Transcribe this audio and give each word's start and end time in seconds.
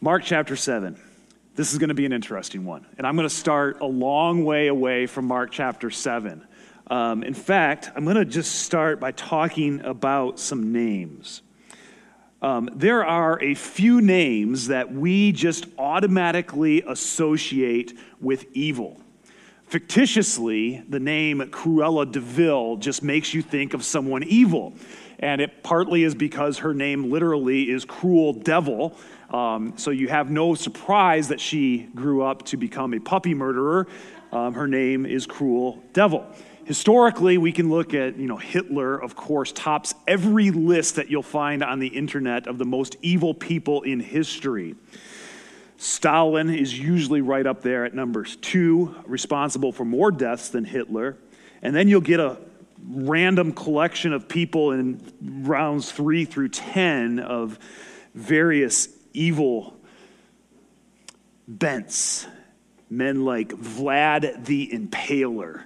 Mark 0.00 0.22
chapter 0.22 0.54
7. 0.54 0.96
This 1.56 1.72
is 1.72 1.78
going 1.78 1.88
to 1.88 1.94
be 1.94 2.06
an 2.06 2.12
interesting 2.12 2.64
one. 2.64 2.86
And 2.98 3.04
I'm 3.06 3.16
going 3.16 3.28
to 3.28 3.34
start 3.34 3.80
a 3.80 3.86
long 3.86 4.44
way 4.44 4.68
away 4.68 5.06
from 5.06 5.24
Mark 5.24 5.50
chapter 5.50 5.90
7. 5.90 6.46
Um, 6.86 7.24
in 7.24 7.34
fact, 7.34 7.90
I'm 7.96 8.04
going 8.04 8.14
to 8.14 8.24
just 8.24 8.60
start 8.60 9.00
by 9.00 9.10
talking 9.10 9.80
about 9.80 10.38
some 10.38 10.72
names. 10.72 11.42
Um, 12.40 12.70
there 12.72 13.04
are 13.04 13.42
a 13.42 13.54
few 13.54 14.00
names 14.00 14.68
that 14.68 14.92
we 14.92 15.32
just 15.32 15.66
automatically 15.76 16.84
associate 16.86 17.98
with 18.20 18.46
evil. 18.52 19.00
Fictitiously, 19.68 20.88
the 20.88 21.00
name 21.00 21.40
Cruella 21.50 22.10
de 22.10 22.20
Vil 22.20 22.76
just 22.76 23.02
makes 23.02 23.34
you 23.34 23.42
think 23.42 23.74
of 23.74 23.84
someone 23.84 24.22
evil. 24.22 24.74
And 25.18 25.40
it 25.40 25.64
partly 25.64 26.04
is 26.04 26.14
because 26.14 26.58
her 26.58 26.72
name 26.72 27.10
literally 27.10 27.68
is 27.68 27.84
Cruel 27.84 28.32
Devil. 28.32 28.96
Um, 29.30 29.74
so 29.76 29.90
you 29.90 30.08
have 30.08 30.30
no 30.30 30.54
surprise 30.54 31.28
that 31.28 31.40
she 31.40 31.88
grew 31.94 32.22
up 32.22 32.44
to 32.46 32.56
become 32.56 32.94
a 32.94 32.98
puppy 32.98 33.34
murderer. 33.34 33.86
Um, 34.32 34.54
her 34.54 34.66
name 34.66 35.04
is 35.04 35.26
Cruel 35.26 35.82
Devil. 35.92 36.26
Historically, 36.64 37.38
we 37.38 37.50
can 37.50 37.70
look 37.70 37.94
at, 37.94 38.16
you 38.18 38.26
know, 38.26 38.36
Hitler, 38.36 39.02
of 39.02 39.16
course, 39.16 39.52
tops 39.52 39.94
every 40.06 40.50
list 40.50 40.96
that 40.96 41.10
you'll 41.10 41.22
find 41.22 41.62
on 41.62 41.78
the 41.78 41.88
internet 41.88 42.46
of 42.46 42.58
the 42.58 42.64
most 42.66 42.96
evil 43.00 43.32
people 43.32 43.82
in 43.82 44.00
history. 44.00 44.74
Stalin 45.78 46.50
is 46.50 46.78
usually 46.78 47.20
right 47.20 47.46
up 47.46 47.62
there 47.62 47.84
at 47.84 47.94
numbers 47.94 48.36
two, 48.36 48.94
responsible 49.06 49.72
for 49.72 49.84
more 49.84 50.10
deaths 50.10 50.48
than 50.48 50.64
Hitler. 50.64 51.16
And 51.62 51.74
then 51.74 51.88
you'll 51.88 52.00
get 52.00 52.20
a 52.20 52.38
random 52.86 53.52
collection 53.52 54.12
of 54.12 54.28
people 54.28 54.72
in 54.72 55.00
rounds 55.22 55.90
three 55.90 56.24
through 56.24 56.50
10 56.50 57.18
of 57.18 57.58
various 58.14 58.88
evil 59.12 59.76
bents. 61.46 62.26
Men 62.90 63.24
like 63.24 63.50
Vlad 63.50 64.46
the 64.46 64.70
Impaler 64.72 65.64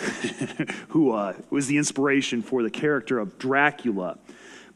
who 0.88 1.12
uh, 1.12 1.34
was 1.50 1.66
the 1.66 1.76
inspiration 1.76 2.42
for 2.42 2.62
the 2.62 2.70
character 2.70 3.18
of 3.18 3.38
Dracula. 3.38 4.18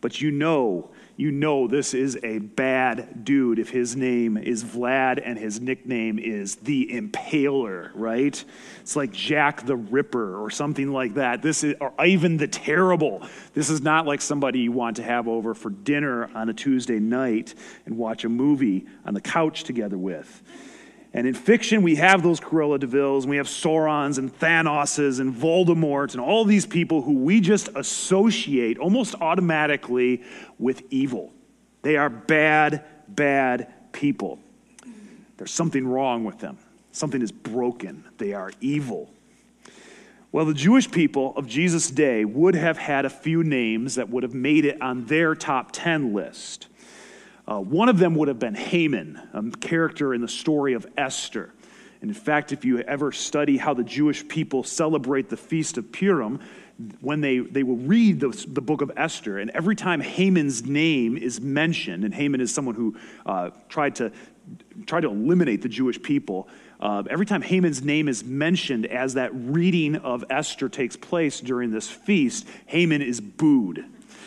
But 0.01 0.21
you 0.21 0.31
know, 0.31 0.91
you 1.17 1.31
know 1.31 1.69
this 1.69 1.95
is 1.95 2.19
a 2.25 2.39
bad 2.39 3.25
dude 3.25 3.59
if 3.59 3.71
his 3.71 3.95
name 3.95 4.37
is 4.37 4.65
Vlad 4.65 5.23
and 5.25 5.39
his 5.39 5.61
nickname 5.61 6.19
is 6.19 6.57
the 6.57 6.89
Impaler, 6.93 7.91
right? 7.95 8.45
It's 8.81 8.97
like 8.97 9.13
Jack 9.13 9.65
the 9.65 9.77
Ripper 9.77 10.43
or 10.43 10.51
something 10.51 10.93
like 10.93 11.15
that. 11.15 11.41
This 11.41 11.63
is 11.63 11.75
or 11.81 11.93
Ivan 11.99 12.37
the 12.37 12.49
Terrible. 12.49 13.23
This 13.55 13.71
is 13.71 13.81
not 13.81 14.07
like 14.07 14.21
somebody 14.21 14.61
you 14.61 14.73
want 14.73 14.97
to 14.97 15.05
have 15.05 15.29
over 15.29 15.55
for 15.55 15.71
dinner 15.71 16.29
on 16.35 16.49
a 16.49 16.55
Tuesday 16.55 16.99
night 16.99 17.55
and 17.87 17.97
watch 17.97 18.25
a 18.25 18.29
movie 18.29 18.87
on 19.07 19.15
the 19.15 19.21
couch 19.21 19.63
together 19.63 19.99
with. 19.99 20.43
And 21.15 21.29
in 21.29 21.35
fiction, 21.35 21.83
we 21.83 21.95
have 21.95 22.25
those 22.25 22.41
Cruella 22.41 22.81
de 22.81 22.89
Vils, 22.89 23.25
and 23.25 23.31
we 23.31 23.37
have 23.37 23.49
Saurons 23.49 24.19
and 24.19 24.37
Thanoses 24.37 25.21
and 25.21 25.33
Voldemorts 25.33 26.13
and 26.13 26.21
all 26.21 26.45
these 26.45 26.67
people 26.67 27.03
who 27.03 27.13
we 27.13 27.41
just 27.41 27.69
associate 27.77 28.79
almost 28.79 29.15
automatically 29.21 30.25
with 30.59 30.83
evil. 30.91 31.33
They 31.83 31.97
are 31.97 32.11
bad, 32.11 32.85
bad 33.07 33.73
people. 33.93 34.41
There's 35.37 35.53
something 35.53 35.87
wrong 35.87 36.25
with 36.25 36.41
them. 36.41 36.59
Something 36.91 37.23
is 37.23 37.31
broken. 37.31 38.05
They 38.19 38.33
are 38.33 38.51
evil. 38.61 39.09
Well, 40.33 40.45
the 40.45 40.55
Jewish 40.55 40.91
people 40.91 41.33
of 41.37 41.47
Jesus' 41.47 41.91
day 41.91 42.25
would 42.25 42.57
have 42.57 42.77
had 42.77 43.05
a 43.05 43.11
few 43.11 43.45
names 43.45 43.95
that 43.95 44.09
would 44.11 44.25
have 44.25 44.35
made 44.35 44.65
it 44.65 44.83
on 44.83 45.05
their 45.07 45.37
top 45.37 45.71
10 45.71 46.13
list. 46.13 46.67
Uh, 47.47 47.61
one 47.61 47.89
of 47.89 47.99
them 47.99 48.15
would 48.15 48.29
have 48.29 48.39
been 48.39 48.55
Haman, 48.55 49.21
a 49.33 49.57
character 49.59 50.15
in 50.15 50.21
the 50.21 50.29
story 50.29 50.73
of 50.73 50.87
Esther. 50.97 51.53
And 52.01 52.11
in 52.11 52.15
fact, 52.15 52.53
if 52.53 52.65
you 52.65 52.81
ever 52.81 53.13
study 53.13 53.57
how 53.57 53.75
the 53.75 53.85
Jewish 53.85 54.27
people 54.27 54.63
celebrate 54.63 55.29
the 55.29 55.37
Feast 55.37 55.79
of 55.79 55.91
Purim, 55.93 56.41
when 57.01 57.21
they, 57.21 57.39
they 57.39 57.63
will 57.63 57.77
read 57.77 58.19
the, 58.21 58.29
the 58.49 58.61
book 58.61 58.81
of 58.81 58.91
Esther, 58.97 59.39
and 59.39 59.51
every 59.51 59.77
time 59.77 60.01
Haman's 60.01 60.65
name 60.65 61.17
is 61.17 61.41
mentioned, 61.41 62.05
and 62.05 62.13
Haman 62.13 62.41
is 62.41 62.53
someone 62.53 62.75
who 62.75 62.97
uh, 63.25 63.51
tried, 63.69 63.95
to, 63.97 64.11
tried 64.87 65.03
to 65.03 65.09
eliminate 65.09 65.63
the 65.63 65.69
Jewish 65.69 66.03
people, 66.03 66.49
uh, 66.81 67.05
every 67.09 67.27
time 67.27 67.43
Haman's 67.43 67.83
name 67.83 68.09
is 68.09 68.25
mentioned 68.25 68.87
as 68.87 69.15
that 69.15 69.31
reading 69.33 69.97
of 69.97 70.25
Esther 70.29 70.69
takes 70.69 70.97
place 70.97 71.41
during 71.41 71.71
this 71.71 71.89
feast, 71.89 72.47
Haman 72.67 73.03
is 73.03 73.21
booed 73.21 73.85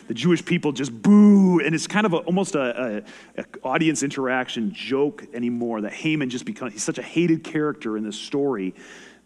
the 0.08 0.14
Jewish 0.14 0.42
people 0.42 0.72
just 0.72 0.90
boo, 1.02 1.60
and 1.60 1.74
it's 1.74 1.86
kind 1.86 2.06
of 2.06 2.14
a, 2.14 2.16
almost 2.18 2.54
a, 2.54 3.02
a, 3.36 3.42
a, 3.42 3.44
audience 3.62 4.02
interaction 4.02 4.72
joke 4.72 5.24
anymore 5.34 5.82
that 5.82 5.92
Haman 5.92 6.30
just 6.30 6.46
becomes, 6.46 6.72
he's 6.72 6.82
such 6.82 6.98
a 6.98 7.02
hated 7.02 7.44
character 7.44 7.96
in 7.96 8.04
this 8.04 8.18
story 8.18 8.74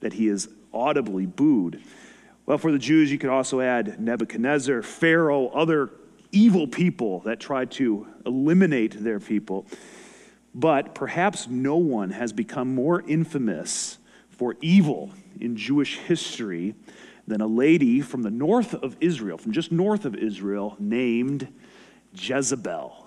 that 0.00 0.12
he 0.12 0.26
is 0.26 0.48
audibly 0.74 1.24
booed. 1.24 1.80
Well, 2.46 2.58
for 2.58 2.72
the 2.72 2.80
Jews, 2.80 3.12
you 3.12 3.18
could 3.18 3.30
also 3.30 3.60
add 3.60 4.00
Nebuchadnezzar, 4.00 4.82
Pharaoh, 4.82 5.48
other 5.48 5.90
evil 6.32 6.66
people 6.66 7.20
that 7.20 7.38
tried 7.38 7.70
to 7.72 8.08
eliminate 8.26 9.04
their 9.04 9.20
people. 9.20 9.66
But 10.52 10.96
perhaps 10.96 11.46
no 11.46 11.76
one 11.76 12.10
has 12.10 12.32
become 12.32 12.74
more 12.74 13.02
infamous 13.06 13.98
for 14.30 14.56
evil 14.60 15.12
in 15.40 15.56
Jewish 15.56 15.98
history 15.98 16.74
than 17.26 17.40
a 17.40 17.46
lady 17.46 18.00
from 18.00 18.22
the 18.22 18.30
north 18.30 18.74
of 18.74 18.96
Israel, 19.00 19.38
from 19.38 19.52
just 19.52 19.72
north 19.72 20.04
of 20.04 20.14
Israel, 20.14 20.76
named 20.78 21.52
Jezebel. 22.14 23.06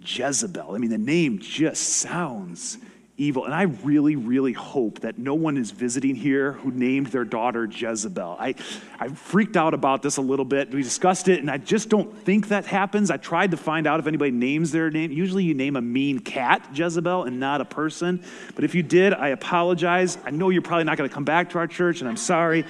Jezebel. 0.00 0.74
I 0.74 0.78
mean, 0.78 0.90
the 0.90 0.98
name 0.98 1.38
just 1.38 1.82
sounds 1.82 2.78
evil. 3.18 3.46
And 3.46 3.54
I 3.54 3.62
really, 3.62 4.14
really 4.14 4.52
hope 4.52 5.00
that 5.00 5.18
no 5.18 5.34
one 5.34 5.56
is 5.56 5.70
visiting 5.70 6.14
here 6.14 6.52
who 6.52 6.70
named 6.70 7.08
their 7.08 7.24
daughter 7.24 7.64
Jezebel. 7.64 8.36
I, 8.38 8.54
I 9.00 9.08
freaked 9.08 9.56
out 9.56 9.72
about 9.74 10.02
this 10.02 10.18
a 10.18 10.20
little 10.20 10.44
bit. 10.44 10.70
We 10.70 10.82
discussed 10.82 11.28
it, 11.28 11.40
and 11.40 11.50
I 11.50 11.56
just 11.56 11.88
don't 11.88 12.14
think 12.24 12.48
that 12.48 12.66
happens. 12.66 13.10
I 13.10 13.16
tried 13.16 13.52
to 13.52 13.56
find 13.56 13.86
out 13.86 14.00
if 14.00 14.06
anybody 14.06 14.32
names 14.32 14.70
their 14.70 14.90
name. 14.90 15.12
Usually 15.12 15.44
you 15.44 15.54
name 15.54 15.76
a 15.76 15.80
mean 15.80 16.18
cat 16.18 16.68
Jezebel 16.74 17.24
and 17.24 17.40
not 17.40 17.60
a 17.60 17.64
person. 17.64 18.22
But 18.54 18.64
if 18.64 18.74
you 18.74 18.82
did, 18.82 19.14
I 19.14 19.28
apologize. 19.28 20.18
I 20.24 20.30
know 20.30 20.50
you're 20.50 20.62
probably 20.62 20.84
not 20.84 20.98
going 20.98 21.08
to 21.08 21.14
come 21.14 21.24
back 21.24 21.50
to 21.50 21.58
our 21.58 21.66
church, 21.66 22.00
and 22.00 22.08
I'm 22.08 22.18
sorry. 22.18 22.66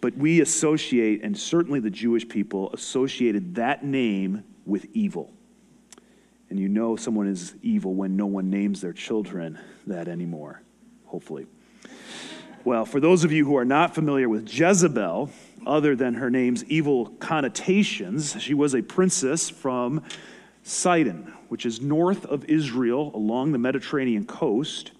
But 0.00 0.16
we 0.16 0.40
associate, 0.40 1.22
and 1.22 1.36
certainly 1.36 1.80
the 1.80 1.90
Jewish 1.90 2.28
people 2.28 2.70
associated 2.72 3.54
that 3.56 3.84
name 3.84 4.44
with 4.64 4.86
evil. 4.92 5.32
And 6.50 6.58
you 6.58 6.68
know 6.68 6.96
someone 6.96 7.26
is 7.26 7.54
evil 7.62 7.94
when 7.94 8.16
no 8.16 8.26
one 8.26 8.50
names 8.50 8.80
their 8.80 8.92
children 8.92 9.58
that 9.86 10.08
anymore, 10.08 10.62
hopefully. 11.06 11.46
Well, 12.64 12.84
for 12.84 13.00
those 13.00 13.24
of 13.24 13.32
you 13.32 13.44
who 13.44 13.56
are 13.56 13.64
not 13.64 13.94
familiar 13.94 14.28
with 14.28 14.52
Jezebel, 14.52 15.30
other 15.66 15.96
than 15.96 16.14
her 16.14 16.30
name's 16.30 16.64
evil 16.64 17.06
connotations, 17.20 18.36
she 18.40 18.54
was 18.54 18.74
a 18.74 18.82
princess 18.82 19.48
from 19.48 20.02
Sidon, 20.62 21.32
which 21.48 21.64
is 21.64 21.80
north 21.80 22.26
of 22.26 22.44
Israel 22.46 23.12
along 23.14 23.52
the 23.52 23.58
Mediterranean 23.58 24.26
coast, 24.26 24.90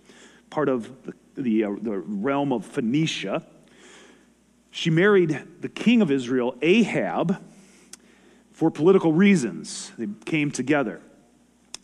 part 0.48 0.68
of 0.68 0.92
the, 1.04 1.12
the, 1.36 1.64
uh, 1.64 1.70
the 1.82 1.98
realm 1.98 2.52
of 2.52 2.64
Phoenicia. 2.64 3.44
She 4.76 4.90
married 4.90 5.42
the 5.62 5.70
king 5.70 6.02
of 6.02 6.10
Israel, 6.10 6.54
Ahab, 6.60 7.42
for 8.52 8.70
political 8.70 9.10
reasons. 9.10 9.90
They 9.96 10.06
came 10.26 10.50
together. 10.50 11.00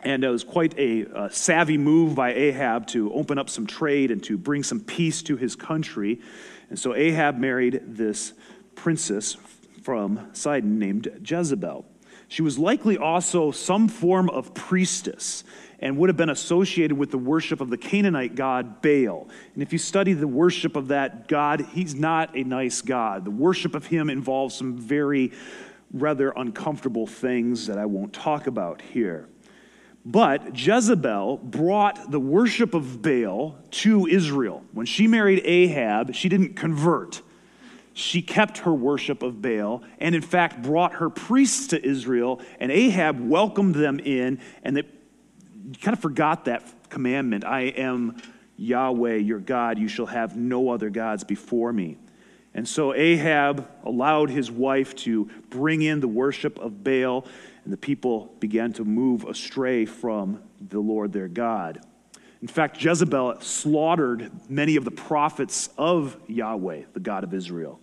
And 0.00 0.22
it 0.22 0.28
was 0.28 0.44
quite 0.44 0.78
a, 0.78 1.06
a, 1.06 1.30
savvy 1.30 1.78
move 1.78 2.14
by 2.14 2.34
Ahab 2.34 2.86
to 2.88 3.10
open 3.14 3.38
up 3.38 3.48
some 3.48 3.66
trade 3.66 4.10
and 4.10 4.22
to 4.24 4.36
bring 4.36 4.62
some 4.62 4.78
peace 4.78 5.22
to 5.22 5.36
his 5.38 5.56
country. 5.56 6.20
And 6.68 6.78
so 6.78 6.94
Ahab 6.94 7.38
married 7.38 7.80
this 7.82 8.34
princess 8.74 9.38
from 9.82 10.28
Sidon 10.34 10.78
named 10.78 11.08
Jezebel. 11.26 11.86
She 12.28 12.42
was 12.42 12.58
likely 12.58 12.98
also 12.98 13.52
some 13.52 13.88
form 13.88 14.28
of 14.28 14.52
priestess 14.52 15.44
and 15.82 15.98
would 15.98 16.08
have 16.08 16.16
been 16.16 16.30
associated 16.30 16.96
with 16.96 17.10
the 17.10 17.18
worship 17.18 17.60
of 17.60 17.68
the 17.68 17.76
Canaanite 17.76 18.36
god 18.36 18.80
Baal. 18.80 19.28
And 19.52 19.62
if 19.62 19.72
you 19.72 19.78
study 19.78 20.12
the 20.12 20.28
worship 20.28 20.76
of 20.76 20.88
that 20.88 21.26
god, 21.26 21.66
he's 21.72 21.94
not 21.94 22.34
a 22.36 22.44
nice 22.44 22.80
god. 22.80 23.24
The 23.24 23.32
worship 23.32 23.74
of 23.74 23.86
him 23.86 24.08
involves 24.08 24.54
some 24.54 24.78
very 24.78 25.32
rather 25.92 26.30
uncomfortable 26.30 27.06
things 27.06 27.66
that 27.66 27.78
I 27.78 27.84
won't 27.84 28.12
talk 28.12 28.46
about 28.46 28.80
here. 28.80 29.28
But 30.04 30.56
Jezebel 30.56 31.38
brought 31.38 32.10
the 32.10 32.20
worship 32.20 32.74
of 32.74 33.02
Baal 33.02 33.58
to 33.72 34.06
Israel. 34.06 34.64
When 34.72 34.86
she 34.86 35.06
married 35.06 35.42
Ahab, 35.44 36.14
she 36.14 36.28
didn't 36.28 36.54
convert. 36.54 37.22
She 37.92 38.22
kept 38.22 38.58
her 38.58 38.72
worship 38.72 39.22
of 39.22 39.42
Baal 39.42 39.82
and, 39.98 40.14
in 40.14 40.22
fact, 40.22 40.62
brought 40.62 40.94
her 40.94 41.10
priests 41.10 41.68
to 41.68 41.84
Israel, 41.84 42.40
and 42.58 42.72
Ahab 42.72 43.20
welcomed 43.20 43.74
them 43.74 44.00
in, 44.00 44.40
and 44.64 44.76
they 44.76 44.84
you 45.64 45.78
kind 45.80 45.96
of 45.96 46.02
forgot 46.02 46.46
that 46.46 46.64
commandment 46.88 47.44
I 47.44 47.62
am 47.62 48.16
Yahweh, 48.56 49.16
your 49.16 49.38
God. 49.38 49.78
You 49.78 49.88
shall 49.88 50.06
have 50.06 50.36
no 50.36 50.70
other 50.70 50.90
gods 50.90 51.24
before 51.24 51.72
me. 51.72 51.98
And 52.54 52.68
so 52.68 52.94
Ahab 52.94 53.66
allowed 53.84 54.30
his 54.30 54.50
wife 54.50 54.94
to 54.96 55.28
bring 55.48 55.82
in 55.82 56.00
the 56.00 56.08
worship 56.08 56.58
of 56.58 56.84
Baal, 56.84 57.26
and 57.64 57.72
the 57.72 57.78
people 57.78 58.34
began 58.40 58.72
to 58.74 58.84
move 58.84 59.24
astray 59.24 59.86
from 59.86 60.42
the 60.60 60.80
Lord 60.80 61.12
their 61.12 61.28
God. 61.28 61.80
In 62.42 62.48
fact, 62.48 62.82
Jezebel 62.82 63.40
slaughtered 63.40 64.30
many 64.50 64.76
of 64.76 64.84
the 64.84 64.90
prophets 64.90 65.70
of 65.78 66.16
Yahweh, 66.26 66.82
the 66.92 67.00
God 67.00 67.24
of 67.24 67.32
Israel. 67.32 67.80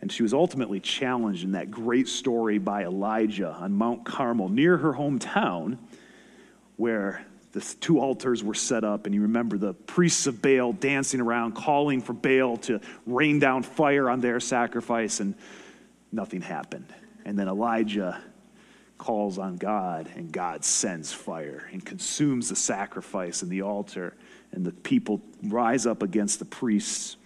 And 0.00 0.10
she 0.10 0.22
was 0.22 0.32
ultimately 0.32 0.78
challenged 0.78 1.42
in 1.42 1.52
that 1.52 1.70
great 1.70 2.06
story 2.06 2.58
by 2.58 2.84
Elijah 2.84 3.50
on 3.50 3.72
Mount 3.72 4.04
Carmel 4.04 4.48
near 4.48 4.76
her 4.76 4.92
hometown, 4.92 5.78
where 6.78 7.26
the 7.52 7.60
two 7.80 7.98
altars 7.98 8.42
were 8.42 8.54
set 8.54 8.84
up, 8.84 9.04
and 9.06 9.14
you 9.14 9.22
remember 9.22 9.58
the 9.58 9.74
priests 9.74 10.26
of 10.26 10.40
Baal 10.40 10.72
dancing 10.72 11.20
around, 11.20 11.52
calling 11.52 12.00
for 12.00 12.12
Baal 12.12 12.56
to 12.58 12.80
rain 13.04 13.38
down 13.38 13.62
fire 13.62 14.08
on 14.08 14.20
their 14.20 14.38
sacrifice, 14.38 15.20
and 15.20 15.34
nothing 16.12 16.40
happened. 16.40 16.86
And 17.24 17.38
then 17.38 17.48
Elijah 17.48 18.22
calls 18.96 19.38
on 19.38 19.56
God, 19.56 20.08
and 20.14 20.30
God 20.30 20.64
sends 20.64 21.12
fire 21.12 21.68
and 21.72 21.84
consumes 21.84 22.48
the 22.48 22.56
sacrifice 22.56 23.42
and 23.42 23.50
the 23.50 23.62
altar, 23.62 24.14
and 24.52 24.64
the 24.64 24.72
people 24.72 25.20
rise 25.42 25.86
up 25.86 26.02
against 26.02 26.38
the 26.38 26.44
priests. 26.44 27.16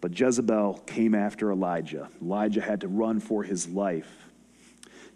But 0.00 0.18
Jezebel 0.18 0.82
came 0.86 1.14
after 1.14 1.50
Elijah. 1.52 2.08
Elijah 2.20 2.60
had 2.60 2.80
to 2.80 2.88
run 2.88 3.20
for 3.20 3.42
his 3.42 3.68
life. 3.68 4.10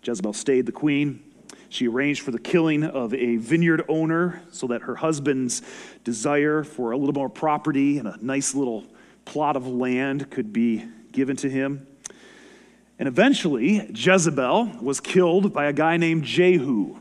Jezebel 0.02 0.32
stayed 0.32 0.66
the 0.66 0.72
queen. 0.72 1.22
She 1.68 1.88
arranged 1.88 2.22
for 2.22 2.30
the 2.30 2.38
killing 2.38 2.84
of 2.84 3.12
a 3.14 3.36
vineyard 3.36 3.84
owner 3.88 4.42
so 4.50 4.66
that 4.68 4.82
her 4.82 4.96
husband's 4.96 5.62
desire 6.04 6.64
for 6.64 6.92
a 6.92 6.96
little 6.96 7.14
more 7.14 7.28
property 7.28 7.98
and 7.98 8.08
a 8.08 8.16
nice 8.20 8.54
little 8.54 8.84
plot 9.24 9.56
of 9.56 9.66
land 9.66 10.30
could 10.30 10.52
be 10.52 10.84
given 11.12 11.36
to 11.36 11.50
him. 11.50 11.86
And 12.98 13.06
eventually, 13.06 13.90
Jezebel 13.94 14.78
was 14.80 15.00
killed 15.00 15.52
by 15.52 15.66
a 15.66 15.72
guy 15.72 15.96
named 15.96 16.24
Jehu. 16.24 16.98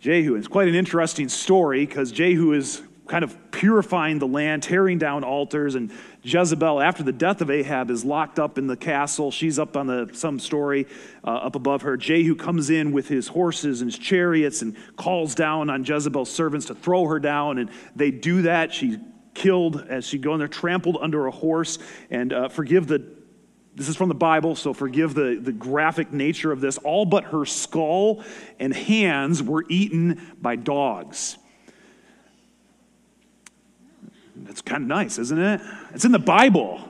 Jehu, 0.00 0.34
it's 0.34 0.48
quite 0.48 0.68
an 0.68 0.74
interesting 0.74 1.28
story 1.28 1.86
because 1.86 2.10
Jehu 2.10 2.52
is 2.52 2.82
kind 3.06 3.24
of 3.24 3.50
purifying 3.50 4.18
the 4.18 4.26
land, 4.26 4.62
tearing 4.62 4.98
down 4.98 5.24
altars, 5.24 5.74
and 5.74 5.90
Jezebel, 6.22 6.80
after 6.80 7.02
the 7.02 7.12
death 7.12 7.40
of 7.40 7.50
Ahab, 7.50 7.90
is 7.90 8.04
locked 8.04 8.38
up 8.38 8.58
in 8.58 8.68
the 8.68 8.76
castle. 8.76 9.30
She's 9.30 9.58
up 9.58 9.76
on 9.76 9.86
the 9.86 10.10
some 10.12 10.38
story 10.38 10.86
uh, 11.24 11.30
up 11.30 11.56
above 11.56 11.82
her. 11.82 11.96
Jehu 11.96 12.36
comes 12.36 12.70
in 12.70 12.92
with 12.92 13.08
his 13.08 13.28
horses 13.28 13.80
and 13.80 13.90
his 13.90 13.98
chariots 13.98 14.62
and 14.62 14.76
calls 14.96 15.34
down 15.34 15.68
on 15.68 15.84
Jezebel's 15.84 16.30
servants 16.30 16.66
to 16.66 16.74
throw 16.74 17.06
her 17.06 17.18
down, 17.18 17.58
and 17.58 17.70
they 17.96 18.10
do 18.10 18.42
that. 18.42 18.72
She's 18.72 18.96
killed 19.34 19.84
as 19.88 20.06
she 20.06 20.18
goes 20.18 20.38
there, 20.38 20.48
trampled 20.48 20.98
under 21.00 21.26
a 21.26 21.30
horse, 21.32 21.78
and 22.10 22.32
uh, 22.32 22.48
forgive 22.48 22.86
the 22.86 23.22
this 23.74 23.88
is 23.88 23.96
from 23.96 24.10
the 24.10 24.14
Bible, 24.14 24.54
so 24.54 24.74
forgive 24.74 25.14
the, 25.14 25.38
the 25.40 25.50
graphic 25.50 26.12
nature 26.12 26.52
of 26.52 26.60
this. 26.60 26.76
All 26.78 27.06
but 27.06 27.24
her 27.24 27.46
skull 27.46 28.22
and 28.58 28.74
hands 28.74 29.42
were 29.42 29.64
eaten 29.66 30.20
by 30.42 30.56
dogs. 30.56 31.38
That's 34.44 34.60
kind 34.60 34.82
of 34.82 34.88
nice, 34.88 35.18
isn't 35.18 35.38
it? 35.38 35.60
It's 35.94 36.04
in 36.04 36.12
the 36.12 36.18
Bible. 36.18 36.80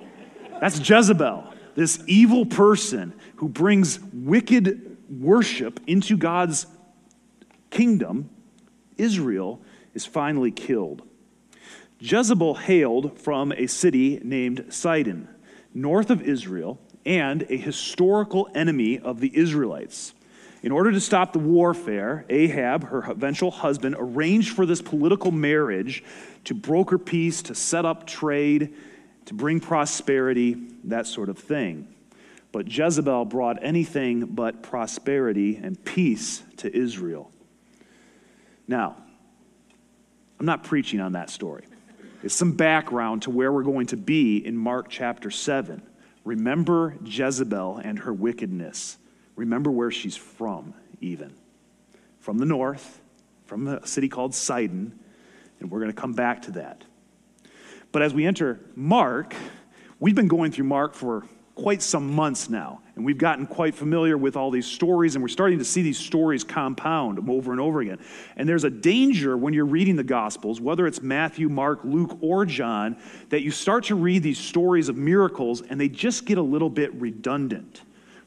That's 0.60 0.78
Jezebel, 0.88 1.52
this 1.74 2.02
evil 2.06 2.46
person 2.46 3.12
who 3.36 3.48
brings 3.48 3.98
wicked 4.12 4.96
worship 5.08 5.80
into 5.86 6.16
God's 6.16 6.66
kingdom. 7.70 8.30
Israel 8.96 9.60
is 9.94 10.06
finally 10.06 10.50
killed. 10.50 11.02
Jezebel 11.98 12.54
hailed 12.54 13.18
from 13.18 13.52
a 13.52 13.66
city 13.66 14.20
named 14.22 14.66
Sidon 14.70 15.28
north 15.74 16.10
of 16.10 16.22
Israel 16.22 16.78
and 17.04 17.42
a 17.48 17.56
historical 17.56 18.48
enemy 18.54 18.98
of 18.98 19.20
the 19.20 19.36
Israelites. 19.36 20.14
In 20.62 20.70
order 20.70 20.92
to 20.92 21.00
stop 21.00 21.32
the 21.32 21.40
warfare, 21.40 22.24
Ahab, 22.28 22.84
her 22.84 23.02
eventual 23.10 23.50
husband, 23.50 23.96
arranged 23.98 24.54
for 24.54 24.64
this 24.64 24.80
political 24.80 25.32
marriage 25.32 26.04
to 26.44 26.54
broker 26.54 26.98
peace, 26.98 27.42
to 27.42 27.54
set 27.54 27.84
up 27.84 28.06
trade, 28.06 28.72
to 29.26 29.34
bring 29.34 29.58
prosperity, 29.58 30.56
that 30.84 31.06
sort 31.06 31.28
of 31.28 31.38
thing. 31.38 31.88
But 32.52 32.68
Jezebel 32.68 33.24
brought 33.24 33.62
anything 33.64 34.26
but 34.26 34.62
prosperity 34.62 35.56
and 35.56 35.82
peace 35.84 36.42
to 36.58 36.74
Israel. 36.74 37.32
Now, 38.68 38.96
I'm 40.38 40.46
not 40.46 40.64
preaching 40.64 41.00
on 41.00 41.12
that 41.12 41.30
story 41.30 41.64
It's 42.22 42.34
some 42.34 42.52
background 42.52 43.22
to 43.22 43.30
where 43.30 43.52
we're 43.52 43.62
going 43.62 43.86
to 43.88 43.96
be 43.96 44.44
in 44.44 44.56
Mark 44.56 44.86
chapter 44.88 45.30
7. 45.30 45.82
Remember 46.24 46.96
Jezebel 47.04 47.78
and 47.78 47.98
her 48.00 48.12
wickedness. 48.12 48.96
Remember 49.36 49.70
where 49.70 49.90
she's 49.90 50.16
from, 50.16 50.74
even. 51.00 51.32
From 52.20 52.38
the 52.38 52.46
north, 52.46 53.00
from 53.46 53.66
a 53.66 53.86
city 53.86 54.08
called 54.08 54.34
Sidon, 54.34 54.98
and 55.60 55.70
we're 55.70 55.80
going 55.80 55.92
to 55.92 56.00
come 56.00 56.12
back 56.12 56.42
to 56.42 56.50
that. 56.52 56.84
But 57.90 58.02
as 58.02 58.14
we 58.14 58.26
enter 58.26 58.60
Mark, 58.74 59.34
we've 60.00 60.14
been 60.14 60.28
going 60.28 60.52
through 60.52 60.64
Mark 60.64 60.94
for 60.94 61.24
quite 61.54 61.82
some 61.82 62.12
months 62.14 62.48
now. 62.48 62.80
And 62.94 63.04
we've 63.04 63.18
gotten 63.18 63.46
quite 63.46 63.74
familiar 63.74 64.18
with 64.18 64.36
all 64.36 64.50
these 64.50 64.66
stories, 64.66 65.14
and 65.14 65.22
we're 65.22 65.28
starting 65.28 65.58
to 65.58 65.64
see 65.64 65.82
these 65.82 65.98
stories 65.98 66.44
compound 66.44 67.28
over 67.28 67.52
and 67.52 67.60
over 67.60 67.80
again. 67.80 67.98
And 68.36 68.48
there's 68.48 68.64
a 68.64 68.70
danger 68.70 69.36
when 69.36 69.54
you're 69.54 69.66
reading 69.66 69.96
the 69.96 70.04
Gospels, 70.04 70.60
whether 70.60 70.86
it's 70.86 71.00
Matthew, 71.00 71.48
Mark, 71.48 71.80
Luke, 71.84 72.18
or 72.20 72.44
John, 72.44 72.96
that 73.30 73.42
you 73.42 73.50
start 73.50 73.84
to 73.84 73.94
read 73.94 74.22
these 74.22 74.38
stories 74.38 74.88
of 74.88 74.96
miracles 74.96 75.62
and 75.62 75.80
they 75.80 75.88
just 75.88 76.26
get 76.26 76.38
a 76.38 76.42
little 76.42 76.70
bit 76.70 76.92
redundant 76.94 77.82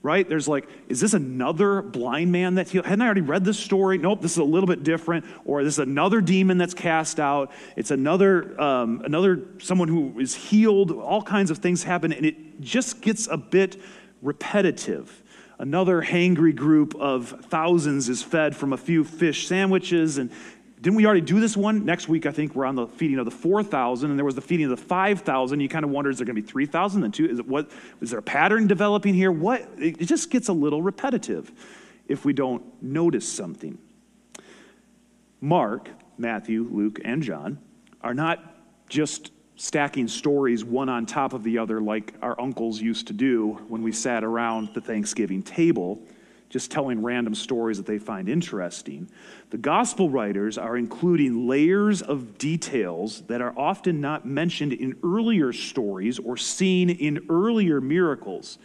right? 0.06 0.30
There's 0.30 0.48
like, 0.48 0.70
is 0.88 1.02
this 1.02 1.16
another 1.16 1.82
blind 1.82 2.32
man 2.32 2.54
that's 2.54 2.70
healed? 2.70 2.86
Hadn't 2.86 3.02
I 3.02 3.06
already 3.06 3.22
read 3.22 3.44
this 3.44 3.58
story? 3.58 3.98
Nope, 3.98 4.22
this 4.22 4.34
is 4.34 4.38
a 4.38 4.44
little 4.44 4.68
bit 4.68 4.84
different. 4.84 5.26
Or 5.46 5.64
this 5.64 5.74
is 5.74 5.80
another 5.80 6.22
demon 6.22 6.60
that's 6.60 6.76
cast 6.76 7.20
out. 7.20 7.52
It's 7.76 7.90
another, 7.90 8.62
um, 8.62 9.02
another 9.04 9.48
someone 9.58 9.88
who 9.88 10.20
is 10.20 10.36
healed. 10.36 10.92
All 10.92 11.24
kinds 11.24 11.50
of 11.50 11.58
things 11.58 11.84
happen, 11.84 12.14
and 12.14 12.24
it 12.24 12.62
just 12.62 13.02
gets 13.02 13.28
a 13.28 13.36
bit 13.36 13.82
repetitive. 14.22 15.24
Another 15.58 16.04
hangry 16.04 16.56
group 16.56 16.94
of 16.96 17.46
thousands 17.46 18.08
is 18.08 18.22
fed 18.22 18.56
from 18.56 18.74
a 18.74 18.78
few 18.78 19.04
fish 19.04 19.48
sandwiches, 19.48 20.20
and 20.20 20.30
didn't 20.86 20.98
we 20.98 21.06
already 21.08 21.22
do 21.22 21.40
this 21.40 21.58
one? 21.58 21.84
Next 21.84 22.08
week, 22.08 22.28
I 22.28 22.32
think 22.32 22.54
we're 22.54 22.68
on 22.68 22.76
the 22.76 22.86
feeding 22.86 23.18
of 23.18 23.26
the 23.26 23.32
4,000, 23.32 24.08
and 24.08 24.20
there 24.20 24.24
was 24.24 24.36
the 24.36 24.42
feeding 24.42 24.68
of 24.68 24.70
the 24.70 24.86
5,000. 24.86 25.60
You 25.60 25.68
kind 25.68 25.84
of 25.84 25.90
wonder, 25.90 26.12
is 26.12 26.20
there 26.20 26.28
going 26.28 26.36
to 26.36 26.42
be 26.44 26.48
3,000 26.48 27.04
and 27.04 27.12
two? 27.12 27.26
Is, 27.26 27.40
it, 27.40 27.48
what, 27.48 27.72
is 28.02 28.12
there 28.12 28.20
a 28.20 28.22
pattern 28.22 28.68
developing 28.68 29.16
here? 29.16 29.32
What? 29.32 29.68
It 29.80 30.06
just 30.06 30.30
gets 30.30 30.48
a 30.48 30.54
little 30.54 30.84
repetitive 30.84 31.52
if 32.08 32.24
we 32.24 32.34
don't 32.34 32.64
notice 32.84 33.28
something. 33.28 33.80
Mark, 35.42 35.90
Matthew, 36.20 36.70
Luke, 36.72 37.00
and 37.04 37.24
John 37.24 37.58
are 38.02 38.14
not 38.14 38.44
just 38.88 39.32
stacking 39.56 40.08
stories 40.08 40.64
one 40.64 40.88
on 40.88 41.08
top 41.08 41.34
of 41.34 41.42
the 41.42 41.58
other 41.58 41.82
like 41.82 42.14
our 42.22 42.40
uncles 42.40 42.80
used 42.80 43.08
to 43.08 43.14
do 43.14 43.54
when 43.70 43.82
we 43.82 43.92
sat 43.92 44.24
around 44.24 44.72
the 44.76 44.82
Thanksgiving 44.82 45.42
table 45.42 46.00
just 46.56 46.72
telling 46.72 47.04
random 47.04 47.36
stories 47.36 47.76
that 47.76 47.86
they 47.86 47.98
find 47.98 48.30
interesting. 48.30 49.10
The 49.50 49.58
gospel 49.58 50.10
writers 50.10 50.58
are 50.58 50.78
including 50.78 51.50
layers 51.50 52.02
of 52.02 52.38
details 52.38 53.24
that 53.24 53.42
are 53.42 53.54
often 53.60 54.00
not 54.00 54.26
mentioned 54.26 54.72
in 54.72 54.96
earlier 55.04 55.52
stories 55.52 56.18
or 56.18 56.38
seen 56.38 56.90
in 56.90 57.26
earlier 57.30 57.82
miracles. 57.82 58.58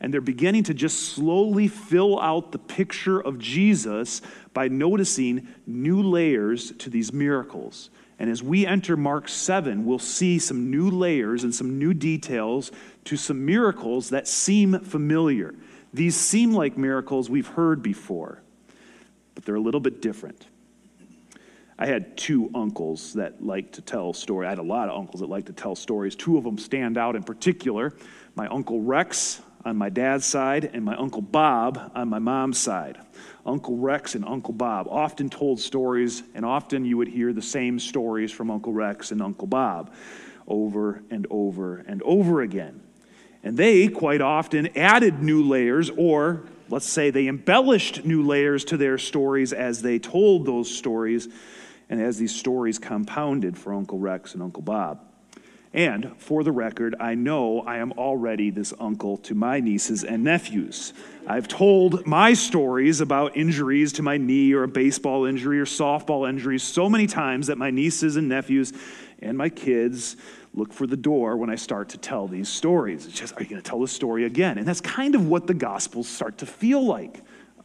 And 0.00 0.10
they're 0.10 0.22
beginning 0.22 0.62
to 0.62 0.72
just 0.72 1.12
slowly 1.12 1.68
fill 1.68 2.18
out 2.18 2.50
the 2.50 2.58
picture 2.58 3.20
of 3.20 3.38
Jesus 3.38 4.22
by 4.54 4.68
noticing 4.68 5.46
new 5.66 6.00
layers 6.00 6.72
to 6.78 6.88
these 6.88 7.12
miracles. 7.12 7.90
And 8.18 8.30
as 8.30 8.42
we 8.42 8.64
enter 8.64 8.96
Mark 8.96 9.28
7, 9.28 9.84
we'll 9.84 9.98
see 9.98 10.38
some 10.38 10.70
new 10.70 10.88
layers 10.88 11.44
and 11.44 11.54
some 11.54 11.78
new 11.78 11.92
details 11.92 12.72
to 13.04 13.18
some 13.18 13.44
miracles 13.44 14.08
that 14.08 14.26
seem 14.26 14.80
familiar. 14.80 15.54
These 15.94 16.16
seem 16.16 16.52
like 16.52 16.76
miracles 16.76 17.30
we've 17.30 17.46
heard 17.46 17.80
before, 17.80 18.42
but 19.36 19.44
they're 19.44 19.54
a 19.54 19.60
little 19.60 19.80
bit 19.80 20.02
different. 20.02 20.46
I 21.78 21.86
had 21.86 22.16
two 22.16 22.50
uncles 22.52 23.14
that 23.14 23.44
liked 23.44 23.74
to 23.74 23.80
tell 23.80 24.12
stories. 24.12 24.46
I 24.46 24.50
had 24.50 24.58
a 24.58 24.62
lot 24.62 24.88
of 24.88 24.98
uncles 24.98 25.20
that 25.20 25.28
liked 25.28 25.46
to 25.46 25.52
tell 25.52 25.76
stories. 25.76 26.16
Two 26.16 26.36
of 26.36 26.42
them 26.44 26.58
stand 26.58 26.98
out 26.98 27.14
in 27.14 27.22
particular 27.22 27.94
my 28.34 28.48
Uncle 28.48 28.80
Rex 28.80 29.40
on 29.64 29.76
my 29.76 29.88
dad's 29.88 30.26
side, 30.26 30.70
and 30.74 30.84
my 30.84 30.94
Uncle 30.96 31.22
Bob 31.22 31.92
on 31.94 32.08
my 32.08 32.18
mom's 32.18 32.58
side. 32.58 32.98
Uncle 33.46 33.78
Rex 33.78 34.14
and 34.14 34.24
Uncle 34.24 34.52
Bob 34.52 34.86
often 34.90 35.30
told 35.30 35.58
stories, 35.58 36.22
and 36.34 36.44
often 36.44 36.84
you 36.84 36.98
would 36.98 37.08
hear 37.08 37.32
the 37.32 37.40
same 37.40 37.78
stories 37.78 38.30
from 38.30 38.50
Uncle 38.50 38.72
Rex 38.72 39.10
and 39.10 39.22
Uncle 39.22 39.46
Bob 39.46 39.94
over 40.46 41.02
and 41.10 41.26
over 41.30 41.78
and 41.78 42.02
over 42.02 42.42
again. 42.42 42.83
And 43.44 43.58
they 43.58 43.88
quite 43.88 44.22
often 44.22 44.76
added 44.76 45.22
new 45.22 45.44
layers, 45.44 45.90
or 45.90 46.44
let's 46.70 46.88
say 46.88 47.10
they 47.10 47.28
embellished 47.28 48.04
new 48.04 48.22
layers 48.22 48.64
to 48.64 48.78
their 48.78 48.96
stories 48.96 49.52
as 49.52 49.82
they 49.82 49.98
told 49.98 50.46
those 50.46 50.74
stories 50.74 51.28
and 51.90 52.00
as 52.00 52.16
these 52.16 52.34
stories 52.34 52.78
compounded 52.78 53.58
for 53.58 53.74
Uncle 53.74 53.98
Rex 53.98 54.32
and 54.32 54.42
Uncle 54.42 54.62
Bob. 54.62 55.00
And 55.74 56.12
for 56.18 56.42
the 56.44 56.52
record, 56.52 56.94
I 57.00 57.16
know 57.16 57.60
I 57.62 57.78
am 57.78 57.92
already 57.92 58.50
this 58.50 58.72
uncle 58.78 59.18
to 59.18 59.34
my 59.34 59.60
nieces 59.60 60.04
and 60.04 60.22
nephews. 60.22 60.94
I've 61.26 61.48
told 61.48 62.06
my 62.06 62.32
stories 62.32 63.00
about 63.00 63.36
injuries 63.36 63.92
to 63.94 64.02
my 64.02 64.16
knee 64.16 64.52
or 64.54 64.62
a 64.62 64.68
baseball 64.68 65.26
injury 65.26 65.58
or 65.60 65.66
softball 65.66 66.28
injuries 66.28 66.62
so 66.62 66.88
many 66.88 67.08
times 67.08 67.48
that 67.48 67.58
my 67.58 67.70
nieces 67.70 68.14
and 68.16 68.28
nephews 68.28 68.72
and 69.20 69.36
my 69.36 69.48
kids 69.48 70.16
look 70.54 70.72
for 70.72 70.86
the 70.86 70.96
door 70.96 71.36
when 71.36 71.50
I 71.50 71.56
start 71.56 71.90
to 71.90 71.98
tell 71.98 72.28
these 72.28 72.48
stories. 72.48 73.06
It's 73.06 73.18
just, 73.18 73.36
are 73.36 73.42
you 73.42 73.48
going 73.48 73.60
to 73.60 73.68
tell 73.68 73.80
the 73.80 73.88
story 73.88 74.24
again? 74.24 74.56
And 74.56 74.66
that's 74.66 74.80
kind 74.80 75.14
of 75.14 75.26
what 75.26 75.46
the 75.46 75.54
Gospels 75.54 76.08
start 76.08 76.38
to 76.38 76.46
feel 76.46 76.84
like. 76.84 77.20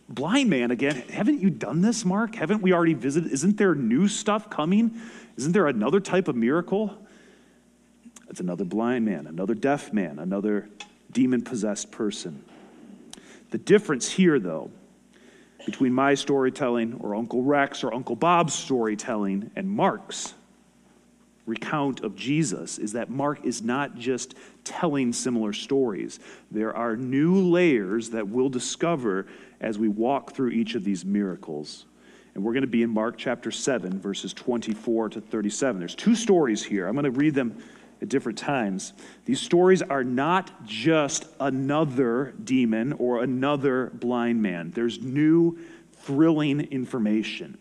Blind 0.09 0.49
man 0.49 0.71
again. 0.71 0.95
Haven't 1.11 1.39
you 1.39 1.51
done 1.51 1.81
this, 1.81 2.03
Mark? 2.03 2.33
Haven't 2.33 2.63
we 2.63 2.73
already 2.73 2.95
visited? 2.95 3.31
Isn't 3.31 3.57
there 3.57 3.75
new 3.75 4.07
stuff 4.07 4.49
coming? 4.49 4.99
Isn't 5.37 5.51
there 5.51 5.67
another 5.67 5.99
type 5.99 6.27
of 6.27 6.35
miracle? 6.35 6.97
It's 8.27 8.39
another 8.39 8.65
blind 8.65 9.05
man, 9.05 9.27
another 9.27 9.53
deaf 9.53 9.93
man, 9.93 10.17
another 10.17 10.67
demon 11.11 11.43
possessed 11.43 11.91
person. 11.91 12.43
The 13.51 13.59
difference 13.59 14.09
here, 14.09 14.39
though, 14.39 14.71
between 15.65 15.93
my 15.93 16.15
storytelling 16.15 16.99
or 17.01 17.15
Uncle 17.15 17.43
Rex 17.43 17.83
or 17.83 17.93
Uncle 17.93 18.15
Bob's 18.15 18.53
storytelling 18.53 19.51
and 19.55 19.69
Mark's 19.69 20.33
recount 21.49 22.01
of 22.01 22.15
Jesus 22.15 22.77
is 22.77 22.93
that 22.93 23.09
Mark 23.09 23.43
is 23.43 23.61
not 23.61 23.95
just 23.97 24.35
telling 24.63 25.11
similar 25.11 25.51
stories. 25.51 26.19
There 26.51 26.75
are 26.75 26.95
new 26.95 27.35
layers 27.35 28.11
that 28.11 28.27
we'll 28.27 28.49
discover 28.49 29.27
as 29.59 29.77
we 29.77 29.87
walk 29.87 30.33
through 30.33 30.51
each 30.51 30.75
of 30.75 30.83
these 30.83 31.03
miracles. 31.03 31.85
And 32.35 32.43
we're 32.43 32.53
going 32.53 32.61
to 32.61 32.67
be 32.67 32.83
in 32.83 32.89
Mark 32.91 33.17
chapter 33.17 33.51
7, 33.51 33.99
verses 33.99 34.33
24 34.33 35.09
to 35.09 35.21
37. 35.21 35.79
There's 35.79 35.95
two 35.95 36.15
stories 36.15 36.63
here. 36.63 36.87
I'm 36.87 36.93
going 36.93 37.03
to 37.03 37.11
read 37.11 37.33
them 37.33 37.61
at 38.01 38.07
different 38.07 38.37
times. 38.37 38.93
These 39.25 39.41
stories 39.41 39.81
are 39.81 40.03
not 40.03 40.65
just 40.65 41.25
another 41.39 42.33
demon 42.43 42.93
or 42.93 43.23
another 43.23 43.91
blind 43.95 44.41
man, 44.41 44.71
there's 44.71 45.01
new, 45.01 45.57
thrilling 45.91 46.61
information. 46.71 47.57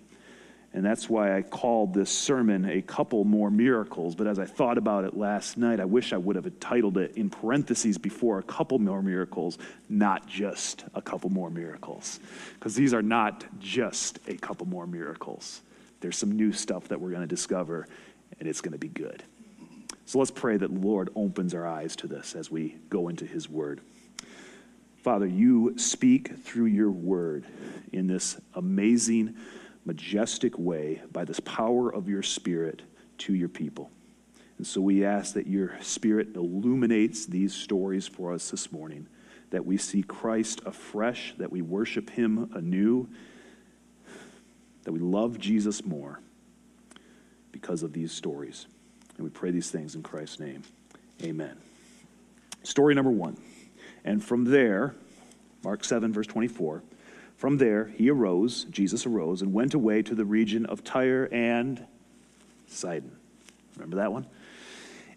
And 0.78 0.86
that's 0.86 1.10
why 1.10 1.36
I 1.36 1.42
called 1.42 1.92
this 1.92 2.08
sermon 2.08 2.64
A 2.64 2.80
Couple 2.82 3.24
More 3.24 3.50
Miracles. 3.50 4.14
But 4.14 4.28
as 4.28 4.38
I 4.38 4.44
thought 4.44 4.78
about 4.78 5.04
it 5.04 5.16
last 5.16 5.58
night, 5.58 5.80
I 5.80 5.84
wish 5.84 6.12
I 6.12 6.16
would 6.16 6.36
have 6.36 6.48
titled 6.60 6.98
it 6.98 7.16
in 7.16 7.30
parentheses 7.30 7.98
before 7.98 8.38
A 8.38 8.44
Couple 8.44 8.78
More 8.78 9.02
Miracles, 9.02 9.58
not 9.88 10.28
just 10.28 10.84
A 10.94 11.02
Couple 11.02 11.30
More 11.30 11.50
Miracles. 11.50 12.20
Because 12.54 12.76
these 12.76 12.94
are 12.94 13.02
not 13.02 13.44
just 13.58 14.20
a 14.28 14.36
couple 14.36 14.68
more 14.68 14.86
miracles. 14.86 15.62
There's 15.98 16.16
some 16.16 16.30
new 16.30 16.52
stuff 16.52 16.86
that 16.86 17.00
we're 17.00 17.10
going 17.10 17.22
to 17.22 17.26
discover, 17.26 17.88
and 18.38 18.48
it's 18.48 18.60
going 18.60 18.70
to 18.70 18.78
be 18.78 18.86
good. 18.86 19.24
So 20.06 20.20
let's 20.20 20.30
pray 20.30 20.58
that 20.58 20.72
the 20.72 20.78
Lord 20.78 21.10
opens 21.16 21.54
our 21.54 21.66
eyes 21.66 21.96
to 21.96 22.06
this 22.06 22.36
as 22.36 22.52
we 22.52 22.76
go 22.88 23.08
into 23.08 23.26
His 23.26 23.50
Word. 23.50 23.80
Father, 25.02 25.26
you 25.26 25.76
speak 25.76 26.36
through 26.44 26.66
your 26.66 26.92
Word 26.92 27.46
in 27.92 28.06
this 28.06 28.40
amazing 28.54 29.34
majestic 29.88 30.56
way 30.58 31.00
by 31.10 31.24
this 31.24 31.40
power 31.40 31.92
of 31.92 32.08
your 32.08 32.22
Spirit 32.22 32.82
to 33.16 33.34
your 33.34 33.48
people. 33.48 33.90
And 34.58 34.66
so 34.66 34.82
we 34.82 35.04
ask 35.04 35.34
that 35.34 35.46
your 35.46 35.80
Spirit 35.80 36.36
illuminates 36.36 37.24
these 37.24 37.54
stories 37.54 38.06
for 38.06 38.34
us 38.34 38.50
this 38.50 38.70
morning, 38.70 39.06
that 39.50 39.64
we 39.64 39.78
see 39.78 40.02
Christ 40.02 40.60
afresh, 40.66 41.34
that 41.38 41.50
we 41.50 41.62
worship 41.62 42.10
him 42.10 42.50
anew, 42.54 43.08
that 44.84 44.92
we 44.92 45.00
love 45.00 45.38
Jesus 45.38 45.84
more 45.84 46.20
because 47.50 47.82
of 47.82 47.94
these 47.94 48.12
stories. 48.12 48.66
And 49.16 49.24
we 49.24 49.30
pray 49.30 49.50
these 49.50 49.70
things 49.70 49.94
in 49.94 50.02
Christ's 50.02 50.38
name. 50.38 50.62
Amen. 51.22 51.56
Story 52.62 52.94
number 52.94 53.10
one. 53.10 53.38
And 54.04 54.22
from 54.22 54.44
there, 54.44 54.94
Mark 55.64 55.82
7, 55.82 56.12
verse 56.12 56.26
24. 56.26 56.82
From 57.38 57.58
there, 57.58 57.92
he 57.96 58.10
arose, 58.10 58.64
Jesus 58.64 59.06
arose, 59.06 59.42
and 59.42 59.52
went 59.52 59.72
away 59.72 60.02
to 60.02 60.14
the 60.16 60.24
region 60.24 60.66
of 60.66 60.82
Tyre 60.82 61.28
and 61.30 61.86
Sidon. 62.66 63.16
Remember 63.76 63.94
that 63.94 64.12
one? 64.12 64.26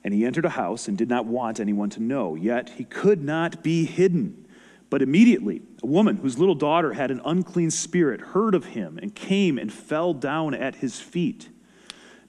And 0.04 0.14
he 0.14 0.24
entered 0.24 0.46
a 0.46 0.50
house 0.50 0.88
and 0.88 0.96
did 0.96 1.10
not 1.10 1.26
want 1.26 1.60
anyone 1.60 1.90
to 1.90 2.00
know, 2.00 2.36
yet 2.36 2.70
he 2.70 2.84
could 2.84 3.24
not 3.24 3.64
be 3.64 3.86
hidden. 3.86 4.46
But 4.92 5.02
immediately, 5.02 5.64
a 5.82 5.88
woman 5.88 6.18
whose 6.18 6.38
little 6.38 6.54
daughter 6.54 6.94
had 6.94 7.10
an 7.10 7.22
unclean 7.26 7.72
spirit 7.72 8.22
heard 8.22 8.54
of 8.54 8.66
him 8.66 9.00
and 9.00 9.16
came 9.16 9.58
and 9.58 9.74
fell 9.74 10.14
down 10.14 10.54
at 10.54 10.76
his 10.76 11.00
feet. 11.00 11.50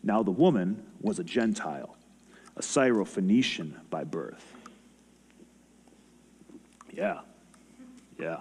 Now 0.02 0.22
the 0.22 0.30
woman 0.30 0.86
was 1.02 1.18
a 1.18 1.24
Gentile, 1.24 1.98
a 2.56 2.62
Syrophoenician 2.62 3.74
by 3.90 4.04
birth. 4.04 4.54
Yeah, 6.90 7.20
yeah 8.18 8.40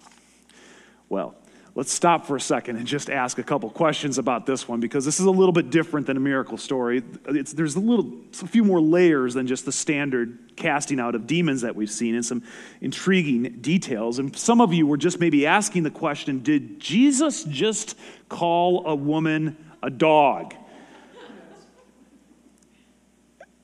Well, 1.11 1.35
let's 1.75 1.91
stop 1.91 2.25
for 2.25 2.37
a 2.37 2.41
second 2.41 2.77
and 2.77 2.87
just 2.87 3.09
ask 3.09 3.37
a 3.37 3.43
couple 3.43 3.69
questions 3.69 4.17
about 4.17 4.45
this 4.45 4.65
one 4.65 4.79
because 4.79 5.03
this 5.03 5.19
is 5.19 5.25
a 5.25 5.31
little 5.31 5.51
bit 5.51 5.69
different 5.69 6.07
than 6.07 6.15
a 6.15 6.21
miracle 6.21 6.57
story. 6.57 7.03
It's, 7.27 7.51
there's 7.51 7.75
a 7.75 7.81
little, 7.81 8.13
a 8.41 8.47
few 8.47 8.63
more 8.63 8.79
layers 8.79 9.33
than 9.33 9.45
just 9.45 9.65
the 9.65 9.73
standard 9.73 10.53
casting 10.55 11.01
out 11.01 11.13
of 11.13 11.27
demons 11.27 11.63
that 11.63 11.75
we've 11.75 11.91
seen, 11.91 12.15
and 12.15 12.25
some 12.25 12.43
intriguing 12.79 13.57
details. 13.59 14.19
And 14.19 14.33
some 14.37 14.61
of 14.61 14.71
you 14.71 14.87
were 14.87 14.95
just 14.95 15.19
maybe 15.19 15.45
asking 15.45 15.83
the 15.83 15.91
question: 15.91 16.43
Did 16.43 16.79
Jesus 16.79 17.43
just 17.43 17.97
call 18.29 18.87
a 18.87 18.95
woman 18.95 19.57
a 19.83 19.89
dog? 19.89 20.55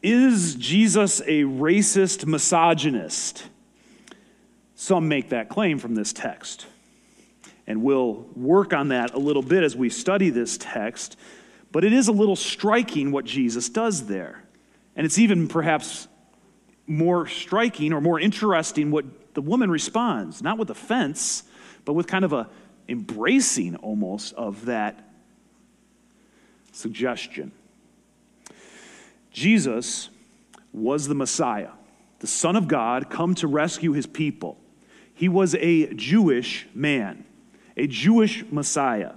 Is 0.03 0.55
Jesus 0.55 1.21
a 1.21 1.43
racist 1.43 2.25
misogynist? 2.25 3.47
Some 4.75 5.07
make 5.07 5.29
that 5.29 5.47
claim 5.47 5.79
from 5.79 5.95
this 5.95 6.11
text. 6.11 6.65
And 7.67 7.83
we'll 7.83 8.25
work 8.35 8.73
on 8.73 8.87
that 8.89 9.13
a 9.13 9.19
little 9.19 9.43
bit 9.43 9.61
as 9.61 9.75
we 9.75 9.89
study 9.89 10.29
this 10.29 10.57
text. 10.57 11.17
But 11.71 11.83
it 11.83 11.91
is 11.91 12.07
a 12.07 12.13
little 12.13 12.37
striking 12.37 13.11
what 13.11 13.25
Jesus 13.25 13.67
does 13.67 14.07
there. 14.07 14.43
And 14.95 15.05
it's 15.05 15.19
even 15.19 15.47
perhaps 15.47 16.07
more 16.87 17.27
striking 17.27 17.91
or 17.91 17.99
more 17.99 18.19
interesting 18.19 18.89
what 18.89 19.33
the 19.33 19.41
woman 19.41 19.69
responds, 19.69 20.41
not 20.41 20.57
with 20.57 20.69
offense, 20.69 21.43
but 21.83 21.93
with 21.93 22.07
kind 22.07 22.23
of 22.23 22.33
a 22.33 22.49
embracing 22.89 23.75
almost 23.75 24.33
of 24.35 24.65
that 24.65 25.03
suggestion. 26.71 27.51
Jesus 29.31 30.09
was 30.71 31.07
the 31.07 31.15
Messiah, 31.15 31.71
the 32.19 32.27
Son 32.27 32.55
of 32.55 32.67
God, 32.67 33.09
come 33.09 33.35
to 33.35 33.47
rescue 33.47 33.91
his 33.91 34.05
people. 34.05 34.57
He 35.13 35.27
was 35.27 35.55
a 35.55 35.93
Jewish 35.93 36.65
man 36.73 37.25
a 37.77 37.87
Jewish 37.87 38.43
Messiah. 38.51 39.13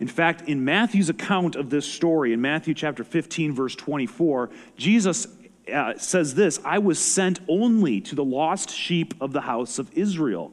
In 0.00 0.08
fact, 0.08 0.48
in 0.48 0.64
Matthew's 0.64 1.10
account 1.10 1.56
of 1.56 1.70
this 1.70 1.86
story, 1.86 2.32
in 2.32 2.40
Matthew 2.40 2.74
chapter 2.74 3.04
15, 3.04 3.54
verse 3.54 3.74
24, 3.74 4.50
Jesus 4.76 5.26
uh, 5.72 5.98
says 5.98 6.34
this 6.34 6.60
I 6.64 6.78
was 6.78 6.98
sent 6.98 7.40
only 7.48 8.00
to 8.02 8.14
the 8.14 8.24
lost 8.24 8.70
sheep 8.70 9.14
of 9.20 9.32
the 9.32 9.42
house 9.42 9.78
of 9.78 9.92
Israel. 9.92 10.52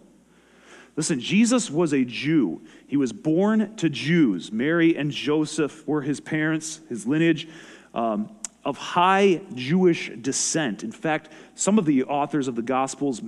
Listen, 0.95 1.19
Jesus 1.19 1.69
was 1.69 1.93
a 1.93 2.05
Jew. 2.05 2.62
He 2.88 2.97
was 2.97 3.12
born 3.12 3.75
to 3.77 3.89
Jews. 3.89 4.51
Mary 4.51 4.95
and 4.95 5.12
Joseph 5.12 5.85
were 5.88 6.01
his 6.01 6.19
parents, 6.19 6.79
his 6.89 7.05
lineage. 7.05 7.47
Um, 7.93 8.29
of 8.65 8.77
high 8.77 9.41
Jewish 9.53 10.12
descent. 10.21 10.83
In 10.83 10.91
fact, 10.91 11.31
some 11.53 11.77
of 11.77 11.85
the 11.85 12.03
authors 12.03 12.47
of 12.47 12.55
the 12.55 12.63
Gospels 12.63 13.21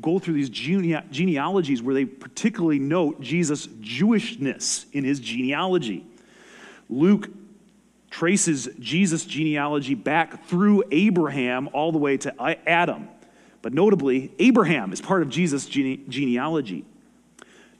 go 0.00 0.18
through 0.18 0.34
these 0.34 0.50
gene- 0.50 1.02
genealogies 1.10 1.82
where 1.82 1.94
they 1.94 2.04
particularly 2.04 2.78
note 2.78 3.20
Jesus' 3.20 3.66
Jewishness 3.66 4.86
in 4.92 5.04
his 5.04 5.20
genealogy. 5.20 6.06
Luke 6.88 7.28
traces 8.10 8.68
Jesus' 8.80 9.24
genealogy 9.24 9.94
back 9.94 10.46
through 10.46 10.82
Abraham 10.90 11.68
all 11.72 11.92
the 11.92 11.98
way 11.98 12.16
to 12.18 12.68
Adam. 12.68 13.08
But 13.62 13.72
notably, 13.72 14.32
Abraham 14.38 14.92
is 14.92 15.00
part 15.00 15.22
of 15.22 15.28
Jesus' 15.28 15.66
gene- 15.66 16.04
genealogy. 16.08 16.84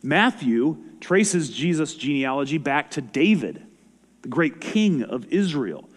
Matthew 0.02 0.78
traces 1.00 1.50
Jesus' 1.50 1.94
genealogy 1.94 2.58
back 2.58 2.92
to 2.92 3.00
David, 3.00 3.66
the 4.22 4.28
great 4.28 4.60
king 4.60 5.02
of 5.02 5.26
Israel. 5.32 5.89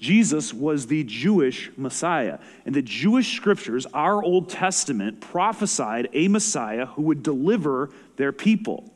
Jesus 0.00 0.52
was 0.52 0.86
the 0.86 1.04
Jewish 1.04 1.70
Messiah. 1.76 2.38
And 2.64 2.74
the 2.74 2.82
Jewish 2.82 3.36
scriptures, 3.36 3.86
our 3.92 4.22
Old 4.22 4.48
Testament, 4.48 5.20
prophesied 5.20 6.08
a 6.12 6.26
Messiah 6.28 6.86
who 6.86 7.02
would 7.02 7.22
deliver 7.22 7.90
their 8.16 8.32
people. 8.32 8.92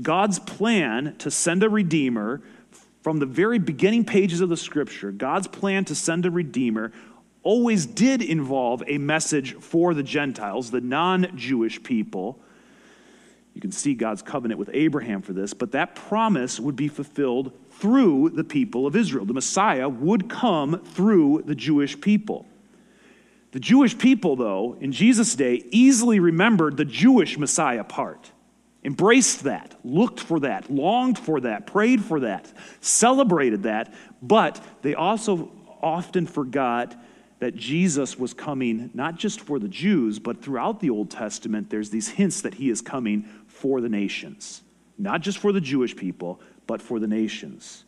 God's 0.00 0.38
plan 0.38 1.16
to 1.18 1.30
send 1.30 1.62
a 1.62 1.68
Redeemer 1.68 2.42
from 3.02 3.18
the 3.18 3.26
very 3.26 3.58
beginning 3.58 4.04
pages 4.04 4.40
of 4.40 4.48
the 4.48 4.56
scripture, 4.56 5.12
God's 5.12 5.46
plan 5.46 5.84
to 5.84 5.94
send 5.94 6.26
a 6.26 6.30
Redeemer 6.30 6.92
always 7.44 7.86
did 7.86 8.20
involve 8.20 8.82
a 8.88 8.98
message 8.98 9.54
for 9.54 9.94
the 9.94 10.02
Gentiles, 10.02 10.72
the 10.72 10.80
non 10.80 11.36
Jewish 11.36 11.80
people. 11.84 12.40
You 13.56 13.62
can 13.62 13.72
see 13.72 13.94
God's 13.94 14.20
covenant 14.20 14.58
with 14.58 14.68
Abraham 14.74 15.22
for 15.22 15.32
this, 15.32 15.54
but 15.54 15.72
that 15.72 15.94
promise 15.94 16.60
would 16.60 16.76
be 16.76 16.88
fulfilled 16.88 17.52
through 17.70 18.28
the 18.34 18.44
people 18.44 18.86
of 18.86 18.94
Israel. 18.94 19.24
The 19.24 19.32
Messiah 19.32 19.88
would 19.88 20.28
come 20.28 20.78
through 20.84 21.42
the 21.46 21.54
Jewish 21.54 21.98
people. 21.98 22.44
The 23.52 23.58
Jewish 23.58 23.96
people, 23.96 24.36
though, 24.36 24.76
in 24.78 24.92
Jesus' 24.92 25.34
day, 25.34 25.64
easily 25.70 26.20
remembered 26.20 26.76
the 26.76 26.84
Jewish 26.84 27.38
Messiah 27.38 27.82
part, 27.82 28.30
embraced 28.84 29.44
that, 29.44 29.74
looked 29.82 30.20
for 30.20 30.40
that, 30.40 30.70
longed 30.70 31.18
for 31.18 31.40
that, 31.40 31.66
prayed 31.66 32.04
for 32.04 32.20
that, 32.20 32.52
celebrated 32.82 33.62
that, 33.62 33.94
but 34.20 34.62
they 34.82 34.94
also 34.94 35.50
often 35.80 36.26
forgot 36.26 36.94
that 37.38 37.54
Jesus 37.54 38.18
was 38.18 38.32
coming 38.32 38.90
not 38.94 39.16
just 39.16 39.40
for 39.40 39.58
the 39.58 39.68
Jews, 39.68 40.18
but 40.18 40.42
throughout 40.42 40.80
the 40.80 40.90
Old 40.90 41.10
Testament, 41.10 41.68
there's 41.68 41.90
these 41.90 42.08
hints 42.08 42.40
that 42.42 42.54
he 42.54 42.70
is 42.70 42.80
coming 42.80 43.28
for 43.56 43.80
the 43.80 43.88
nations. 43.88 44.62
Not 44.98 45.20
just 45.20 45.38
for 45.38 45.52
the 45.52 45.60
Jewish 45.60 45.96
people, 45.96 46.40
but 46.66 46.82
for 46.82 46.98
the 47.00 47.06
nations. 47.06 47.84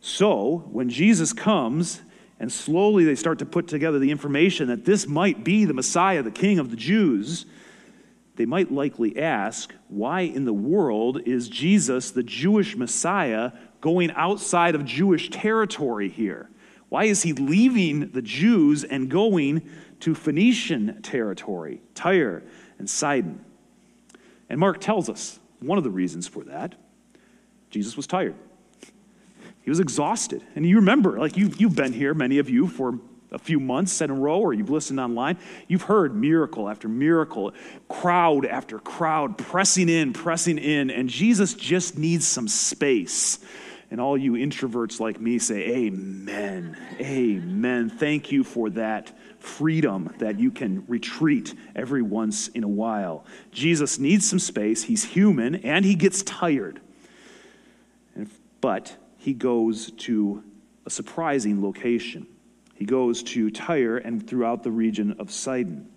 So, 0.00 0.68
when 0.70 0.88
Jesus 0.88 1.32
comes, 1.32 2.02
and 2.38 2.52
slowly 2.52 3.04
they 3.04 3.14
start 3.14 3.38
to 3.38 3.46
put 3.46 3.68
together 3.68 3.98
the 3.98 4.10
information 4.10 4.68
that 4.68 4.84
this 4.84 5.06
might 5.06 5.44
be 5.44 5.64
the 5.64 5.74
Messiah, 5.74 6.22
the 6.22 6.30
King 6.30 6.58
of 6.58 6.70
the 6.70 6.76
Jews, 6.76 7.46
they 8.36 8.44
might 8.44 8.70
likely 8.70 9.18
ask, 9.18 9.72
why 9.88 10.20
in 10.20 10.44
the 10.44 10.52
world 10.52 11.22
is 11.26 11.48
Jesus, 11.48 12.10
the 12.10 12.22
Jewish 12.22 12.76
Messiah, 12.76 13.52
going 13.80 14.10
outside 14.12 14.74
of 14.74 14.84
Jewish 14.84 15.30
territory 15.30 16.08
here? 16.08 16.50
Why 16.88 17.04
is 17.04 17.22
he 17.22 17.32
leaving 17.32 18.10
the 18.10 18.22
Jews 18.22 18.84
and 18.84 19.10
going 19.10 19.68
to 20.00 20.14
Phoenician 20.14 21.00
territory, 21.02 21.80
Tyre 21.94 22.42
and 22.78 22.88
Sidon? 22.88 23.45
And 24.48 24.60
Mark 24.60 24.80
tells 24.80 25.08
us 25.08 25.38
one 25.60 25.78
of 25.78 25.84
the 25.84 25.90
reasons 25.90 26.28
for 26.28 26.44
that. 26.44 26.74
Jesus 27.70 27.96
was 27.96 28.06
tired. 28.06 28.34
He 29.62 29.70
was 29.70 29.80
exhausted. 29.80 30.44
And 30.54 30.64
you 30.64 30.76
remember, 30.76 31.18
like 31.18 31.36
you, 31.36 31.50
you've 31.58 31.74
been 31.74 31.92
here, 31.92 32.14
many 32.14 32.38
of 32.38 32.48
you, 32.48 32.68
for 32.68 33.00
a 33.32 33.38
few 33.38 33.58
months 33.58 34.00
in 34.00 34.10
a 34.10 34.14
row, 34.14 34.38
or 34.38 34.54
you've 34.54 34.70
listened 34.70 35.00
online. 35.00 35.38
You've 35.66 35.82
heard 35.82 36.14
miracle 36.14 36.68
after 36.68 36.88
miracle, 36.88 37.52
crowd 37.88 38.46
after 38.46 38.78
crowd 38.78 39.36
pressing 39.36 39.88
in, 39.88 40.12
pressing 40.12 40.58
in, 40.58 40.90
and 40.90 41.08
Jesus 41.08 41.54
just 41.54 41.98
needs 41.98 42.26
some 42.26 42.46
space. 42.46 43.40
And 43.90 44.00
all 44.00 44.18
you 44.18 44.32
introverts 44.32 44.98
like 44.98 45.20
me 45.20 45.38
say, 45.38 45.86
Amen. 45.86 46.76
Amen. 47.00 47.88
Thank 47.88 48.32
you 48.32 48.42
for 48.42 48.70
that 48.70 49.12
freedom 49.38 50.12
that 50.18 50.40
you 50.40 50.50
can 50.50 50.84
retreat 50.88 51.54
every 51.74 52.02
once 52.02 52.48
in 52.48 52.64
a 52.64 52.68
while. 52.68 53.24
Jesus 53.52 53.98
needs 53.98 54.28
some 54.28 54.40
space. 54.40 54.82
He's 54.84 55.04
human 55.04 55.56
and 55.56 55.84
he 55.84 55.94
gets 55.94 56.22
tired. 56.22 56.80
But 58.60 58.96
he 59.18 59.32
goes 59.32 59.92
to 59.92 60.42
a 60.86 60.90
surprising 60.90 61.62
location. 61.62 62.26
He 62.74 62.84
goes 62.84 63.22
to 63.24 63.50
Tyre 63.50 63.98
and 63.98 64.26
throughout 64.26 64.62
the 64.62 64.70
region 64.70 65.16
of 65.18 65.30
Sidon, 65.30 65.88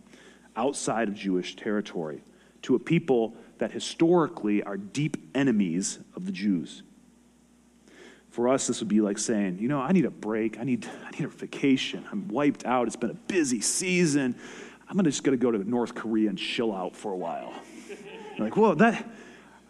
outside 0.55 1.07
of 1.07 1.15
Jewish 1.15 1.55
territory, 1.55 2.23
to 2.63 2.75
a 2.75 2.79
people 2.79 3.35
that 3.57 3.71
historically 3.71 4.63
are 4.63 4.77
deep 4.77 5.17
enemies 5.35 5.99
of 6.15 6.25
the 6.25 6.31
Jews. 6.31 6.83
For 8.29 8.47
us, 8.47 8.67
this 8.67 8.79
would 8.79 8.89
be 8.89 9.01
like 9.01 9.17
saying, 9.17 9.57
you 9.59 9.67
know, 9.67 9.79
I 9.79 9.91
need 9.91 10.05
a 10.05 10.11
break. 10.11 10.59
I 10.59 10.63
need, 10.63 10.87
I 11.05 11.11
need 11.11 11.25
a 11.25 11.29
vacation. 11.29 12.05
I'm 12.11 12.27
wiped 12.27 12.65
out. 12.65 12.87
It's 12.87 12.95
been 12.95 13.09
a 13.09 13.15
busy 13.15 13.61
season. 13.61 14.35
I'm 14.87 14.95
gonna 14.95 15.09
just 15.09 15.23
going 15.23 15.37
to 15.37 15.41
go 15.41 15.51
to 15.51 15.69
North 15.69 15.95
Korea 15.95 16.29
and 16.29 16.37
chill 16.37 16.73
out 16.73 16.95
for 16.95 17.11
a 17.11 17.17
while. 17.17 17.53
You're 18.37 18.47
like, 18.47 18.55
well, 18.55 18.75
that, 18.75 19.07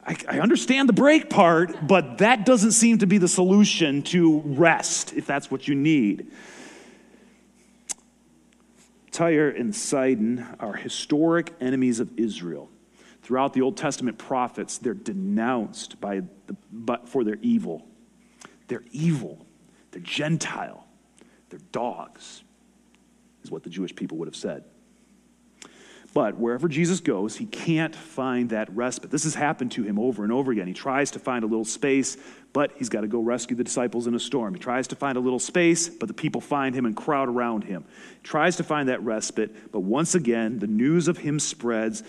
I, 0.06 0.18
I 0.28 0.40
understand 0.40 0.88
the 0.88 0.94
break 0.94 1.30
part, 1.30 1.88
but 1.88 2.20
that 2.20 2.46
doesn't 2.46 2.72
seem 2.72 3.00
to 3.00 3.08
be 3.08 3.18
the 3.18 3.28
solution 3.28 4.02
to 4.04 4.40
rest, 4.40 5.14
if 5.14 5.26
that's 5.26 5.50
what 5.50 5.68
you 5.68 5.76
need. 5.76 6.32
Tyre 9.12 9.50
and 9.50 9.76
Sidon 9.76 10.46
are 10.60 10.74
historic 10.74 11.54
enemies 11.60 12.00
of 12.00 12.18
Israel. 12.18 12.70
Throughout 13.22 13.54
the 13.54 13.62
Old 13.62 13.76
Testament 13.76 14.18
prophets, 14.18 14.78
they're 14.78 14.94
denounced 14.94 16.00
by 16.00 16.22
the, 16.48 16.56
but 16.72 17.10
for 17.10 17.24
their 17.24 17.38
evil. 17.42 17.86
They're 18.70 18.86
evil. 18.92 19.46
They're 19.92 20.02
Gentile. 20.02 20.88
They're 21.50 21.60
dogs, 21.72 22.44
is 23.44 23.52
what 23.52 23.64
the 23.64 23.70
Jewish 23.70 23.94
people 23.94 24.18
would 24.20 24.28
have 24.28 24.36
said. 24.36 24.64
But 26.14 26.38
wherever 26.38 26.68
Jesus 26.68 27.02
goes, 27.02 27.36
he 27.36 27.46
can't 27.46 27.96
find 27.96 28.50
that 28.50 28.74
respite. 28.76 29.12
This 29.12 29.26
has 29.26 29.36
happened 29.36 29.72
to 29.74 29.84
him 29.84 30.00
over 30.00 30.24
and 30.24 30.32
over 30.32 30.52
again. 30.52 30.66
He 30.68 30.74
tries 30.74 31.12
to 31.12 31.20
find 31.20 31.44
a 31.44 31.48
little 31.48 31.66
space, 31.66 32.18
but 32.52 32.72
he's 32.78 32.90
got 32.90 33.02
to 33.02 33.08
go 33.08 33.20
rescue 33.20 33.56
the 33.56 33.64
disciples 33.64 34.08
in 34.08 34.16
a 34.16 34.20
storm. 34.20 34.56
He 34.56 34.60
tries 34.60 34.88
to 34.88 34.96
find 34.96 35.18
a 35.18 35.22
little 35.22 35.40
space, 35.40 35.88
but 35.88 36.08
the 36.08 36.14
people 36.16 36.42
find 36.42 36.74
him 36.74 36.86
and 36.86 36.96
crowd 36.96 37.30
around 37.30 37.64
him. 37.64 37.86
He 38.22 38.24
tries 38.24 38.56
to 38.58 38.64
find 38.64 38.90
that 38.90 39.04
respite, 39.04 39.72
but 39.72 39.82
once 39.82 40.16
again, 40.16 40.58
the 40.58 40.68
news 40.68 41.08
of 41.08 41.20
him 41.20 41.40
spreads. 41.40 42.02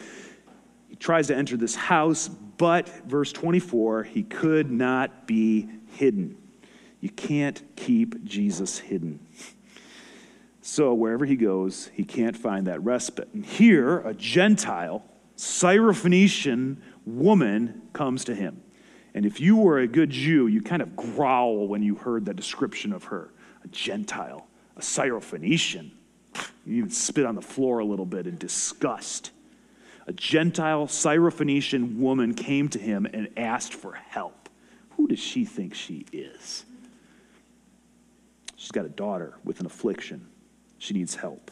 He 0.88 0.96
tries 0.96 1.26
to 1.26 1.36
enter 1.36 1.58
this 1.58 1.74
house, 1.74 2.28
but, 2.28 2.88
verse 3.06 3.32
24, 3.32 4.04
he 4.04 4.22
could 4.22 4.70
not 4.70 5.26
be 5.26 5.68
hidden. 5.96 6.39
You 7.00 7.10
can't 7.10 7.62
keep 7.76 8.24
Jesus 8.24 8.78
hidden. 8.78 9.20
So 10.60 10.92
wherever 10.92 11.24
he 11.24 11.36
goes, 11.36 11.90
he 11.94 12.04
can't 12.04 12.36
find 12.36 12.66
that 12.66 12.82
respite. 12.84 13.28
And 13.32 13.44
here, 13.44 14.00
a 14.00 14.12
Gentile, 14.12 15.02
Syrophoenician 15.36 16.76
woman 17.06 17.82
comes 17.92 18.24
to 18.24 18.34
him. 18.34 18.62
And 19.14 19.24
if 19.24 19.40
you 19.40 19.56
were 19.56 19.78
a 19.78 19.88
good 19.88 20.10
Jew, 20.10 20.46
you 20.46 20.62
kind 20.62 20.82
of 20.82 20.94
growl 20.94 21.66
when 21.66 21.82
you 21.82 21.94
heard 21.94 22.26
that 22.26 22.36
description 22.36 22.92
of 22.92 23.04
her 23.04 23.32
a 23.64 23.68
Gentile, 23.68 24.46
a 24.76 24.80
Syrophoenician. 24.80 25.90
You 26.64 26.76
even 26.76 26.90
spit 26.90 27.26
on 27.26 27.34
the 27.34 27.42
floor 27.42 27.80
a 27.80 27.84
little 27.84 28.06
bit 28.06 28.26
in 28.26 28.38
disgust. 28.38 29.32
A 30.06 30.12
Gentile 30.12 30.86
Syrophoenician 30.86 31.98
woman 31.98 32.34
came 32.34 32.68
to 32.68 32.78
him 32.78 33.06
and 33.12 33.28
asked 33.36 33.74
for 33.74 33.94
help. 33.94 34.48
Who 34.90 35.08
does 35.08 35.18
she 35.18 35.44
think 35.44 35.74
she 35.74 36.06
is? 36.12 36.64
She's 38.60 38.72
got 38.72 38.84
a 38.84 38.90
daughter 38.90 39.38
with 39.42 39.60
an 39.60 39.66
affliction. 39.66 40.28
She 40.76 40.92
needs 40.92 41.14
help. 41.14 41.50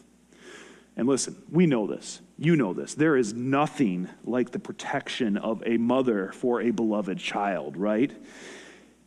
And 0.95 1.09
listen, 1.09 1.43
we 1.51 1.65
know 1.65 1.87
this. 1.87 2.21
You 2.37 2.55
know 2.55 2.75
this. 2.75 2.93
There 2.93 3.17
is 3.17 3.33
nothing 3.33 4.11
like 4.25 4.51
the 4.51 4.59
protection 4.59 5.39
of 5.39 5.63
a 5.65 5.79
mother 5.79 6.33
for 6.33 6.61
a 6.61 6.71
beloved 6.71 7.19
child, 7.19 7.79
right? 7.79 8.13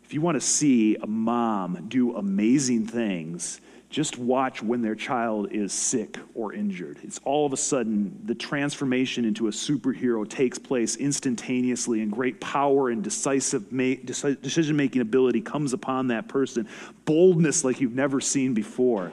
If 0.03 0.15
you 0.15 0.21
want 0.21 0.33
to 0.33 0.41
see 0.41 0.95
a 0.95 1.05
mom 1.05 1.85
do 1.89 2.15
amazing 2.15 2.87
things, 2.87 3.61
just 3.91 4.17
watch 4.17 4.63
when 4.63 4.81
their 4.81 4.95
child 4.95 5.51
is 5.51 5.73
sick 5.73 6.17
or 6.33 6.53
injured. 6.53 6.97
It's 7.03 7.19
all 7.25 7.45
of 7.45 7.51
a 7.51 7.57
sudden 7.57 8.17
the 8.23 8.33
transformation 8.33 9.25
into 9.25 9.47
a 9.47 9.51
superhero 9.51 10.27
takes 10.27 10.57
place 10.57 10.95
instantaneously, 10.95 12.01
and 12.01 12.11
great 12.11 12.39
power 12.39 12.89
and 12.89 13.03
decisive 13.03 13.71
ma- 13.71 13.95
decision 14.05 14.77
making 14.77 15.01
ability 15.01 15.41
comes 15.41 15.73
upon 15.73 16.07
that 16.07 16.29
person. 16.29 16.67
Boldness 17.03 17.65
like 17.65 17.81
you've 17.81 17.93
never 17.93 18.21
seen 18.21 18.53
before. 18.53 19.11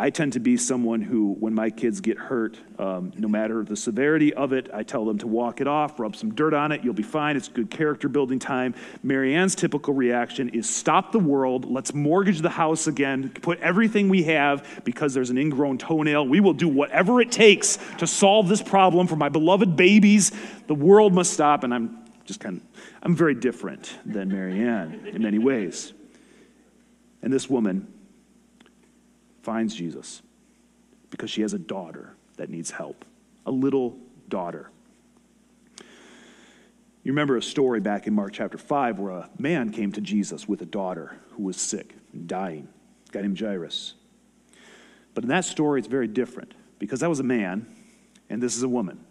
I 0.00 0.10
tend 0.10 0.34
to 0.34 0.40
be 0.40 0.56
someone 0.56 1.02
who, 1.02 1.34
when 1.40 1.52
my 1.52 1.70
kids 1.70 2.00
get 2.00 2.18
hurt, 2.18 2.56
um, 2.78 3.12
no 3.16 3.26
matter 3.26 3.64
the 3.64 3.74
severity 3.74 4.32
of 4.32 4.52
it, 4.52 4.70
I 4.72 4.84
tell 4.84 5.04
them 5.04 5.18
to 5.18 5.26
walk 5.26 5.60
it 5.60 5.66
off, 5.66 5.98
rub 5.98 6.14
some 6.14 6.32
dirt 6.36 6.54
on 6.54 6.70
it, 6.70 6.84
you'll 6.84 6.94
be 6.94 7.02
fine. 7.02 7.36
It's 7.36 7.48
good 7.48 7.68
character 7.68 8.08
building 8.08 8.38
time. 8.38 8.76
Marianne's 9.02 9.56
typical 9.56 9.92
reaction 9.92 10.50
is 10.50 10.70
stop 10.70 11.10
the 11.10 11.18
world, 11.18 11.68
let's 11.68 11.92
mortgage 11.92 12.42
the 12.42 12.48
house 12.48 12.86
again, 12.86 13.30
put 13.42 13.58
everything 13.58 14.08
we 14.08 14.22
have 14.22 14.82
because 14.84 15.14
there's 15.14 15.30
an 15.30 15.38
ingrown 15.38 15.78
toenail. 15.78 16.28
We 16.28 16.38
will 16.38 16.54
do 16.54 16.68
whatever 16.68 17.20
it 17.20 17.32
takes 17.32 17.80
to 17.98 18.06
solve 18.06 18.48
this 18.48 18.62
problem 18.62 19.08
for 19.08 19.16
my 19.16 19.28
beloved 19.28 19.74
babies. 19.74 20.30
The 20.68 20.76
world 20.76 21.12
must 21.12 21.32
stop. 21.32 21.64
And 21.64 21.74
I'm 21.74 22.04
just 22.24 22.38
kind 22.38 22.58
of, 22.60 22.82
I'm 23.02 23.16
very 23.16 23.34
different 23.34 23.98
than 24.06 24.28
Marianne 24.28 25.08
in 25.12 25.22
many 25.22 25.38
ways. 25.38 25.92
And 27.20 27.32
this 27.32 27.50
woman, 27.50 27.92
finds 29.42 29.74
Jesus 29.74 30.22
because 31.10 31.30
she 31.30 31.42
has 31.42 31.52
a 31.52 31.58
daughter 31.58 32.14
that 32.36 32.50
needs 32.50 32.70
help, 32.70 33.04
a 33.46 33.50
little 33.50 33.96
daughter. 34.28 34.70
You 37.02 37.12
remember 37.12 37.36
a 37.36 37.42
story 37.42 37.80
back 37.80 38.06
in 38.06 38.14
Mark 38.14 38.32
chapter 38.32 38.58
5 38.58 38.98
where 38.98 39.12
a 39.12 39.30
man 39.38 39.70
came 39.70 39.92
to 39.92 40.00
Jesus 40.00 40.46
with 40.46 40.60
a 40.60 40.66
daughter 40.66 41.16
who 41.30 41.44
was 41.44 41.56
sick 41.56 41.94
and 42.12 42.28
dying. 42.28 42.68
guy 43.12 43.22
named 43.22 43.38
Jairus. 43.38 43.94
But 45.14 45.24
in 45.24 45.30
that 45.30 45.44
story, 45.44 45.80
it's 45.80 45.88
very 45.88 46.08
different 46.08 46.52
because 46.78 47.00
that 47.00 47.08
was 47.08 47.20
a 47.20 47.24
man 47.24 47.66
and 48.28 48.42
this 48.42 48.56
is 48.56 48.62
a 48.62 48.68
woman. 48.68 49.04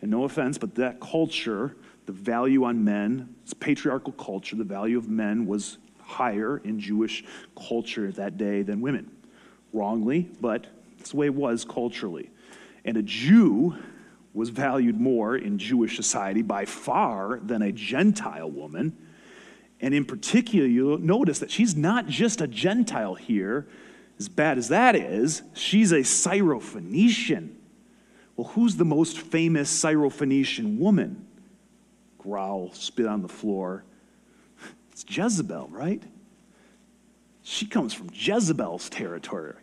And 0.00 0.10
no 0.10 0.24
offense, 0.24 0.58
but 0.58 0.74
that 0.76 1.00
culture, 1.00 1.76
the 2.06 2.12
value 2.12 2.64
on 2.64 2.84
men, 2.84 3.34
it's 3.42 3.54
patriarchal 3.54 4.12
culture, 4.12 4.56
the 4.56 4.64
value 4.64 4.98
of 4.98 5.08
men 5.08 5.46
was 5.46 5.78
higher 6.00 6.58
in 6.58 6.78
Jewish 6.78 7.24
culture 7.56 8.10
that 8.12 8.36
day 8.36 8.62
than 8.62 8.80
women. 8.80 9.10
Wrongly, 9.72 10.30
but 10.40 10.66
that's 10.98 11.10
the 11.10 11.16
way 11.16 11.26
it 11.26 11.34
was 11.34 11.64
culturally. 11.64 12.30
And 12.84 12.96
a 12.96 13.02
Jew 13.02 13.76
was 14.34 14.48
valued 14.48 14.98
more 14.98 15.36
in 15.36 15.58
Jewish 15.58 15.96
society 15.96 16.42
by 16.42 16.64
far 16.64 17.38
than 17.42 17.62
a 17.62 17.72
Gentile 17.72 18.50
woman. 18.50 18.96
And 19.80 19.94
in 19.94 20.04
particular, 20.04 20.66
you'll 20.66 20.98
notice 20.98 21.38
that 21.40 21.50
she's 21.50 21.76
not 21.76 22.06
just 22.06 22.40
a 22.40 22.46
Gentile 22.46 23.14
here, 23.14 23.66
as 24.18 24.28
bad 24.28 24.58
as 24.58 24.68
that 24.68 24.94
is, 24.94 25.42
she's 25.52 25.90
a 25.92 26.00
Syrophoenician. 26.00 27.54
Well, 28.36 28.48
who's 28.48 28.76
the 28.76 28.84
most 28.84 29.18
famous 29.18 29.70
Syrophoenician 29.82 30.78
woman? 30.78 31.26
Growl, 32.18 32.72
spit 32.72 33.06
on 33.06 33.22
the 33.22 33.28
floor. 33.28 33.84
It's 34.92 35.04
Jezebel, 35.08 35.68
right? 35.72 36.02
She 37.42 37.66
comes 37.66 37.92
from 37.92 38.10
Jezebel's 38.12 38.88
territory. 38.88 39.54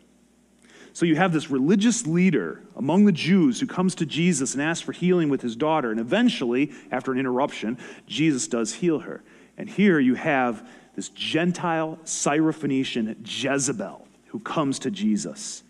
So 0.93 1.05
you 1.05 1.15
have 1.15 1.31
this 1.31 1.49
religious 1.49 2.05
leader 2.05 2.61
among 2.75 3.05
the 3.05 3.11
Jews 3.11 3.59
who 3.59 3.67
comes 3.67 3.95
to 3.95 4.05
Jesus 4.05 4.53
and 4.53 4.63
asks 4.63 4.83
for 4.83 4.91
healing 4.91 5.29
with 5.29 5.41
his 5.41 5.55
daughter. 5.55 5.91
And 5.91 5.99
eventually, 5.99 6.71
after 6.91 7.11
an 7.11 7.19
interruption, 7.19 7.77
Jesus 8.07 8.47
does 8.47 8.73
heal 8.73 8.99
her. 8.99 9.23
And 9.57 9.69
here 9.69 9.99
you 9.99 10.15
have 10.15 10.67
this 10.95 11.09
Gentile 11.09 11.99
Syrophoenician 12.03 13.17
Jezebel 13.23 14.07
who 14.27 14.39
comes 14.39 14.79
to 14.79 14.91
Jesus 14.91 15.63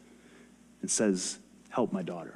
and 0.81 0.89
says, 0.89 1.39
Help 1.69 1.93
my 1.93 2.01
daughter. 2.01 2.35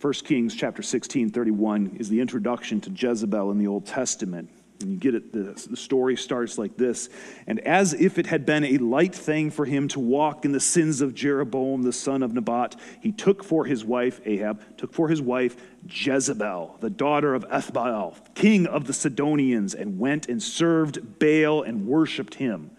1 0.00 0.12
Kings 0.12 0.54
chapter 0.54 0.82
16, 0.82 1.30
31 1.30 1.96
is 1.98 2.08
the 2.08 2.20
introduction 2.20 2.80
to 2.80 2.90
Jezebel 2.90 3.50
in 3.50 3.58
the 3.58 3.66
Old 3.66 3.84
Testament. 3.84 4.48
And 4.80 4.92
you 4.92 4.96
get 4.98 5.14
it, 5.14 5.32
the, 5.32 5.68
the 5.68 5.76
story 5.76 6.16
starts 6.16 6.56
like 6.56 6.76
this. 6.76 7.08
And 7.46 7.58
as 7.60 7.94
if 7.94 8.18
it 8.18 8.26
had 8.26 8.46
been 8.46 8.64
a 8.64 8.78
light 8.78 9.14
thing 9.14 9.50
for 9.50 9.64
him 9.64 9.88
to 9.88 10.00
walk 10.00 10.44
in 10.44 10.52
the 10.52 10.60
sins 10.60 11.00
of 11.00 11.14
Jeroboam, 11.14 11.82
the 11.82 11.92
son 11.92 12.22
of 12.22 12.32
Nebat, 12.32 12.76
he 13.00 13.10
took 13.10 13.42
for 13.42 13.64
his 13.64 13.84
wife, 13.84 14.20
Ahab, 14.24 14.60
took 14.76 14.92
for 14.92 15.08
his 15.08 15.20
wife 15.20 15.56
Jezebel, 15.88 16.76
the 16.80 16.90
daughter 16.90 17.34
of 17.34 17.48
Ethbaal, 17.48 18.14
king 18.34 18.66
of 18.66 18.86
the 18.86 18.92
Sidonians, 18.92 19.74
and 19.74 19.98
went 19.98 20.28
and 20.28 20.42
served 20.42 21.18
Baal 21.18 21.62
and 21.62 21.86
worshiped 21.86 22.36
him. 22.36 22.70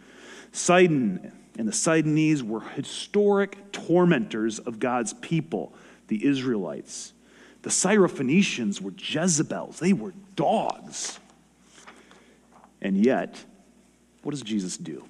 Sidon 0.51 1.31
and 1.57 1.67
the 1.67 1.73
Sidonese 1.73 2.41
were 2.41 2.61
historic 2.61 3.71
tormentors 3.73 4.59
of 4.59 4.79
God's 4.79 5.13
people, 5.15 5.73
the 6.07 6.25
Israelites. 6.25 7.11
The 7.63 7.69
Syrophoenicians 7.69 8.79
were 8.79 8.93
Jezebels, 8.97 9.79
they 9.79 9.91
were 9.91 10.13
dogs. 10.37 11.19
And 12.81 13.03
yet, 13.03 13.43
what 14.23 14.31
does 14.31 14.41
Jesus 14.41 14.77
do? 14.77 15.05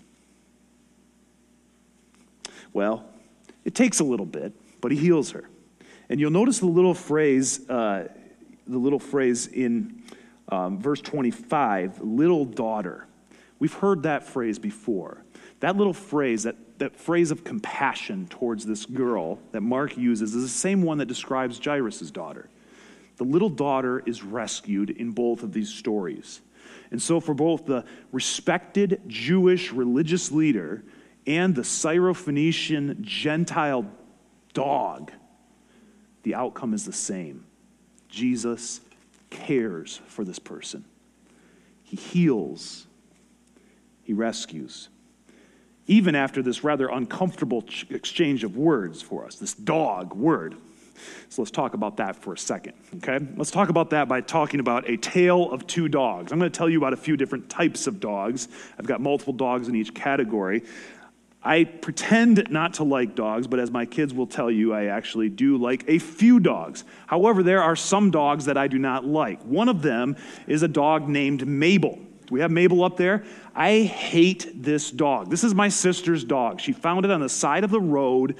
Well, 2.73 3.05
it 3.65 3.75
takes 3.75 3.99
a 3.99 4.03
little 4.03 4.25
bit, 4.25 4.53
but 4.81 4.91
he 4.91 4.97
heals 4.97 5.31
her. 5.31 5.49
And 6.09 6.19
you'll 6.19 6.31
notice 6.31 6.59
the 6.59 6.65
little 6.65 6.93
phrase, 6.93 7.69
uh, 7.69 8.07
the 8.67 8.77
little 8.77 8.99
phrase 8.99 9.47
in 9.47 10.03
um, 10.49 10.79
verse 10.79 11.01
25, 11.01 12.01
little 12.01 12.45
daughter. 12.45 13.05
We've 13.59 13.73
heard 13.73 14.03
that 14.03 14.23
phrase 14.23 14.57
before. 14.57 15.23
That 15.59 15.75
little 15.75 15.93
phrase, 15.93 16.43
that, 16.43 16.55
that 16.79 16.95
phrase 16.95 17.31
of 17.31 17.43
compassion 17.43 18.27
towards 18.27 18.65
this 18.65 18.85
girl 18.85 19.39
that 19.51 19.61
Mark 19.61 19.97
uses, 19.97 20.33
is 20.33 20.41
the 20.41 20.49
same 20.49 20.81
one 20.81 20.97
that 20.99 21.07
describes 21.07 21.59
Jairus' 21.63 22.09
daughter. 22.11 22.49
The 23.17 23.25
little 23.25 23.49
daughter 23.49 24.01
is 24.05 24.23
rescued 24.23 24.89
in 24.91 25.11
both 25.11 25.43
of 25.43 25.51
these 25.51 25.69
stories. 25.69 26.39
And 26.91 27.01
so, 27.01 27.19
for 27.19 27.33
both 27.33 27.65
the 27.65 27.85
respected 28.11 29.01
Jewish 29.07 29.71
religious 29.71 30.31
leader 30.31 30.83
and 31.27 31.55
the 31.55 31.61
Syrophoenician 31.61 33.01
Gentile 33.01 33.85
dog, 34.53 35.11
the 36.23 36.35
outcome 36.35 36.73
is 36.73 36.85
the 36.85 36.93
same. 36.93 37.45
Jesus 38.09 38.81
cares 39.29 40.01
for 40.07 40.23
this 40.23 40.39
person, 40.39 40.83
he 41.83 41.95
heals, 41.95 42.87
he 44.03 44.13
rescues 44.13 44.89
even 45.89 46.13
after 46.13 46.43
this 46.43 46.63
rather 46.63 46.87
uncomfortable 46.87 47.65
exchange 47.89 48.43
of 48.43 48.55
words 48.55 49.01
for 49.01 49.25
us, 49.25 49.37
this 49.37 49.55
dog 49.55 50.13
word. 50.13 50.55
So 51.29 51.41
let's 51.41 51.51
talk 51.51 51.73
about 51.73 51.97
that 51.97 52.15
for 52.15 52.33
a 52.33 52.37
second, 52.37 52.73
okay? 52.97 53.19
Let's 53.35 53.51
talk 53.51 53.69
about 53.69 53.89
that 53.91 54.07
by 54.07 54.21
talking 54.21 54.59
about 54.59 54.89
a 54.89 54.97
tale 54.97 55.51
of 55.51 55.67
two 55.67 55.87
dogs. 55.87 56.31
I'm 56.31 56.39
going 56.39 56.51
to 56.51 56.57
tell 56.57 56.69
you 56.69 56.77
about 56.77 56.93
a 56.93 56.97
few 56.97 57.17
different 57.17 57.49
types 57.49 57.87
of 57.87 57.99
dogs. 57.99 58.47
I've 58.77 58.85
got 58.85 59.01
multiple 59.01 59.33
dogs 59.33 59.67
in 59.67 59.75
each 59.75 59.93
category. 59.93 60.63
I 61.41 61.63
pretend 61.63 62.49
not 62.49 62.73
to 62.75 62.83
like 62.83 63.15
dogs, 63.15 63.47
but 63.47 63.59
as 63.59 63.71
my 63.71 63.85
kids 63.85 64.13
will 64.13 64.27
tell 64.27 64.51
you, 64.51 64.73
I 64.73 64.85
actually 64.85 65.29
do 65.29 65.57
like 65.57 65.85
a 65.87 65.97
few 65.97 66.39
dogs. 66.39 66.83
However, 67.07 67.43
there 67.43 67.63
are 67.63 67.77
some 67.77 68.11
dogs 68.11 68.45
that 68.45 68.57
I 68.57 68.67
do 68.67 68.77
not 68.77 69.05
like. 69.05 69.41
One 69.43 69.69
of 69.69 69.81
them 69.81 70.17
is 70.47 70.63
a 70.63 70.67
dog 70.67 71.07
named 71.07 71.47
Mabel. 71.47 71.97
Do 72.29 72.33
we 72.33 72.41
have 72.41 72.51
Mabel 72.51 72.83
up 72.83 72.97
there? 72.97 73.23
I 73.55 73.81
hate 73.81 74.51
this 74.61 74.91
dog. 74.91 75.29
This 75.29 75.43
is 75.43 75.55
my 75.55 75.69
sister's 75.69 76.23
dog. 76.23 76.59
She 76.59 76.73
found 76.73 77.05
it 77.05 77.11
on 77.11 77.21
the 77.21 77.29
side 77.29 77.63
of 77.63 77.71
the 77.71 77.81
road 77.81 78.35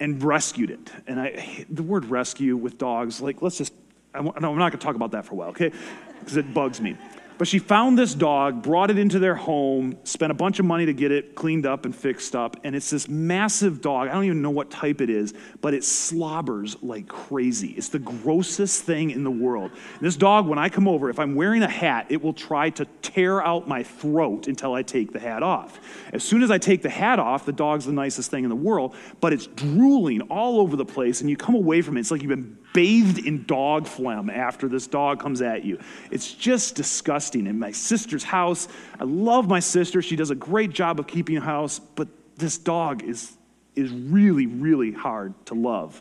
and 0.00 0.22
rescued 0.22 0.70
it. 0.70 0.90
And 1.06 1.20
I, 1.20 1.66
the 1.68 1.82
word 1.82 2.06
rescue 2.06 2.56
with 2.56 2.78
dogs, 2.78 3.20
like, 3.20 3.42
let's 3.42 3.58
just, 3.58 3.74
I'm 4.14 4.24
not 4.24 4.40
going 4.40 4.70
to 4.72 4.76
talk 4.78 4.96
about 4.96 5.12
that 5.12 5.26
for 5.26 5.34
a 5.34 5.36
while, 5.36 5.48
okay? 5.50 5.70
Because 6.18 6.36
it 6.36 6.52
bugs 6.52 6.80
me. 6.80 6.96
But 7.40 7.48
she 7.48 7.58
found 7.58 7.98
this 7.98 8.14
dog, 8.14 8.62
brought 8.62 8.90
it 8.90 8.98
into 8.98 9.18
their 9.18 9.34
home, 9.34 9.96
spent 10.04 10.30
a 10.30 10.34
bunch 10.34 10.58
of 10.58 10.66
money 10.66 10.84
to 10.84 10.92
get 10.92 11.10
it 11.10 11.34
cleaned 11.34 11.64
up 11.64 11.86
and 11.86 11.96
fixed 11.96 12.36
up. 12.36 12.58
And 12.64 12.76
it's 12.76 12.90
this 12.90 13.08
massive 13.08 13.80
dog. 13.80 14.08
I 14.08 14.12
don't 14.12 14.24
even 14.24 14.42
know 14.42 14.50
what 14.50 14.70
type 14.70 15.00
it 15.00 15.08
is, 15.08 15.32
but 15.62 15.72
it 15.72 15.82
slobbers 15.82 16.76
like 16.82 17.08
crazy. 17.08 17.68
It's 17.68 17.88
the 17.88 17.98
grossest 17.98 18.84
thing 18.84 19.10
in 19.10 19.24
the 19.24 19.30
world. 19.30 19.70
And 19.70 20.00
this 20.02 20.16
dog, 20.16 20.48
when 20.48 20.58
I 20.58 20.68
come 20.68 20.86
over, 20.86 21.08
if 21.08 21.18
I'm 21.18 21.34
wearing 21.34 21.62
a 21.62 21.66
hat, 21.66 22.08
it 22.10 22.22
will 22.22 22.34
try 22.34 22.68
to 22.68 22.84
tear 23.00 23.42
out 23.42 23.66
my 23.66 23.84
throat 23.84 24.46
until 24.46 24.74
I 24.74 24.82
take 24.82 25.14
the 25.14 25.18
hat 25.18 25.42
off. 25.42 25.80
As 26.12 26.22
soon 26.22 26.42
as 26.42 26.50
I 26.50 26.58
take 26.58 26.82
the 26.82 26.90
hat 26.90 27.18
off, 27.18 27.46
the 27.46 27.54
dog's 27.54 27.86
the 27.86 27.92
nicest 27.92 28.30
thing 28.30 28.44
in 28.44 28.50
the 28.50 28.54
world, 28.54 28.94
but 29.18 29.32
it's 29.32 29.46
drooling 29.46 30.20
all 30.28 30.60
over 30.60 30.76
the 30.76 30.84
place. 30.84 31.22
And 31.22 31.30
you 31.30 31.38
come 31.38 31.54
away 31.54 31.80
from 31.80 31.96
it, 31.96 32.00
it's 32.00 32.10
like 32.10 32.20
you've 32.20 32.28
been 32.28 32.58
bathed 32.72 33.18
in 33.18 33.44
dog 33.44 33.86
phlegm 33.86 34.30
after 34.30 34.68
this 34.68 34.86
dog 34.86 35.20
comes 35.20 35.42
at 35.42 35.64
you. 35.64 35.78
It's 36.10 36.32
just 36.32 36.74
disgusting. 36.74 37.46
In 37.46 37.58
my 37.58 37.72
sister's 37.72 38.24
house, 38.24 38.68
I 38.98 39.04
love 39.04 39.48
my 39.48 39.60
sister. 39.60 40.02
She 40.02 40.16
does 40.16 40.30
a 40.30 40.34
great 40.34 40.70
job 40.70 41.00
of 41.00 41.06
keeping 41.06 41.36
a 41.36 41.40
house, 41.40 41.78
but 41.78 42.08
this 42.36 42.58
dog 42.58 43.02
is, 43.02 43.32
is 43.74 43.90
really, 43.90 44.46
really 44.46 44.92
hard 44.92 45.34
to 45.46 45.54
love. 45.54 46.00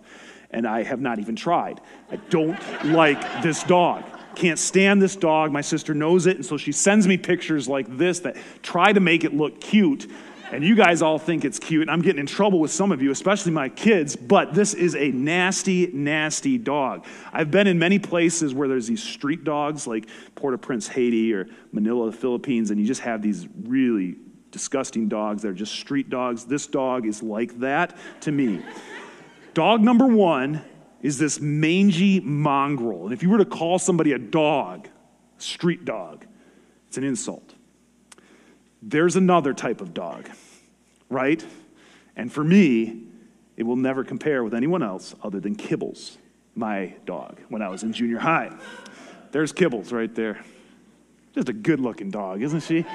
And 0.51 0.67
I 0.67 0.83
have 0.83 0.99
not 0.99 1.19
even 1.19 1.35
tried. 1.35 1.81
I 2.11 2.15
don't 2.15 2.59
like 2.85 3.43
this 3.43 3.63
dog. 3.63 4.03
Can't 4.35 4.57
stand 4.57 5.01
this 5.01 5.15
dog. 5.15 5.51
My 5.51 5.61
sister 5.61 5.93
knows 5.93 6.25
it, 6.25 6.37
and 6.37 6.45
so 6.45 6.57
she 6.57 6.71
sends 6.71 7.07
me 7.07 7.17
pictures 7.17 7.67
like 7.67 7.97
this 7.97 8.19
that 8.21 8.37
try 8.63 8.93
to 8.93 8.99
make 8.99 9.23
it 9.23 9.33
look 9.33 9.59
cute 9.59 10.09
and 10.51 10.63
you 10.63 10.75
guys 10.75 11.01
all 11.01 11.19
think 11.19 11.45
it's 11.45 11.59
cute. 11.59 11.83
And 11.83 11.91
I'm 11.91 12.01
getting 12.01 12.19
in 12.19 12.25
trouble 12.25 12.59
with 12.59 12.71
some 12.71 12.91
of 12.91 13.01
you, 13.01 13.11
especially 13.11 13.51
my 13.51 13.69
kids, 13.69 14.15
but 14.15 14.53
this 14.53 14.73
is 14.73 14.95
a 14.95 15.11
nasty, 15.11 15.87
nasty 15.87 16.57
dog. 16.57 17.05
I've 17.31 17.51
been 17.51 17.67
in 17.67 17.77
many 17.77 17.99
places 17.99 18.53
where 18.53 18.67
there's 18.67 18.87
these 18.87 19.03
street 19.03 19.43
dogs, 19.43 19.85
like 19.87 20.07
Port 20.35 20.53
au 20.53 20.57
Prince, 20.57 20.87
Haiti, 20.87 21.33
or 21.33 21.47
Manila, 21.71 22.11
the 22.11 22.17
Philippines, 22.17 22.71
and 22.71 22.79
you 22.79 22.85
just 22.85 23.01
have 23.01 23.21
these 23.21 23.47
really 23.63 24.17
disgusting 24.51 25.07
dogs 25.07 25.43
that 25.43 25.49
are 25.49 25.53
just 25.53 25.73
street 25.73 26.09
dogs. 26.09 26.45
This 26.45 26.67
dog 26.67 27.05
is 27.05 27.21
like 27.21 27.59
that 27.59 27.95
to 28.21 28.31
me. 28.31 28.63
dog 29.53 29.81
number 29.81 30.07
one 30.07 30.61
is 31.01 31.17
this 31.17 31.39
mangy 31.39 32.19
mongrel. 32.19 33.05
And 33.05 33.13
if 33.13 33.23
you 33.23 33.29
were 33.29 33.37
to 33.37 33.45
call 33.45 33.79
somebody 33.79 34.13
a 34.13 34.19
dog, 34.19 34.89
street 35.37 35.85
dog, 35.85 36.25
it's 36.87 36.97
an 36.97 37.03
insult. 37.03 37.48
There's 38.81 39.15
another 39.15 39.53
type 39.53 39.81
of 39.81 39.93
dog, 39.93 40.29
right? 41.09 41.43
And 42.15 42.31
for 42.31 42.43
me, 42.43 43.03
it 43.57 43.63
will 43.63 43.75
never 43.75 44.03
compare 44.03 44.43
with 44.43 44.53
anyone 44.53 44.81
else 44.81 45.15
other 45.21 45.39
than 45.39 45.55
Kibbles, 45.55 46.17
my 46.55 46.93
dog, 47.05 47.39
when 47.49 47.61
I 47.61 47.69
was 47.69 47.83
in 47.83 47.91
junior 47.91 48.19
high. 48.19 48.57
There's 49.31 49.51
Kibbles 49.51 49.91
right 49.91 50.13
there. 50.15 50.41
Just 51.35 51.49
a 51.49 51.53
good 51.53 51.79
looking 51.79 52.09
dog, 52.09 52.41
isn't 52.41 52.61
she? 52.61 52.85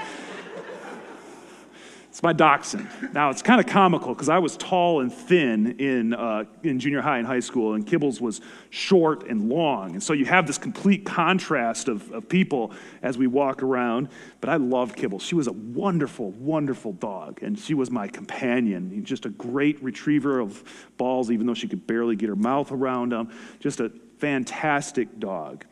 It's 2.14 2.22
my 2.22 2.33
dachshund. 2.33 2.88
Now, 3.12 3.31
it's 3.31 3.42
kind 3.42 3.59
of 3.59 3.66
comical 3.66 4.14
because 4.14 4.29
I 4.29 4.38
was 4.38 4.57
tall 4.57 5.00
and 5.00 5.12
thin 5.12 5.81
in, 5.81 6.14
uh, 6.14 6.44
in 6.62 6.79
junior 6.79 7.00
high 7.00 7.18
and 7.18 7.27
high 7.27 7.40
school, 7.40 7.74
and 7.74 7.85
Kibbles 7.85 8.20
was 8.20 8.40
short 8.70 9.27
and 9.29 9.48
long. 9.48 9.94
And 9.94 10.00
so 10.00 10.12
you 10.12 10.24
have 10.27 10.46
this 10.46 10.57
complete 10.57 11.05
contrast 11.05 11.88
of, 11.88 12.09
of 12.12 12.29
people 12.29 12.70
as 13.03 13.18
we 13.18 13.27
walk 13.27 13.64
around. 13.64 14.11
But 14.40 14.48
I 14.48 14.59
loved 14.59 14.96
Kibbles. 14.96 15.22
She 15.22 15.35
was 15.35 15.48
a 15.48 15.53
wonderful, 15.53 16.31
wonderful 16.31 16.92
dog, 16.92 17.42
and 17.42 17.59
she 17.59 17.74
was 17.74 17.90
my 17.90 18.07
companion. 18.07 19.05
Just 19.05 19.27
a 19.27 19.31
great 19.31 19.83
retriever 19.83 20.38
of 20.38 20.62
balls, 20.96 21.33
even 21.33 21.48
though 21.48 21.55
she 21.55 21.66
could 21.66 21.85
barely 21.85 22.14
get 22.14 22.29
her 22.29 22.37
mouth 22.37 22.70
around 22.70 23.11
them. 23.11 23.33
Just 23.59 23.81
a 23.81 23.90
fantastic 24.18 25.18
dog. 25.18 25.64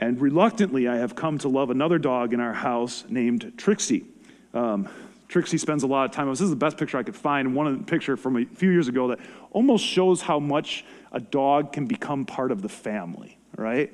And 0.00 0.20
reluctantly, 0.20 0.88
I 0.88 0.96
have 0.96 1.14
come 1.14 1.38
to 1.38 1.48
love 1.48 1.70
another 1.70 2.00
dog 2.00 2.34
in 2.34 2.40
our 2.40 2.54
house 2.54 3.04
named 3.08 3.52
Trixie. 3.56 4.04
Um, 4.52 4.88
Trixie 5.28 5.58
spends 5.58 5.82
a 5.82 5.86
lot 5.86 6.04
of 6.04 6.12
time. 6.12 6.28
This 6.30 6.40
is 6.40 6.50
the 6.50 6.56
best 6.56 6.76
picture 6.76 6.98
I 6.98 7.02
could 7.02 7.16
find. 7.16 7.54
One 7.54 7.84
picture 7.84 8.16
from 8.16 8.36
a 8.36 8.44
few 8.44 8.70
years 8.70 8.88
ago 8.88 9.08
that 9.08 9.18
almost 9.50 9.84
shows 9.84 10.22
how 10.22 10.38
much 10.38 10.84
a 11.12 11.20
dog 11.20 11.72
can 11.72 11.86
become 11.86 12.24
part 12.24 12.52
of 12.52 12.62
the 12.62 12.68
family. 12.68 13.38
Right? 13.56 13.92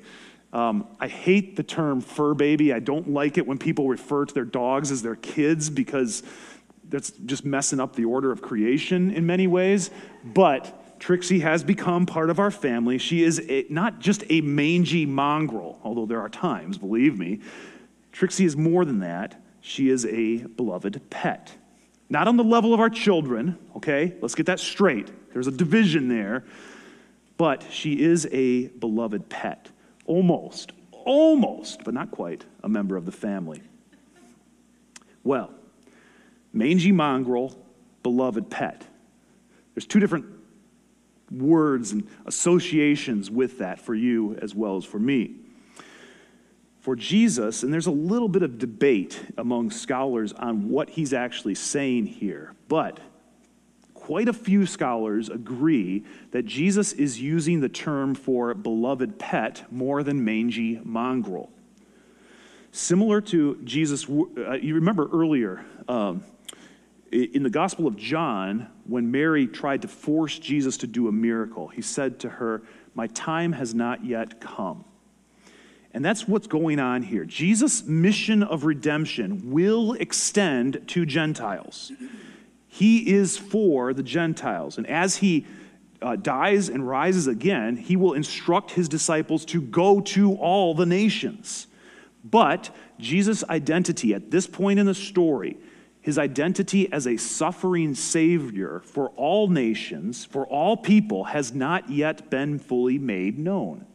Um, 0.51 0.87
I 0.99 1.07
hate 1.07 1.55
the 1.55 1.63
term 1.63 2.01
fur 2.01 2.35
baby. 2.35 2.73
I 2.73 2.79
don't 2.79 3.09
like 3.09 3.37
it 3.37 3.47
when 3.47 3.57
people 3.57 3.87
refer 3.87 4.25
to 4.25 4.33
their 4.33 4.45
dogs 4.45 4.91
as 4.91 5.01
their 5.01 5.15
kids 5.15 5.69
because 5.69 6.21
that's 6.89 7.09
just 7.11 7.43
messing 7.43 7.79
up 7.79 7.95
the 7.95 8.05
order 8.05 8.31
of 8.31 8.41
creation 8.41 9.09
in 9.11 9.25
many 9.25 9.47
ways. 9.47 9.89
But 10.23 10.99
Trixie 10.99 11.39
has 11.39 11.63
become 11.63 12.05
part 12.05 12.29
of 12.29 12.39
our 12.39 12.51
family. 12.51 12.99
She 12.99 13.23
is 13.23 13.41
a, 13.49 13.65
not 13.69 13.99
just 13.99 14.23
a 14.29 14.41
mangy 14.41 15.07
mongrel, 15.07 15.79
although 15.83 16.05
there 16.05 16.21
are 16.21 16.29
times, 16.29 16.77
believe 16.77 17.17
me. 17.17 17.39
Trixie 18.11 18.45
is 18.45 18.55
more 18.55 18.85
than 18.85 18.99
that 18.99 19.42
she 19.65 19.89
is 19.89 20.05
a 20.05 20.39
beloved 20.39 21.09
pet. 21.09 21.55
Not 22.09 22.27
on 22.27 22.35
the 22.35 22.43
level 22.43 22.73
of 22.73 22.81
our 22.81 22.89
children, 22.89 23.57
okay? 23.77 24.13
Let's 24.21 24.35
get 24.35 24.45
that 24.47 24.59
straight. 24.59 25.09
There's 25.31 25.47
a 25.47 25.51
division 25.51 26.09
there. 26.09 26.43
But 27.37 27.65
she 27.71 28.01
is 28.01 28.27
a 28.33 28.67
beloved 28.67 29.29
pet. 29.29 29.69
Almost, 30.05 30.73
almost, 30.91 31.85
but 31.85 31.93
not 31.93 32.11
quite, 32.11 32.43
a 32.61 32.67
member 32.67 32.97
of 32.97 33.05
the 33.05 33.13
family. 33.13 33.63
Well, 35.23 35.49
mangy 36.51 36.91
mongrel, 36.91 37.57
beloved 38.03 38.49
pet. 38.49 38.85
There's 39.73 39.87
two 39.87 40.01
different 40.01 40.25
words 41.31 41.93
and 41.93 42.05
associations 42.25 43.31
with 43.31 43.59
that 43.59 43.79
for 43.79 43.95
you 43.95 44.35
as 44.41 44.53
well 44.53 44.75
as 44.75 44.83
for 44.83 44.99
me 44.99 45.42
for 46.83 46.97
Jesus, 46.97 47.63
and 47.63 47.73
there's 47.73 47.87
a 47.87 47.91
little 47.91 48.27
bit 48.27 48.43
of 48.43 48.57
debate 48.57 49.17
among 49.37 49.71
scholars 49.71 50.33
on 50.33 50.67
what 50.67 50.89
he's 50.89 51.13
actually 51.13 51.55
saying 51.55 52.05
here, 52.05 52.55
but 52.67 52.99
quite 53.93 54.27
a 54.27 54.33
few 54.33 54.65
scholars 54.65 55.29
agree 55.29 56.03
that 56.31 56.43
Jesus 56.43 56.91
is 56.91 57.21
using 57.21 57.61
the 57.61 57.69
term 57.69 58.13
for 58.13 58.53
beloved 58.53 59.17
pet 59.17 59.63
more 59.71 60.03
than 60.03 60.25
mangy 60.25 60.81
mongrel. 60.83 61.49
Similar 62.73 63.21
to 63.21 63.61
Jesus, 63.63 64.05
uh, 64.09 64.55
you 64.55 64.75
remember 64.75 65.07
earlier 65.13 65.63
um, 65.87 66.21
in 67.13 67.43
the 67.43 67.49
Gospel 67.49 67.87
of 67.87 67.95
John, 67.95 68.67
when 68.83 69.09
Mary 69.09 69.47
tried 69.47 69.83
to 69.83 69.87
force 69.87 70.37
Jesus 70.37 70.75
to 70.79 70.87
do 70.87 71.07
a 71.07 71.13
miracle, 71.13 71.69
he 71.69 71.81
said 71.81 72.19
to 72.19 72.29
her, 72.29 72.61
My 72.93 73.07
time 73.07 73.53
has 73.53 73.73
not 73.73 74.03
yet 74.03 74.41
come. 74.41 74.83
And 75.93 76.03
that's 76.03 76.27
what's 76.27 76.47
going 76.47 76.79
on 76.79 77.03
here. 77.03 77.23
Jesus' 77.23 77.83
mission 77.83 78.41
of 78.41 78.65
redemption 78.65 79.51
will 79.51 79.93
extend 79.93 80.87
to 80.87 81.05
Gentiles. 81.05 81.91
He 82.67 83.13
is 83.13 83.37
for 83.37 83.93
the 83.93 84.01
Gentiles. 84.01 84.77
And 84.77 84.87
as 84.87 85.17
he 85.17 85.45
uh, 86.01 86.15
dies 86.15 86.69
and 86.69 86.87
rises 86.87 87.27
again, 87.27 87.77
he 87.77 87.95
will 87.95 88.13
instruct 88.13 88.71
his 88.71 88.89
disciples 88.89 89.45
to 89.45 89.61
go 89.61 90.01
to 90.01 90.33
all 90.35 90.73
the 90.73 90.87
nations. 90.87 91.67
But 92.23 92.71
Jesus' 92.99 93.43
identity 93.43 94.15
at 94.15 94.31
this 94.31 94.47
point 94.47 94.79
in 94.79 94.87
the 94.87 94.95
story, 94.95 95.57
his 96.01 96.17
identity 96.17 96.91
as 96.91 97.05
a 97.05 97.17
suffering 97.17 97.93
Savior 97.95 98.81
for 98.83 99.09
all 99.09 99.47
nations, 99.47 100.25
for 100.25 100.45
all 100.47 100.75
people, 100.75 101.25
has 101.25 101.53
not 101.53 101.89
yet 101.89 102.29
been 102.29 102.59
fully 102.59 102.97
made 102.97 103.37
known. 103.37 103.85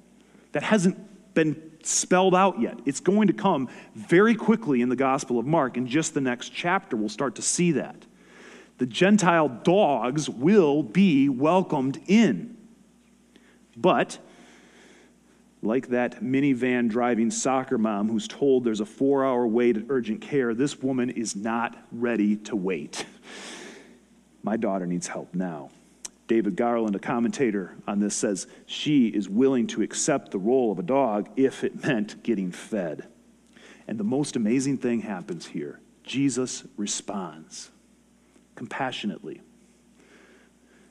That 0.53 0.63
hasn't 0.63 1.35
been 1.35 1.68
spelled 1.87 2.35
out 2.35 2.61
yet. 2.61 2.79
It's 2.85 3.01
going 3.01 3.29
to 3.29 3.33
come 3.33 3.69
very 3.95 4.35
quickly 4.35 4.81
in 4.81 4.89
the 4.89 4.97
Gospel 4.97 5.39
of 5.39 5.47
Mark. 5.47 5.77
In 5.77 5.87
just 5.87 6.15
the 6.15 6.21
next 6.21 6.51
chapter, 6.51 6.97
we'll 6.97 7.09
start 7.09 7.35
to 7.37 7.43
see 7.43 7.73
that. 7.73 8.07
The 8.79 8.87
Gentile 8.87 9.49
dogs 9.49 10.29
will 10.29 10.83
be 10.83 11.29
welcomed 11.29 12.01
in. 12.07 12.57
But, 13.77 14.19
like 15.63 15.89
that 15.89 16.23
minivan 16.23 16.89
driving 16.89 17.31
soccer 17.31 17.79
mom 17.79 18.09
who's 18.09 18.29
told 18.29 18.65
there's 18.65 18.81
a 18.81 18.87
four 18.87 19.25
hour 19.25 19.47
wait 19.47 19.77
at 19.77 19.85
urgent 19.89 20.21
care, 20.21 20.55
this 20.55 20.81
woman 20.81 21.11
is 21.11 21.35
not 21.35 21.77
ready 21.91 22.37
to 22.37 22.57
wait. 22.57 23.05
My 24.43 24.57
daughter 24.57 24.87
needs 24.87 25.09
help 25.09 25.35
now. 25.35 25.71
David 26.29 26.57
Garland, 26.57 26.95
a 26.95 26.99
commentator 27.01 27.75
on 27.89 27.99
this, 27.99 28.15
says 28.15 28.47
she 28.67 29.09
is 29.09 29.29
willing 29.29 29.67
to 29.69 29.83
accept 29.83 30.31
the 30.31 30.39
role 30.39 30.71
of 30.71 30.79
a 30.79 30.83
dog 30.83 31.29
if 31.37 31.65
it 31.65 31.83
meant 31.83 32.23
getting 32.23 32.53
fed. 32.53 33.09
And 33.89 33.99
the 33.99 34.05
most 34.05 34.37
amazing 34.37 34.79
thing 34.79 35.01
happens 35.01 35.47
here 35.47 35.81
Jesus 36.05 36.65
responds 36.77 37.71
compassionately. 38.55 39.41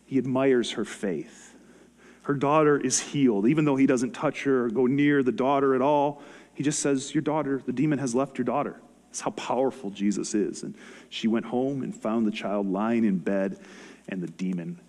He 0.06 0.17
admires 0.17 0.71
her 0.71 0.86
faith. 0.86 1.54
Her 2.23 2.34
daughter 2.34 2.78
is 2.78 3.00
healed, 3.00 3.47
even 3.47 3.65
though 3.65 3.76
he 3.76 3.86
doesn't 3.86 4.12
touch 4.12 4.43
her 4.43 4.65
or 4.65 4.69
go 4.69 4.86
near 4.86 5.21
the 5.23 5.32
daughter 5.32 5.76
at 5.76 5.82
all. 5.82 6.21
He 6.54 6.63
just 6.63 6.80
says, 6.80 7.13
Your 7.13 7.21
daughter, 7.21 7.62
the 7.65 7.71
demon 7.71 8.00
has 8.00 8.15
left 8.15 8.38
your 8.38 8.45
daughter. 8.45 8.82
That's 9.10 9.21
how 9.21 9.32
powerful 9.32 9.89
Jesus 9.89 10.34
is. 10.34 10.63
And 10.63 10.76
she 11.10 11.28
went 11.28 11.45
home 11.45 11.84
and 11.84 11.95
found 11.95 12.26
the 12.26 12.32
child 12.32 12.67
lying 12.67 13.06
in 13.06 13.17
bed, 13.17 13.60
and 14.10 14.21
the 14.21 14.28
demon. 14.28 14.80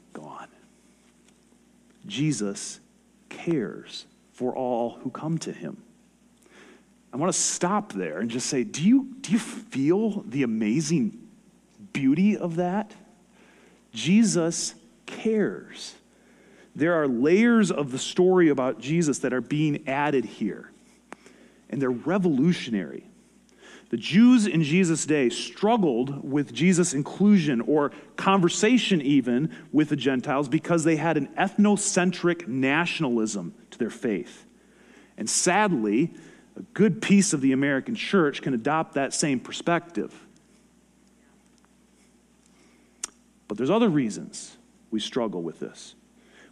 Jesus 2.09 2.81
cares 3.29 4.07
for 4.33 4.55
all 4.55 4.99
who 5.03 5.11
come 5.11 5.39
to 5.39 5.53
him. 5.53 5.83
I 7.13 7.17
want 7.17 7.33
to 7.33 7.39
stop 7.39 7.93
there 7.93 8.19
and 8.19 8.31
just 8.31 8.49
say, 8.49 8.65
do 8.65 8.83
you, 8.83 9.15
do 9.21 9.33
you 9.33 9.39
feel 9.39 10.23
the 10.23 10.43
amazing 10.43 11.19
beauty 11.93 12.37
of 12.37 12.57
that? 12.57 12.93
Jesus 13.93 14.75
cares. 15.07 15.95
There 16.77 16.95
are 16.95 17.09
layers 17.09 17.71
of 17.71 17.91
the 17.91 17.99
story 17.99 18.51
about 18.51 18.79
Jesus 18.79 19.21
that 19.21 19.33
are 19.33 19.41
being 19.41 19.89
added 19.89 20.25
here, 20.25 20.71
and 21.71 21.81
they're 21.81 21.91
revolutionary. 21.91 23.08
The 23.91 23.97
Jews 23.97 24.47
in 24.47 24.63
Jesus' 24.63 25.07
day 25.07 25.31
struggled 25.31 26.23
with 26.23 26.53
Jesus' 26.53 26.93
inclusion 26.93 27.63
or 27.63 27.91
conversation 28.17 29.01
even 29.01 29.51
with 29.73 29.89
the 29.89 29.97
Gentiles 29.97 30.49
because 30.49 30.85
they 30.85 30.97
had 30.97 31.17
an 31.17 31.29
ethnocentric 31.39 32.47
nationalism 32.47 33.55
to 33.71 33.79
their 33.79 33.91
faith. 33.91 34.47
And 35.17 35.29
sadly, 35.29 36.13
a 36.57 36.63
good 36.75 37.01
piece 37.01 37.33
of 37.33 37.41
the 37.41 37.53
American 37.53 37.95
church 37.95 38.43
can 38.43 38.53
adopt 38.53 38.95
that 38.95 39.15
same 39.15 39.41
perspective. 39.41 40.15
But 43.47 43.57
there's 43.57 43.71
other 43.71 43.89
reasons 43.89 44.57
we 44.91 45.01
struggle 45.01 45.43
with 45.43 45.61
this. 45.61 45.95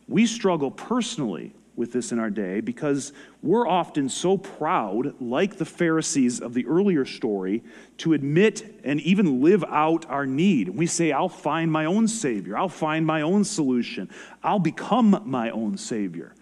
We 0.08 0.24
struggle 0.26 0.70
personally 0.70 1.52
with 1.76 1.92
this 1.92 2.10
in 2.10 2.18
our 2.18 2.30
day 2.30 2.60
because 2.60 3.12
we're 3.42 3.68
often 3.68 4.08
so 4.08 4.36
proud, 4.38 5.14
like 5.20 5.56
the 5.56 5.64
Pharisees 5.64 6.40
of 6.40 6.54
the 6.54 6.66
earlier 6.66 7.04
story, 7.04 7.62
to 7.98 8.14
admit 8.14 8.80
and 8.82 9.00
even 9.02 9.42
live 9.42 9.62
out 9.64 10.06
our 10.08 10.26
need. 10.26 10.70
We 10.70 10.86
say, 10.86 11.12
I'll 11.12 11.28
find 11.28 11.70
my 11.70 11.84
own 11.84 12.08
Savior, 12.08 12.56
I'll 12.56 12.68
find 12.68 13.06
my 13.06 13.20
own 13.20 13.44
solution, 13.44 14.10
I'll 14.42 14.58
become 14.58 15.22
my 15.26 15.50
own 15.50 15.76
Savior. 15.76 16.32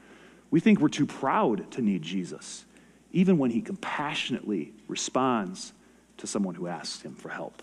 We 0.51 0.61
think 0.61 0.81
we're 0.81 0.89
too 0.89 1.07
proud 1.07 1.71
to 1.73 1.83
need 1.83 2.03
Jesus, 2.03 2.65
even 3.13 3.39
when 3.39 3.51
He 3.51 3.61
compassionately 3.61 4.73
responds 4.87 5.73
to 6.19 6.27
someone 6.27 6.55
who 6.55 6.69
asks 6.69 7.03
Him 7.03 7.17
for 7.17 7.29
help. 7.29 7.63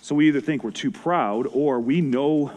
So 0.00 0.14
we 0.14 0.28
either 0.28 0.40
think 0.40 0.64
we're 0.64 0.70
too 0.70 0.92
proud 0.92 1.46
or 1.52 1.80
we 1.80 2.00
know 2.00 2.52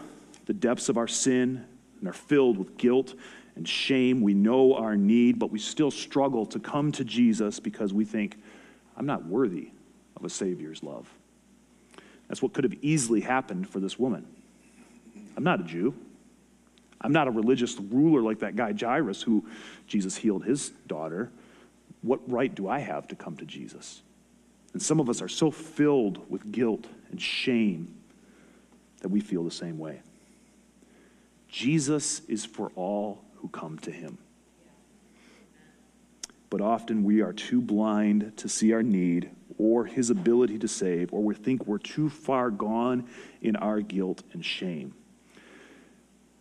the 0.46 0.54
depths 0.54 0.88
of 0.88 0.96
our 0.96 1.08
sin 1.08 1.66
and 1.98 2.08
are 2.08 2.12
filled 2.12 2.58
with 2.58 2.76
guilt 2.76 3.14
and 3.56 3.68
shame. 3.68 4.20
We 4.20 4.34
know 4.34 4.74
our 4.74 4.96
need, 4.96 5.38
but 5.38 5.50
we 5.50 5.58
still 5.58 5.90
struggle 5.90 6.46
to 6.46 6.58
come 6.58 6.92
to 6.92 7.04
Jesus 7.04 7.60
because 7.60 7.92
we 7.92 8.04
think, 8.04 8.36
I'm 8.96 9.06
not 9.06 9.26
worthy 9.26 9.70
of 10.16 10.24
a 10.24 10.30
Savior's 10.30 10.82
love. 10.82 11.08
That's 12.28 12.42
what 12.42 12.52
could 12.52 12.64
have 12.64 12.76
easily 12.82 13.20
happened 13.20 13.68
for 13.68 13.80
this 13.80 13.98
woman. 13.98 14.26
I'm 15.36 15.44
not 15.44 15.60
a 15.60 15.64
Jew. 15.64 15.94
I'm 17.00 17.12
not 17.12 17.28
a 17.28 17.30
religious 17.30 17.78
ruler 17.78 18.20
like 18.20 18.40
that 18.40 18.56
guy 18.56 18.72
Jairus 18.78 19.22
who 19.22 19.46
Jesus 19.86 20.16
healed 20.16 20.44
his 20.44 20.70
daughter. 20.86 21.30
What 22.02 22.20
right 22.30 22.54
do 22.54 22.68
I 22.68 22.78
have 22.78 23.08
to 23.08 23.16
come 23.16 23.36
to 23.38 23.44
Jesus? 23.44 24.02
And 24.72 24.82
some 24.82 25.00
of 25.00 25.08
us 25.08 25.20
are 25.20 25.28
so 25.28 25.50
filled 25.50 26.30
with 26.30 26.52
guilt 26.52 26.86
and 27.10 27.20
shame 27.20 27.94
that 29.00 29.08
we 29.08 29.20
feel 29.20 29.42
the 29.42 29.50
same 29.50 29.78
way. 29.78 30.00
Jesus 31.48 32.20
is 32.28 32.44
for 32.44 32.70
all 32.76 33.24
who 33.40 33.48
come 33.48 33.78
to 33.80 33.90
him. 33.90 34.18
But 36.48 36.60
often 36.60 37.04
we 37.04 37.20
are 37.20 37.32
too 37.32 37.60
blind 37.60 38.32
to 38.38 38.48
see 38.48 38.72
our 38.72 38.82
need 38.82 39.30
or 39.56 39.84
his 39.84 40.10
ability 40.10 40.58
to 40.58 40.68
save, 40.68 41.12
or 41.12 41.22
we 41.22 41.34
think 41.34 41.66
we're 41.66 41.78
too 41.78 42.08
far 42.08 42.50
gone 42.50 43.08
in 43.42 43.56
our 43.56 43.80
guilt 43.80 44.22
and 44.32 44.44
shame. 44.44 44.94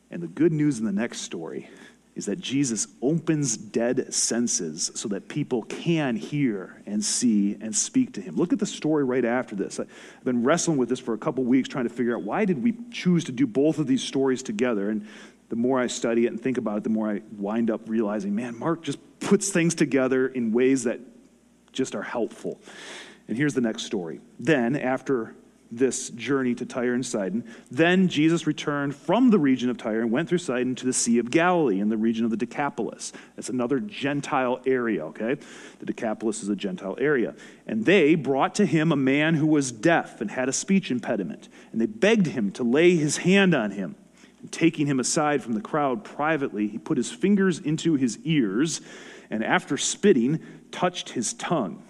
And 0.10 0.24
the 0.24 0.28
good 0.28 0.52
news 0.52 0.80
in 0.80 0.86
the 0.86 0.92
next 0.92 1.22
story 1.22 1.70
is 2.16 2.26
that 2.26 2.40
Jesus 2.40 2.88
opens 3.02 3.56
dead 3.56 4.14
senses 4.14 4.92
so 4.96 5.08
that 5.10 5.28
people 5.28 5.64
can 5.64 6.16
hear 6.16 6.82
and 6.86 7.04
see 7.04 7.56
and 7.62 7.74
speak 7.74 8.14
to 8.14 8.22
him. 8.22 8.36
Look 8.36 8.52
at 8.52 8.60
the 8.60 8.66
story 8.66 9.04
right 9.04 9.24
after 9.24 9.56
this. 9.56 9.80
I've 9.80 9.88
been 10.26 10.44
wrestling 10.44 10.78
with 10.78 10.90
this 10.90 11.00
for 11.00 11.14
a 11.14 11.18
couple 11.18 11.44
weeks 11.44 11.70
trying 11.70 11.88
to 11.88 11.94
figure 11.94 12.16
out 12.16 12.24
why 12.24 12.46
did 12.46 12.62
we 12.62 12.74
choose 12.92 13.24
to 13.26 13.32
do 13.32 13.46
both 13.46 13.78
of 13.78 13.88
these 13.88 14.04
stories 14.04 14.44
together 14.44 14.90
and 14.90 15.08
the 15.50 15.56
more 15.56 15.80
I 15.80 15.88
study 15.88 16.26
it 16.26 16.30
and 16.30 16.40
think 16.40 16.58
about 16.58 16.78
it, 16.78 16.84
the 16.84 16.90
more 16.90 17.10
I 17.10 17.22
wind 17.38 17.70
up 17.70 17.82
realizing, 17.88 18.36
man, 18.36 18.58
Mark 18.58 18.84
just 18.84 19.00
puts 19.20 19.50
things 19.50 19.76
together 19.76 20.28
in 20.28 20.52
ways 20.52 20.84
that 20.84 21.00
just 21.72 21.96
are 21.96 22.04
helpful. 22.04 22.62
And 23.28 23.38
here's 23.38 23.54
the 23.54 23.62
next 23.62 23.84
story. 23.84 24.22
Then, 24.40 24.76
after 24.76 25.36
this 25.72 26.10
journey 26.10 26.56
to 26.56 26.66
Tyre 26.66 26.94
and 26.94 27.06
Sidon. 27.06 27.44
Then 27.70 28.08
Jesus 28.08 28.48
returned 28.48 28.96
from 28.96 29.30
the 29.30 29.40
region 29.40 29.70
of 29.70 29.78
Tyre 29.78 30.02
and 30.02 30.12
went 30.12 30.30
through 30.30 30.40
Sidon 30.40 30.76
to 30.76 30.86
the 30.86 30.94
Sea 30.94 31.20
of 31.20 31.30
Galilee 31.30 31.80
in 31.80 31.90
the 31.90 31.98
region 31.98 32.26
of 32.26 32.32
the 32.32 32.38
Decapolis. 32.38 33.14
That's 33.36 33.50
another 33.50 33.80
Gentile 33.80 34.60
area, 34.66 35.06
okay? 35.08 35.38
The 35.80 35.86
Decapolis 35.86 36.42
is 36.42 36.50
a 36.50 36.56
Gentile 36.56 36.98
area. 37.00 37.36
And 37.68 37.86
they 37.86 38.16
brought 38.16 38.56
to 38.56 38.66
him 38.66 38.92
a 38.92 38.96
man 38.96 39.36
who 39.36 39.46
was 39.46 39.72
deaf 39.72 40.22
and 40.22 40.32
had 40.32 40.50
a 40.50 40.54
speech 40.54 40.90
impediment. 40.92 41.50
And 41.72 41.80
they 41.80 41.86
begged 41.86 42.28
him 42.28 42.52
to 42.54 42.64
lay 42.64 42.96
his 42.96 43.18
hand 43.18 43.54
on 43.54 43.72
him. 43.72 43.96
And 44.42 44.52
taking 44.52 44.88
him 44.88 45.00
aside 45.00 45.44
from 45.44 45.54
the 45.54 45.62
crowd 45.62 46.04
privately, 46.04 46.68
he 46.68 46.78
put 46.78 46.98
his 46.98 47.12
fingers 47.12 47.60
into 47.60 47.96
his 47.96 48.18
ears 48.24 48.82
and 49.30 49.44
after 49.44 49.78
spitting, 49.78 50.40
touched 50.72 51.10
his 51.10 51.34
tongue. 51.34 51.84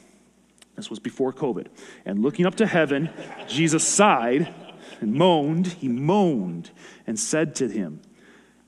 This 0.75 0.89
was 0.89 0.99
before 0.99 1.33
COVID. 1.33 1.67
And 2.05 2.21
looking 2.21 2.45
up 2.45 2.55
to 2.55 2.67
heaven, 2.67 3.09
Jesus 3.47 3.87
sighed 3.87 4.53
and 5.01 5.13
moaned. 5.13 5.67
He 5.67 5.87
moaned 5.87 6.71
and 7.07 7.19
said 7.19 7.55
to 7.55 7.67
him, 7.67 8.01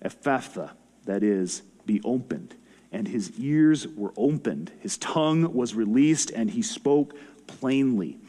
Ephphatha, 0.03 0.71
that 1.05 1.23
is, 1.23 1.63
be 1.85 2.01
opened. 2.03 2.55
And 2.91 3.07
his 3.07 3.31
ears 3.39 3.87
were 3.87 4.13
opened, 4.17 4.71
his 4.79 4.97
tongue 4.97 5.53
was 5.53 5.73
released, 5.73 6.29
and 6.31 6.49
he 6.51 6.61
spoke 6.61 7.15
plainly. 7.47 8.19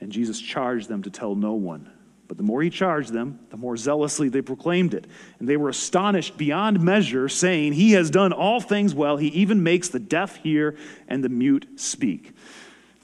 And 0.00 0.12
Jesus 0.12 0.38
charged 0.38 0.88
them 0.88 1.02
to 1.02 1.10
tell 1.10 1.34
no 1.34 1.54
one. 1.54 1.90
But 2.32 2.38
the 2.38 2.44
more 2.44 2.62
he 2.62 2.70
charged 2.70 3.12
them, 3.12 3.40
the 3.50 3.58
more 3.58 3.76
zealously 3.76 4.30
they 4.30 4.40
proclaimed 4.40 4.94
it. 4.94 5.06
And 5.38 5.46
they 5.46 5.58
were 5.58 5.68
astonished 5.68 6.38
beyond 6.38 6.80
measure, 6.80 7.28
saying, 7.28 7.74
He 7.74 7.92
has 7.92 8.08
done 8.08 8.32
all 8.32 8.58
things 8.58 8.94
well. 8.94 9.18
He 9.18 9.28
even 9.28 9.62
makes 9.62 9.90
the 9.90 9.98
deaf 9.98 10.36
hear 10.36 10.74
and 11.08 11.22
the 11.22 11.28
mute 11.28 11.66
speak. 11.76 12.32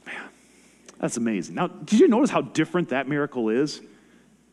Man, 0.07 0.31
that's 0.99 1.19
amazing. 1.19 1.57
Now, 1.57 1.67
did 1.67 2.01
you 2.01 2.09
notice 2.09 2.31
how 2.31 2.41
different 2.41 2.88
that 2.88 3.07
miracle 3.07 3.51
is? 3.51 3.83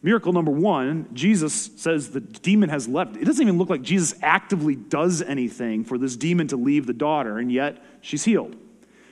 Miracle 0.04 0.34
number 0.34 0.52
one, 0.52 1.08
Jesus 1.14 1.72
says 1.78 2.10
the 2.10 2.20
demon 2.20 2.68
has 2.68 2.86
left. 2.86 3.16
It 3.16 3.24
doesn't 3.24 3.42
even 3.42 3.58
look 3.58 3.70
like 3.70 3.82
Jesus 3.82 4.14
actively 4.22 4.76
does 4.76 5.22
anything 5.22 5.86
for 5.86 5.98
this 5.98 6.18
demon 6.18 6.50
to 6.50 6.58
leave 6.58 6.86
the 6.86 6.92
daughter, 6.92 7.38
and 7.38 7.50
yet 7.50 7.82
she's 8.02 8.26
healed. 8.26 8.58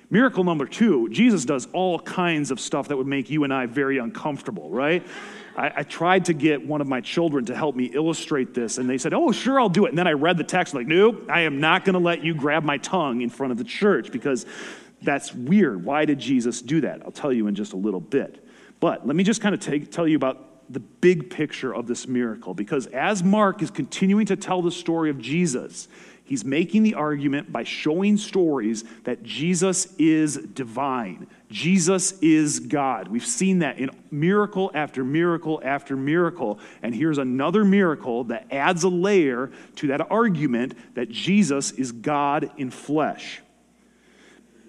Miracle 0.09 0.43
number 0.43 0.65
two, 0.65 1.07
Jesus 1.07 1.45
does 1.45 1.69
all 1.71 1.99
kinds 1.99 2.51
of 2.51 2.59
stuff 2.59 2.89
that 2.89 2.97
would 2.97 3.07
make 3.07 3.29
you 3.29 3.45
and 3.45 3.53
I 3.53 3.65
very 3.65 3.97
uncomfortable, 3.97 4.69
right? 4.69 5.07
I, 5.55 5.71
I, 5.77 5.83
tried 5.83 6.25
to 6.25 6.33
get 6.33 6.65
one 6.65 6.81
of 6.81 6.87
my 6.87 7.01
children 7.01 7.45
to 7.45 7.55
help 7.55 7.75
me 7.75 7.85
illustrate 7.85 8.53
this, 8.53 8.77
and 8.77 8.89
they 8.89 8.97
said, 8.97 9.13
Oh, 9.13 9.31
sure, 9.31 9.59
I'll 9.59 9.69
do 9.69 9.85
it. 9.85 9.89
And 9.89 9.97
then 9.97 10.07
I 10.07 10.13
read 10.13 10.37
the 10.37 10.43
text, 10.43 10.73
like, 10.73 10.87
Nope, 10.87 11.29
I 11.29 11.41
am 11.41 11.59
not 11.59 11.85
going 11.85 11.93
to 11.93 11.99
let 11.99 12.23
you 12.23 12.33
grab 12.33 12.63
my 12.63 12.77
tongue 12.77 13.21
in 13.21 13.29
front 13.29 13.51
of 13.51 13.57
the 13.57 13.63
church 13.63 14.11
because 14.11 14.45
that's 15.01 15.33
weird. 15.33 15.83
Why 15.83 16.05
did 16.05 16.19
Jesus 16.19 16.61
do 16.61 16.81
that? 16.81 17.01
I'll 17.03 17.11
tell 17.11 17.33
you 17.33 17.47
in 17.47 17.55
just 17.55 17.73
a 17.73 17.77
little 17.77 17.99
bit. 17.99 18.45
But 18.79 19.05
let 19.05 19.15
me 19.15 19.23
just 19.23 19.41
kind 19.41 19.53
of 19.53 19.61
take, 19.61 19.91
tell 19.91 20.07
you 20.07 20.15
about 20.15 20.49
the 20.69 20.79
big 20.79 21.29
picture 21.29 21.73
of 21.73 21.87
this 21.87 22.07
miracle 22.07 22.53
because 22.53 22.87
as 22.87 23.23
Mark 23.23 23.61
is 23.61 23.69
continuing 23.69 24.25
to 24.27 24.35
tell 24.35 24.61
the 24.61 24.71
story 24.71 25.09
of 25.09 25.19
Jesus, 25.19 25.87
he's 26.23 26.43
making 26.43 26.83
the 26.83 26.95
argument 26.95 27.51
by 27.51 27.63
showing 27.63 28.17
stories 28.17 28.83
that 29.03 29.23
Jesus 29.23 29.93
is 29.97 30.37
divine. 30.37 31.27
Jesus 31.53 32.13
is 32.19 32.59
God. 32.59 33.07
We've 33.07 33.25
seen 33.25 33.59
that 33.59 33.77
in 33.77 33.91
miracle 34.09 34.71
after 34.73 35.03
miracle 35.03 35.61
after 35.63 35.95
miracle. 35.95 36.59
And 36.81 36.95
here's 36.95 37.17
another 37.17 37.63
miracle 37.63 38.25
that 38.25 38.47
adds 38.51 38.83
a 38.83 38.89
layer 38.89 39.51
to 39.75 39.87
that 39.87 40.11
argument 40.11 40.75
that 40.95 41.09
Jesus 41.09 41.71
is 41.71 41.91
God 41.91 42.51
in 42.57 42.71
flesh 42.71 43.43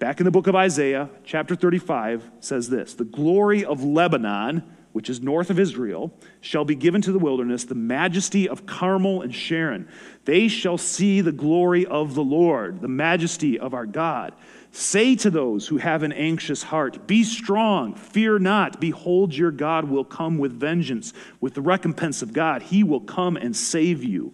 back 0.05 0.19
in 0.19 0.25
the 0.25 0.31
book 0.31 0.45
of 0.45 0.55
Isaiah, 0.55 1.09
chapter 1.23 1.55
35, 1.55 2.29
says 2.39 2.69
this 2.69 2.93
The 2.93 3.05
glory 3.05 3.65
of 3.65 3.83
Lebanon, 3.83 4.61
which 4.91 5.09
is 5.09 5.19
north 5.19 5.49
of 5.49 5.59
Israel, 5.59 6.13
shall 6.41 6.63
be 6.63 6.75
given 6.75 7.01
to 7.01 7.11
the 7.11 7.17
wilderness, 7.17 7.63
the 7.63 7.73
majesty 7.73 8.47
of 8.47 8.67
Carmel 8.67 9.23
and 9.23 9.33
Sharon. 9.33 9.87
They 10.25 10.47
shall 10.47 10.77
see 10.77 11.21
the 11.21 11.31
glory 11.31 11.87
of 11.87 12.13
the 12.13 12.23
Lord, 12.23 12.81
the 12.81 12.87
majesty 12.87 13.57
of 13.57 13.73
our 13.73 13.87
God. 13.87 14.33
Say 14.77 15.15
to 15.15 15.29
those 15.29 15.69
who 15.69 15.77
have 15.77 16.03
an 16.03 16.11
anxious 16.11 16.63
heart, 16.63 17.07
Be 17.07 17.23
strong, 17.23 17.95
fear 17.95 18.37
not. 18.37 18.81
Behold, 18.81 19.33
your 19.33 19.49
God 19.51 19.85
will 19.85 20.03
come 20.03 20.37
with 20.37 20.51
vengeance, 20.51 21.13
with 21.39 21.53
the 21.53 21.61
recompense 21.61 22.21
of 22.21 22.33
God. 22.33 22.61
He 22.61 22.83
will 22.83 22.99
come 22.99 23.37
and 23.37 23.55
save 23.55 24.03
you. 24.03 24.33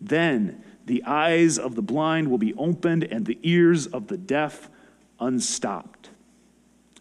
Then 0.00 0.64
the 0.86 1.04
eyes 1.04 1.56
of 1.56 1.76
the 1.76 1.82
blind 1.82 2.32
will 2.32 2.36
be 2.36 2.52
opened, 2.54 3.04
and 3.04 3.24
the 3.24 3.38
ears 3.44 3.86
of 3.86 4.08
the 4.08 4.18
deaf 4.18 4.68
unstopped. 5.20 6.10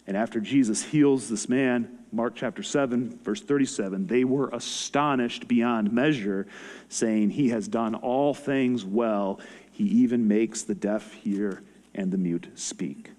And 0.05 0.15
after 0.15 0.39
Jesus 0.39 0.83
heals 0.83 1.27
this 1.27 1.49
man, 1.49 1.97
Mark 2.11 2.35
chapter 2.35 2.61
7, 2.61 3.17
verse 3.23 3.41
37, 3.41 4.05
they 4.05 4.23
were 4.23 4.49
astonished 4.49 5.47
beyond 5.47 5.91
measure, 5.91 6.45
saying, 6.87 7.31
He 7.31 7.49
has 7.49 7.67
done 7.67 7.95
all 7.95 8.35
things 8.35 8.85
well. 8.85 9.39
He 9.71 9.85
even 9.85 10.27
makes 10.27 10.61
the 10.61 10.75
deaf 10.75 11.13
hear 11.13 11.63
and 11.99 12.11
the 12.11 12.17
mute 12.17 12.47
speak. 12.55 13.11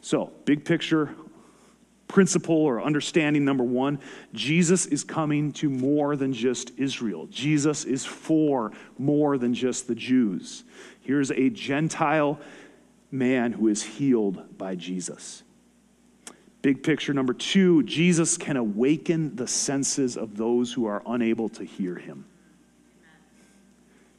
So, 0.00 0.32
big 0.44 0.64
picture 0.64 1.14
principle 2.06 2.56
or 2.56 2.82
understanding 2.82 3.42
number 3.42 3.64
one 3.64 3.98
Jesus 4.34 4.84
is 4.86 5.02
coming 5.02 5.50
to 5.52 5.70
more 5.70 6.14
than 6.14 6.32
just 6.32 6.70
Israel. 6.76 7.26
Jesus 7.26 7.84
is 7.84 8.04
for 8.04 8.70
more 8.98 9.38
than 9.38 9.54
just 9.54 9.88
the 9.88 9.94
Jews. 9.94 10.64
Here's 11.00 11.30
a 11.30 11.48
Gentile 11.48 12.38
man 13.10 13.52
who 13.52 13.68
is 13.68 13.82
healed 13.82 14.58
by 14.58 14.74
Jesus. 14.74 15.42
Big 16.60 16.82
picture 16.82 17.14
number 17.14 17.32
two 17.32 17.82
Jesus 17.82 18.36
can 18.36 18.56
awaken 18.56 19.34
the 19.34 19.48
senses 19.48 20.16
of 20.16 20.36
those 20.36 20.72
who 20.72 20.84
are 20.84 21.02
unable 21.06 21.48
to 21.48 21.64
hear 21.64 21.96
him. 21.96 22.26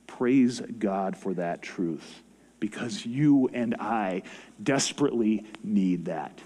Praise 0.08 0.60
God 0.80 1.16
for 1.16 1.34
that 1.36 1.62
truth 1.62 2.24
because 2.64 3.06
you 3.06 3.50
and 3.52 3.76
I 3.78 4.22
desperately 4.64 5.44
need 5.66 6.06
that. 6.06 6.40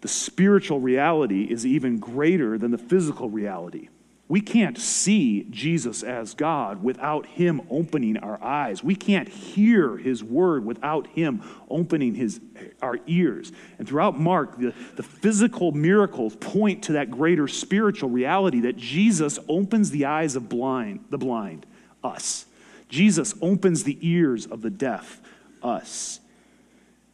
The 0.00 0.08
spiritual 0.08 0.80
reality 0.80 1.44
is 1.44 1.64
even 1.64 2.00
greater 2.00 2.58
than 2.58 2.72
the 2.72 2.78
physical 2.78 3.30
reality. 3.30 3.88
We 4.26 4.40
can't 4.40 4.76
see 4.76 5.46
Jesus 5.48 6.02
as 6.02 6.34
God 6.34 6.82
without 6.82 7.24
Him 7.24 7.60
opening 7.70 8.16
our 8.16 8.42
eyes. 8.42 8.82
We 8.82 8.96
can't 8.96 9.28
hear 9.28 9.96
His 9.96 10.24
word 10.24 10.64
without 10.64 11.06
Him 11.06 11.40
opening 11.70 12.16
his, 12.16 12.40
our 12.82 12.98
ears. 13.06 13.52
And 13.78 13.86
throughout 13.86 14.18
Mark, 14.18 14.58
the, 14.58 14.74
the 14.96 15.04
physical 15.04 15.70
miracles 15.70 16.34
point 16.34 16.82
to 16.82 16.94
that 16.94 17.12
greater 17.12 17.46
spiritual 17.46 18.10
reality 18.10 18.58
that 18.62 18.76
Jesus 18.76 19.38
opens 19.48 19.92
the 19.92 20.06
eyes 20.06 20.34
of 20.34 20.48
blind, 20.48 21.04
the 21.10 21.18
blind, 21.18 21.64
us. 22.02 22.45
Jesus 22.88 23.34
opens 23.40 23.84
the 23.84 23.98
ears 24.00 24.46
of 24.46 24.62
the 24.62 24.70
deaf, 24.70 25.20
us. 25.62 26.20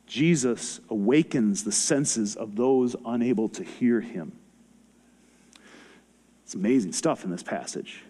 Jesus 0.06 0.80
awakens 0.90 1.64
the 1.64 1.72
senses 1.72 2.36
of 2.36 2.56
those 2.56 2.94
unable 3.06 3.48
to 3.50 3.64
hear 3.64 4.00
Him. 4.00 4.32
It's 6.44 6.54
amazing 6.54 6.92
stuff 6.92 7.24
in 7.24 7.30
this 7.30 7.42
passage. 7.42 8.02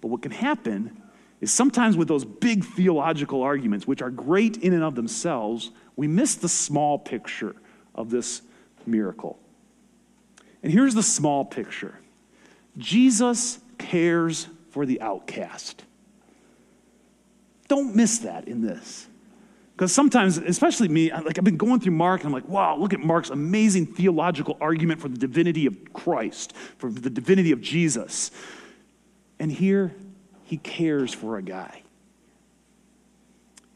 But 0.00 0.08
what 0.08 0.22
can 0.22 0.32
happen 0.32 1.02
is 1.40 1.50
sometimes 1.52 1.96
with 1.96 2.08
those 2.08 2.24
big 2.24 2.64
theological 2.64 3.42
arguments, 3.42 3.86
which 3.86 4.00
are 4.00 4.10
great 4.10 4.56
in 4.58 4.72
and 4.72 4.82
of 4.82 4.94
themselves, 4.94 5.70
we 5.96 6.06
miss 6.06 6.36
the 6.36 6.48
small 6.48 6.98
picture 6.98 7.54
of 7.94 8.10
this 8.10 8.42
miracle. 8.86 9.38
And 10.62 10.72
here's 10.72 10.94
the 10.94 11.02
small 11.02 11.44
picture 11.44 11.94
Jesus 12.78 13.58
cares 13.78 14.46
for 14.70 14.86
the 14.86 15.00
outcast. 15.00 15.84
Don't 17.70 17.94
miss 17.94 18.18
that 18.18 18.48
in 18.48 18.62
this. 18.62 19.06
Because 19.76 19.92
sometimes, 19.92 20.38
especially 20.38 20.88
me, 20.88 21.12
like 21.12 21.38
I've 21.38 21.44
been 21.44 21.56
going 21.56 21.78
through 21.78 21.92
Mark 21.92 22.20
and 22.20 22.26
I'm 22.26 22.32
like, 22.32 22.48
wow, 22.48 22.76
look 22.76 22.92
at 22.92 22.98
Mark's 22.98 23.30
amazing 23.30 23.86
theological 23.86 24.58
argument 24.60 25.00
for 25.00 25.08
the 25.08 25.16
divinity 25.16 25.66
of 25.66 25.92
Christ, 25.92 26.52
for 26.78 26.90
the 26.90 27.08
divinity 27.08 27.52
of 27.52 27.60
Jesus. 27.60 28.32
And 29.38 29.52
here, 29.52 29.94
he 30.42 30.56
cares 30.56 31.14
for 31.14 31.38
a 31.38 31.42
guy. 31.42 31.82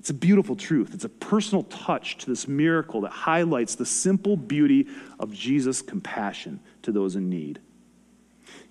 It's 0.01 0.11
a 0.11 0.15
beautiful 0.15 0.57
truth. 0.57 0.93
It's 0.93 1.05
a 1.05 1.09
personal 1.09 1.63
touch 1.63 2.19
to 2.19 2.27
this 2.27 2.49
miracle 2.49 3.03
that 3.03 3.13
highlights 3.13 3.77
the 3.77 3.87
simple 3.87 4.37
beauty 4.37 4.89
of 5.21 5.33
Jesus' 5.33 5.83
compassion 5.83 6.59
to 6.83 6.91
those 6.91 7.15
in 7.15 7.31
need. 7.31 7.61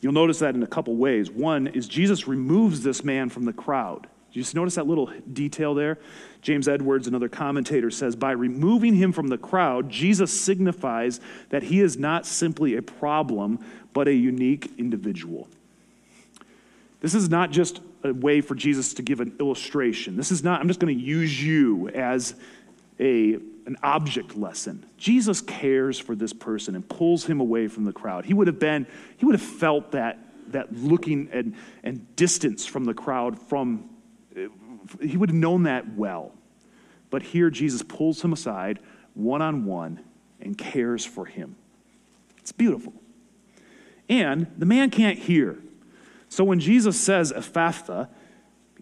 You'll 0.01 0.11
notice 0.11 0.39
that 0.39 0.53
in 0.53 0.63
a 0.63 0.67
couple 0.67 0.97
ways. 0.97 1.31
One 1.31 1.67
is 1.67 1.87
Jesus 1.87 2.27
removes 2.27 2.83
this 2.83 3.05
man 3.05 3.29
from 3.29 3.45
the 3.45 3.53
crowd. 3.53 4.07
You 4.33 4.41
just 4.41 4.55
notice 4.55 4.75
that 4.75 4.87
little 4.87 5.11
detail 5.31 5.75
there? 5.75 5.99
James 6.41 6.67
Edwards, 6.67 7.07
another 7.07 7.29
commentator, 7.29 7.91
says 7.91 8.15
by 8.15 8.31
removing 8.31 8.95
him 8.95 9.13
from 9.13 9.27
the 9.27 9.37
crowd, 9.37 9.89
Jesus 9.89 10.39
signifies 10.39 11.21
that 11.49 11.63
he 11.63 11.79
is 11.79 11.97
not 11.97 12.25
simply 12.25 12.75
a 12.75 12.81
problem, 12.81 13.59
but 13.93 14.07
a 14.07 14.13
unique 14.13 14.71
individual. 14.79 15.47
This 16.99 17.13
is 17.13 17.29
not 17.29 17.51
just 17.51 17.79
a 18.03 18.11
way 18.11 18.41
for 18.41 18.55
Jesus 18.55 18.95
to 18.95 19.03
give 19.03 19.19
an 19.19 19.35
illustration. 19.39 20.17
This 20.17 20.31
is 20.31 20.43
not, 20.43 20.59
I'm 20.59 20.67
just 20.67 20.79
going 20.79 20.97
to 20.97 21.03
use 21.03 21.41
you 21.41 21.89
as 21.89 22.33
a, 22.99 23.33
an 23.33 23.77
object 23.83 24.35
lesson. 24.35 24.83
Jesus 24.97 25.41
cares 25.41 25.99
for 25.99 26.15
this 26.15 26.33
person 26.33 26.75
and 26.75 26.87
pulls 26.87 27.25
him 27.25 27.39
away 27.39 27.67
from 27.67 27.83
the 27.83 27.93
crowd. 27.93 28.25
He 28.25 28.33
would 28.33 28.47
have 28.47 28.59
been, 28.59 28.87
he 29.17 29.25
would 29.25 29.35
have 29.35 29.47
felt 29.47 29.91
that, 29.91 30.17
that 30.47 30.73
looking 30.73 31.29
and, 31.31 31.55
and 31.83 32.15
distance 32.15 32.65
from 32.65 32.85
the 32.85 32.93
crowd 32.93 33.39
from, 33.39 33.89
he 35.01 35.17
would 35.17 35.29
have 35.29 35.37
known 35.37 35.63
that 35.63 35.95
well. 35.95 36.31
But 37.09 37.23
here 37.23 37.49
Jesus 37.49 37.83
pulls 37.83 38.21
him 38.23 38.33
aside 38.33 38.79
one 39.13 39.41
on 39.41 39.65
one 39.65 39.99
and 40.41 40.57
cares 40.57 41.05
for 41.05 41.25
him. 41.25 41.55
It's 42.39 42.51
beautiful. 42.51 42.93
And 44.09 44.47
the 44.57 44.65
man 44.65 44.89
can't 44.89 45.17
hear. 45.17 45.57
So 46.29 46.43
when 46.43 46.59
Jesus 46.59 46.99
says 46.99 47.31
Ephphatha, 47.31 48.09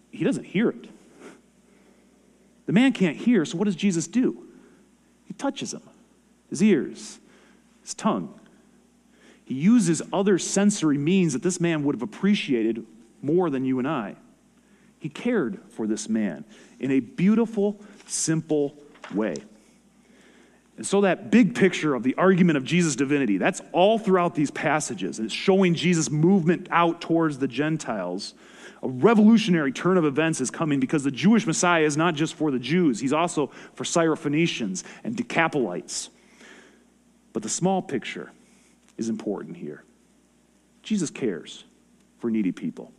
he 0.09 0.23
doesn't 0.23 0.45
hear 0.45 0.69
it. 0.69 0.87
The 2.65 2.73
man 2.73 2.93
can't 2.93 3.17
hear, 3.17 3.43
so 3.43 3.57
what 3.57 3.65
does 3.65 3.75
Jesus 3.75 4.07
do? 4.07 4.47
He 5.25 5.33
touches 5.33 5.73
him, 5.73 5.81
his 6.49 6.63
ears, 6.63 7.19
his 7.81 7.93
tongue. 7.93 8.39
He 9.43 9.55
uses 9.55 10.01
other 10.13 10.37
sensory 10.37 10.97
means 10.97 11.33
that 11.33 11.43
this 11.43 11.59
man 11.59 11.83
would 11.83 11.95
have 11.95 12.01
appreciated 12.01 12.85
more 13.21 13.49
than 13.49 13.65
you 13.65 13.79
and 13.79 13.87
I. 13.87 14.15
He 15.01 15.09
cared 15.09 15.59
for 15.71 15.87
this 15.87 16.07
man 16.07 16.45
in 16.79 16.91
a 16.91 16.99
beautiful, 16.99 17.81
simple 18.05 18.77
way. 19.15 19.35
And 20.77 20.85
so, 20.85 21.01
that 21.01 21.31
big 21.31 21.55
picture 21.55 21.95
of 21.95 22.03
the 22.03 22.13
argument 22.15 22.57
of 22.57 22.63
Jesus' 22.63 22.95
divinity, 22.95 23.37
that's 23.37 23.63
all 23.71 23.97
throughout 23.97 24.35
these 24.35 24.51
passages. 24.51 25.17
And 25.17 25.25
it's 25.25 25.33
showing 25.33 25.73
Jesus' 25.73 26.11
movement 26.11 26.67
out 26.69 27.01
towards 27.01 27.39
the 27.39 27.47
Gentiles. 27.47 28.35
A 28.83 28.87
revolutionary 28.87 29.71
turn 29.71 29.97
of 29.97 30.05
events 30.05 30.39
is 30.39 30.51
coming 30.51 30.79
because 30.79 31.03
the 31.03 31.11
Jewish 31.11 31.47
Messiah 31.47 31.83
is 31.83 31.97
not 31.97 32.13
just 32.13 32.35
for 32.35 32.51
the 32.51 32.59
Jews, 32.59 32.99
he's 32.99 33.11
also 33.11 33.47
for 33.73 33.83
Syrophoenicians 33.83 34.83
and 35.03 35.15
Decapolites. 35.15 36.09
But 37.33 37.41
the 37.41 37.49
small 37.49 37.81
picture 37.81 38.31
is 38.97 39.09
important 39.09 39.57
here. 39.57 39.83
Jesus 40.83 41.09
cares 41.09 41.63
for 42.19 42.29
needy 42.29 42.51
people. 42.51 42.91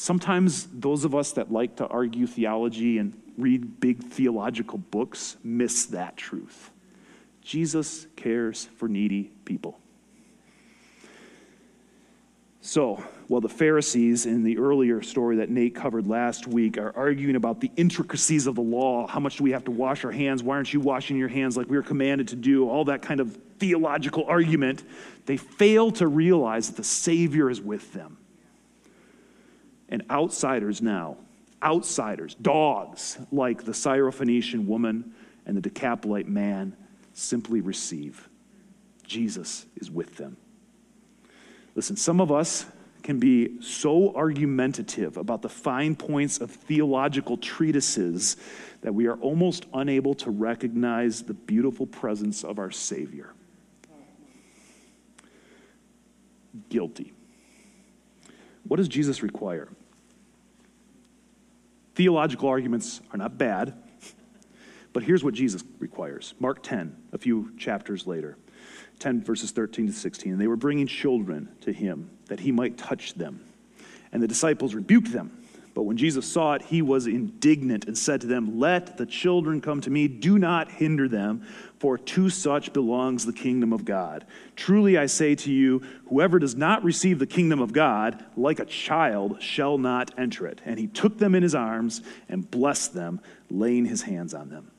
Sometimes 0.00 0.68
those 0.72 1.04
of 1.04 1.14
us 1.14 1.32
that 1.32 1.50
like 1.50 1.76
to 1.76 1.86
argue 1.88 2.28
theology 2.28 2.98
and 2.98 3.20
read 3.36 3.80
big 3.80 3.98
theological 4.02 4.78
books 4.78 5.36
miss 5.42 5.86
that 5.86 6.16
truth. 6.16 6.70
Jesus 7.42 8.06
cares 8.14 8.66
for 8.76 8.88
needy 8.88 9.32
people. 9.44 9.80
So, 12.60 13.02
well, 13.28 13.40
the 13.40 13.48
Pharisees 13.48 14.24
in 14.24 14.44
the 14.44 14.58
earlier 14.58 15.02
story 15.02 15.36
that 15.36 15.50
Nate 15.50 15.74
covered 15.74 16.06
last 16.06 16.46
week 16.46 16.78
are 16.78 16.94
arguing 16.96 17.34
about 17.34 17.60
the 17.60 17.72
intricacies 17.76 18.46
of 18.46 18.54
the 18.54 18.60
law. 18.60 19.08
How 19.08 19.18
much 19.18 19.38
do 19.38 19.44
we 19.44 19.50
have 19.50 19.64
to 19.64 19.72
wash 19.72 20.04
our 20.04 20.12
hands? 20.12 20.44
Why 20.44 20.56
aren't 20.56 20.72
you 20.72 20.80
washing 20.80 21.16
your 21.16 21.28
hands 21.28 21.56
like 21.56 21.68
we 21.68 21.76
are 21.76 21.82
commanded 21.82 22.28
to 22.28 22.36
do? 22.36 22.68
All 22.68 22.84
that 22.84 23.02
kind 23.02 23.18
of 23.18 23.36
theological 23.58 24.24
argument. 24.28 24.84
They 25.26 25.38
fail 25.38 25.90
to 25.92 26.06
realize 26.06 26.68
that 26.68 26.76
the 26.76 26.84
Savior 26.84 27.50
is 27.50 27.60
with 27.60 27.92
them. 27.94 28.17
And 29.88 30.04
outsiders 30.10 30.82
now 30.82 31.16
outsiders, 31.62 32.34
dogs 32.34 33.18
like 33.32 33.64
the 33.64 33.72
Syrophoenician 33.72 34.66
woman 34.66 35.14
and 35.46 35.56
the 35.56 35.70
Decapolite 35.70 36.26
man, 36.26 36.76
simply 37.14 37.60
receive. 37.60 38.28
Jesus 39.04 39.66
is 39.76 39.90
with 39.90 40.16
them. 40.16 40.36
Listen, 41.74 41.96
some 41.96 42.20
of 42.20 42.30
us 42.30 42.66
can 43.02 43.18
be 43.18 43.60
so 43.60 44.14
argumentative 44.14 45.16
about 45.16 45.40
the 45.40 45.48
fine 45.48 45.96
points 45.96 46.38
of 46.40 46.50
theological 46.50 47.36
treatises 47.36 48.36
that 48.82 48.94
we 48.94 49.06
are 49.06 49.16
almost 49.16 49.64
unable 49.72 50.14
to 50.14 50.30
recognize 50.30 51.22
the 51.22 51.34
beautiful 51.34 51.86
presence 51.86 52.44
of 52.44 52.58
our 52.58 52.70
Savior. 52.70 53.32
Guilty. 56.68 57.12
What 58.64 58.76
does 58.76 58.88
Jesus 58.88 59.22
require? 59.22 59.68
Theological 61.98 62.48
arguments 62.48 63.00
are 63.10 63.16
not 63.16 63.38
bad, 63.38 63.74
but 64.92 65.02
here's 65.02 65.24
what 65.24 65.34
Jesus 65.34 65.64
requires 65.80 66.32
Mark 66.38 66.62
10, 66.62 66.96
a 67.12 67.18
few 67.18 67.50
chapters 67.58 68.06
later. 68.06 68.38
10 69.00 69.24
verses 69.24 69.50
13 69.50 69.88
to 69.88 69.92
16. 69.92 70.30
And 70.30 70.40
they 70.40 70.46
were 70.46 70.54
bringing 70.54 70.86
children 70.86 71.48
to 71.62 71.72
him 71.72 72.16
that 72.26 72.38
he 72.38 72.52
might 72.52 72.78
touch 72.78 73.14
them. 73.14 73.44
And 74.12 74.22
the 74.22 74.28
disciples 74.28 74.76
rebuked 74.76 75.12
them. 75.12 75.42
But 75.78 75.84
when 75.84 75.96
Jesus 75.96 76.26
saw 76.26 76.54
it, 76.54 76.62
he 76.62 76.82
was 76.82 77.06
indignant 77.06 77.84
and 77.84 77.96
said 77.96 78.22
to 78.22 78.26
them, 78.26 78.58
Let 78.58 78.96
the 78.96 79.06
children 79.06 79.60
come 79.60 79.80
to 79.82 79.90
me, 79.90 80.08
do 80.08 80.36
not 80.36 80.72
hinder 80.72 81.06
them, 81.06 81.46
for 81.78 81.96
to 81.96 82.30
such 82.30 82.72
belongs 82.72 83.24
the 83.24 83.32
kingdom 83.32 83.72
of 83.72 83.84
God. 83.84 84.26
Truly 84.56 84.98
I 84.98 85.06
say 85.06 85.36
to 85.36 85.52
you, 85.52 85.84
whoever 86.08 86.40
does 86.40 86.56
not 86.56 86.82
receive 86.82 87.20
the 87.20 87.28
kingdom 87.28 87.60
of 87.60 87.72
God, 87.72 88.24
like 88.36 88.58
a 88.58 88.64
child, 88.64 89.40
shall 89.40 89.78
not 89.78 90.10
enter 90.18 90.48
it. 90.48 90.60
And 90.64 90.80
he 90.80 90.88
took 90.88 91.18
them 91.18 91.36
in 91.36 91.44
his 91.44 91.54
arms 91.54 92.02
and 92.28 92.50
blessed 92.50 92.94
them, 92.94 93.20
laying 93.48 93.84
his 93.84 94.02
hands 94.02 94.34
on 94.34 94.48
them. 94.48 94.72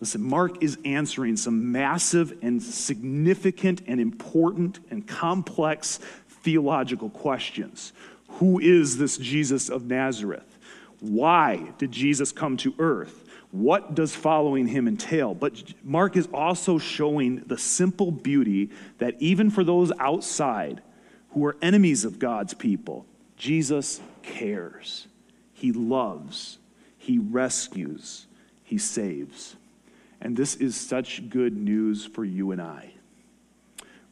Listen, 0.00 0.20
Mark 0.20 0.64
is 0.64 0.78
answering 0.84 1.36
some 1.36 1.70
massive 1.70 2.36
and 2.42 2.60
significant 2.60 3.82
and 3.86 4.00
important 4.00 4.80
and 4.90 5.06
complex 5.06 6.00
theological 6.42 7.08
questions. 7.08 7.92
Who 8.32 8.58
is 8.58 8.98
this 8.98 9.16
Jesus 9.16 9.68
of 9.68 9.86
Nazareth? 9.86 10.58
Why 11.00 11.72
did 11.78 11.92
Jesus 11.92 12.32
come 12.32 12.56
to 12.58 12.74
earth? 12.78 13.24
What 13.50 13.94
does 13.94 14.14
following 14.14 14.66
him 14.66 14.86
entail? 14.86 15.34
But 15.34 15.72
Mark 15.82 16.16
is 16.16 16.28
also 16.34 16.78
showing 16.78 17.42
the 17.46 17.56
simple 17.56 18.10
beauty 18.10 18.70
that 18.98 19.14
even 19.20 19.50
for 19.50 19.64
those 19.64 19.90
outside 19.98 20.82
who 21.30 21.44
are 21.46 21.56
enemies 21.62 22.04
of 22.04 22.18
God's 22.18 22.52
people, 22.54 23.06
Jesus 23.36 24.00
cares. 24.22 25.06
He 25.54 25.72
loves. 25.72 26.58
He 26.98 27.18
rescues. 27.18 28.26
He 28.64 28.76
saves. 28.76 29.56
And 30.20 30.36
this 30.36 30.56
is 30.56 30.76
such 30.76 31.30
good 31.30 31.56
news 31.56 32.04
for 32.04 32.24
you 32.24 32.50
and 32.50 32.60
I. 32.60 32.92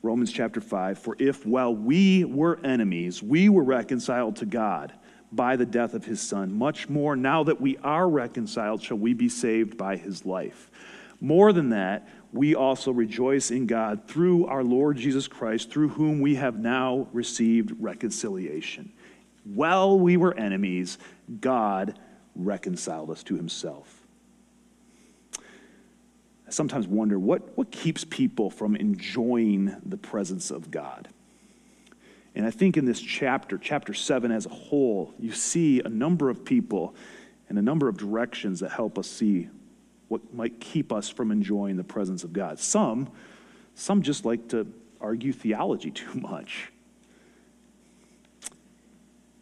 Romans 0.06 0.30
chapter 0.30 0.60
5 0.60 1.00
For 1.00 1.16
if 1.18 1.44
while 1.44 1.74
we 1.74 2.24
were 2.24 2.60
enemies, 2.62 3.22
we 3.22 3.48
were 3.48 3.64
reconciled 3.64 4.36
to 4.36 4.46
God 4.46 4.92
by 5.32 5.56
the 5.56 5.66
death 5.66 5.94
of 5.94 6.04
his 6.04 6.20
Son, 6.20 6.52
much 6.52 6.88
more 6.88 7.16
now 7.16 7.42
that 7.42 7.60
we 7.60 7.76
are 7.78 8.08
reconciled, 8.08 8.80
shall 8.80 8.98
we 8.98 9.14
be 9.14 9.28
saved 9.28 9.76
by 9.76 9.96
his 9.96 10.24
life. 10.24 10.70
More 11.20 11.52
than 11.52 11.70
that, 11.70 12.08
we 12.32 12.54
also 12.54 12.92
rejoice 12.92 13.50
in 13.50 13.66
God 13.66 14.06
through 14.06 14.46
our 14.46 14.62
Lord 14.62 14.96
Jesus 14.96 15.26
Christ, 15.26 15.70
through 15.70 15.88
whom 15.88 16.20
we 16.20 16.36
have 16.36 16.56
now 16.58 17.08
received 17.12 17.72
reconciliation. 17.80 18.92
While 19.42 19.98
we 19.98 20.16
were 20.16 20.34
enemies, 20.34 20.98
God 21.40 21.98
reconciled 22.36 23.10
us 23.10 23.24
to 23.24 23.34
himself 23.34 23.95
sometimes 26.56 26.88
wonder 26.88 27.18
what, 27.18 27.56
what 27.56 27.70
keeps 27.70 28.02
people 28.02 28.48
from 28.48 28.74
enjoying 28.76 29.76
the 29.84 29.98
presence 29.98 30.50
of 30.50 30.70
God. 30.70 31.08
And 32.34 32.46
I 32.46 32.50
think 32.50 32.78
in 32.78 32.86
this 32.86 33.00
chapter, 33.00 33.58
chapter 33.58 33.92
7 33.92 34.32
as 34.32 34.46
a 34.46 34.50
whole, 34.50 35.12
you 35.18 35.32
see 35.32 35.80
a 35.80 35.88
number 35.88 36.30
of 36.30 36.46
people 36.46 36.94
and 37.50 37.58
a 37.58 37.62
number 37.62 37.88
of 37.88 37.98
directions 37.98 38.60
that 38.60 38.70
help 38.70 38.98
us 38.98 39.06
see 39.06 39.48
what 40.08 40.34
might 40.34 40.58
keep 40.58 40.92
us 40.92 41.10
from 41.10 41.30
enjoying 41.30 41.76
the 41.76 41.84
presence 41.84 42.24
of 42.24 42.32
God. 42.32 42.58
Some, 42.58 43.10
some 43.74 44.00
just 44.00 44.24
like 44.24 44.48
to 44.48 44.66
argue 44.98 45.34
theology 45.34 45.90
too 45.92 46.14
much. 46.14 46.72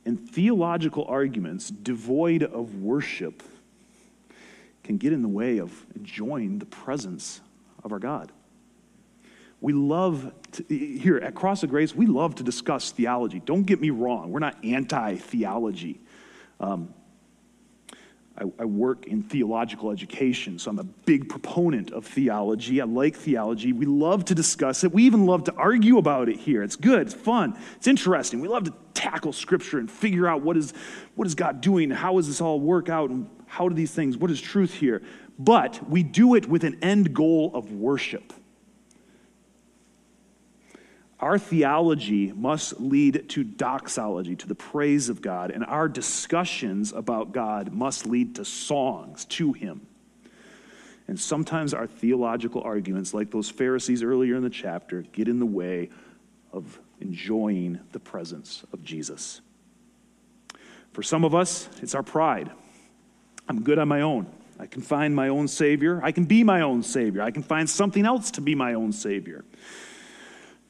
And 0.04 0.28
theological 0.28 1.04
arguments 1.08 1.70
devoid 1.70 2.42
of 2.42 2.74
worship 2.82 3.42
can 4.84 4.98
get 4.98 5.12
in 5.12 5.22
the 5.22 5.28
way 5.28 5.58
of 5.58 5.86
enjoying 5.96 6.58
the 6.58 6.66
presence 6.66 7.40
of 7.82 7.92
our 7.92 7.98
God. 7.98 8.30
We 9.60 9.72
love, 9.72 10.32
to, 10.52 10.64
here 10.68 11.16
at 11.16 11.34
Cross 11.34 11.62
of 11.62 11.70
Grace, 11.70 11.94
we 11.94 12.06
love 12.06 12.34
to 12.36 12.42
discuss 12.42 12.90
theology. 12.90 13.40
Don't 13.40 13.62
get 13.62 13.80
me 13.80 13.90
wrong, 13.90 14.30
we're 14.30 14.40
not 14.40 14.62
anti 14.62 15.16
theology. 15.16 16.00
Um, 16.60 16.92
I, 18.36 18.42
I, 18.58 18.64
work 18.64 19.06
in 19.06 19.22
theological 19.22 19.90
education, 19.92 20.58
so 20.58 20.70
I'm 20.70 20.78
a 20.80 20.84
big 20.84 21.28
proponent 21.28 21.92
of 21.92 22.04
theology. 22.04 22.80
I 22.80 22.84
like 22.84 23.14
theology. 23.16 23.72
We 23.72 23.86
love 23.86 24.24
to 24.26 24.34
discuss 24.34 24.82
it. 24.82 24.92
We 24.92 25.04
even 25.04 25.24
love 25.24 25.44
to 25.44 25.54
argue 25.54 25.98
about 25.98 26.28
it 26.28 26.36
here. 26.38 26.62
It's 26.62 26.74
good, 26.74 27.00
it's 27.00 27.14
fun, 27.14 27.56
it's 27.76 27.86
interesting. 27.86 28.40
We 28.40 28.48
love 28.48 28.64
to 28.64 28.74
tackle 28.92 29.32
Scripture 29.32 29.78
and 29.78 29.90
figure 29.90 30.26
out 30.26 30.42
what 30.42 30.56
is, 30.56 30.74
what 31.14 31.26
is 31.26 31.34
God 31.34 31.60
doing, 31.60 31.90
how 31.90 32.16
does 32.16 32.26
this 32.26 32.40
all 32.40 32.60
work 32.60 32.88
out, 32.88 33.10
and 33.10 33.28
how 33.54 33.68
do 33.68 33.74
these 33.76 33.92
things, 33.92 34.16
what 34.16 34.32
is 34.32 34.40
truth 34.40 34.74
here? 34.74 35.00
But 35.38 35.88
we 35.88 36.02
do 36.02 36.34
it 36.34 36.48
with 36.48 36.64
an 36.64 36.76
end 36.82 37.14
goal 37.14 37.52
of 37.54 37.70
worship. 37.70 38.32
Our 41.20 41.38
theology 41.38 42.32
must 42.32 42.80
lead 42.80 43.28
to 43.28 43.44
doxology, 43.44 44.34
to 44.34 44.48
the 44.48 44.56
praise 44.56 45.08
of 45.08 45.22
God, 45.22 45.52
and 45.52 45.64
our 45.64 45.88
discussions 45.88 46.92
about 46.92 47.30
God 47.30 47.72
must 47.72 48.06
lead 48.06 48.34
to 48.36 48.44
songs 48.44 49.24
to 49.26 49.52
Him. 49.52 49.86
And 51.06 51.18
sometimes 51.18 51.72
our 51.72 51.86
theological 51.86 52.60
arguments, 52.62 53.14
like 53.14 53.30
those 53.30 53.50
Pharisees 53.50 54.02
earlier 54.02 54.34
in 54.34 54.42
the 54.42 54.50
chapter, 54.50 55.02
get 55.02 55.28
in 55.28 55.38
the 55.38 55.46
way 55.46 55.90
of 56.52 56.80
enjoying 57.00 57.78
the 57.92 58.00
presence 58.00 58.64
of 58.72 58.82
Jesus. 58.82 59.40
For 60.92 61.04
some 61.04 61.24
of 61.24 61.36
us, 61.36 61.68
it's 61.80 61.94
our 61.94 62.02
pride. 62.02 62.50
I'm 63.48 63.62
good 63.62 63.78
on 63.78 63.88
my 63.88 64.00
own. 64.00 64.26
I 64.58 64.66
can 64.66 64.82
find 64.82 65.14
my 65.14 65.28
own 65.28 65.48
Savior. 65.48 66.00
I 66.02 66.12
can 66.12 66.24
be 66.24 66.44
my 66.44 66.60
own 66.60 66.82
Savior. 66.82 67.22
I 67.22 67.30
can 67.30 67.42
find 67.42 67.68
something 67.68 68.06
else 68.06 68.30
to 68.32 68.40
be 68.40 68.54
my 68.54 68.74
own 68.74 68.92
Savior. 68.92 69.44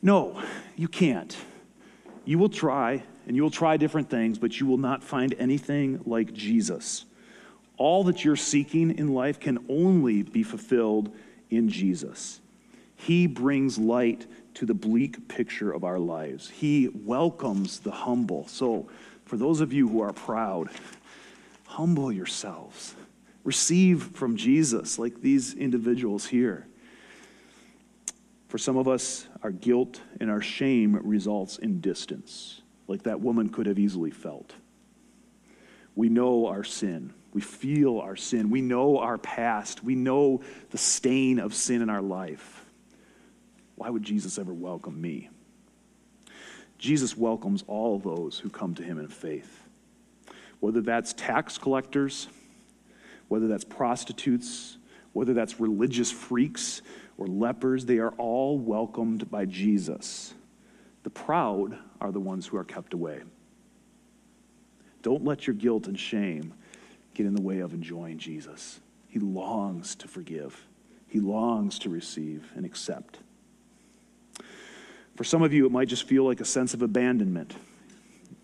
No, 0.03 0.43
you 0.77 0.89
can't. 0.89 1.37
You 2.25 2.39
will 2.39 2.49
try, 2.49 3.03
and 3.27 3.37
you 3.37 3.43
will 3.43 3.51
try 3.51 3.77
different 3.77 4.09
things, 4.11 4.39
but 4.39 4.59
you 4.59 4.67
will 4.67 4.79
not 4.79 5.05
find 5.05 5.35
anything 5.39 6.01
like 6.07 6.33
Jesus. 6.33 7.05
All 7.77 8.05
that 8.05 8.25
you're 8.25 8.37
seeking 8.37 8.97
in 8.99 9.15
life 9.15 9.39
can 9.39 9.65
only 9.69 10.23
be 10.23 10.43
fulfilled 10.43 11.15
in 11.51 11.69
Jesus. 11.69 12.41
He 12.97 13.27
brings 13.27 13.79
light 13.79 14.27
to 14.55 14.67
the 14.67 14.75
bleak 14.75 15.29
picture 15.29 15.73
of 15.73 15.85
our 15.85 15.99
lives. 15.99 16.49
He 16.49 16.89
welcomes 16.89 17.81
the 17.81 17.91
humble. 17.91 18.47
So, 18.49 18.89
for 19.25 19.37
those 19.37 19.61
of 19.61 19.73
you 19.73 19.89
who 19.89 20.01
are 20.01 20.13
proud, 20.13 20.69
humble 21.75 22.13
yourselves. 22.13 22.95
Receive 23.43 24.03
from 24.15 24.37
Jesus, 24.37 24.99
like 24.99 25.21
these 25.21 25.55
individuals 25.55 26.27
here. 26.27 26.67
For 28.49 28.59
some 28.59 28.77
of 28.77 28.87
us, 28.87 29.27
our 29.43 29.51
guilt 29.51 30.01
and 30.21 30.31
our 30.31 30.41
shame 30.41 30.95
results 31.03 31.59
in 31.59 31.81
distance, 31.81 32.63
like 32.87 33.03
that 33.03 33.21
woman 33.21 33.49
could 33.49 33.67
have 33.67 33.79
easily 33.79 34.13
felt. 34.13 34.55
We 35.97 36.09
know 36.09 36.47
our 36.47 36.63
sin. 36.63 37.13
We 37.33 37.41
feel 37.41 37.99
our 37.99 38.15
sin. 38.15 38.51
We 38.51 38.61
know 38.61 38.99
our 38.99 39.19
past. 39.19 39.83
We 39.83 39.97
know 39.97 40.43
the 40.71 40.79
stain 40.79 41.41
of 41.41 41.55
sin 41.55 41.83
in 41.83 41.91
our 41.91 42.03
life. 42.03 42.65
Why 43.75 43.91
would 43.91 44.05
Jesus 44.05 44.39
ever 44.39 44.55
welcome 44.55 45.01
me? 45.01 45.29
Jesus 46.79 47.17
welcomes 47.17 47.65
all 47.67 47.99
those 47.99 48.39
who 48.39 48.49
come 48.49 48.77
to 48.77 48.85
him 48.85 49.01
in 49.01 49.09
faith. 49.09 49.65
Whether 50.61 50.81
that's 50.81 51.13
tax 51.13 51.59
collectors, 51.59 52.29
whether 53.29 53.49
that's 53.49 53.65
prostitutes, 53.65 54.79
whether 55.13 55.35
that's 55.35 55.61
religious 55.61 56.11
freaks, 56.11 56.83
or 57.17 57.27
lepers, 57.27 57.85
they 57.85 57.99
are 57.99 58.13
all 58.19 58.59
welcomed 58.59 59.31
by 59.31 59.45
Jesus. 59.45 60.35
The 61.05 61.11
proud 61.11 61.79
are 62.01 62.11
the 62.11 62.21
ones 62.21 62.47
who 62.47 62.57
are 62.57 62.65
kept 62.65 62.95
away. 62.95 63.21
Don't 65.03 65.25
let 65.25 65.47
your 65.47 65.55
guilt 65.55 65.87
and 65.87 65.99
shame 65.99 66.55
get 67.13 67.27
in 67.27 67.35
the 67.35 67.43
way 67.43 67.61
of 67.61 67.75
enjoying 67.75 68.19
Jesus. 68.19 68.81
He 69.09 69.19
longs 69.21 69.95
to 69.97 70.09
forgive, 70.09 70.67
He 71.07 71.21
longs 71.21 71.79
to 71.81 71.91
receive 71.91 72.51
and 72.57 72.67
accept. 72.67 73.19
For 75.15 75.23
some 75.23 75.43
of 75.43 75.53
you, 75.53 75.65
it 75.67 75.71
might 75.71 75.87
just 75.87 76.09
feel 76.09 76.25
like 76.25 76.41
a 76.41 76.45
sense 76.45 76.75
of 76.75 76.83
abandonment. 76.83 77.55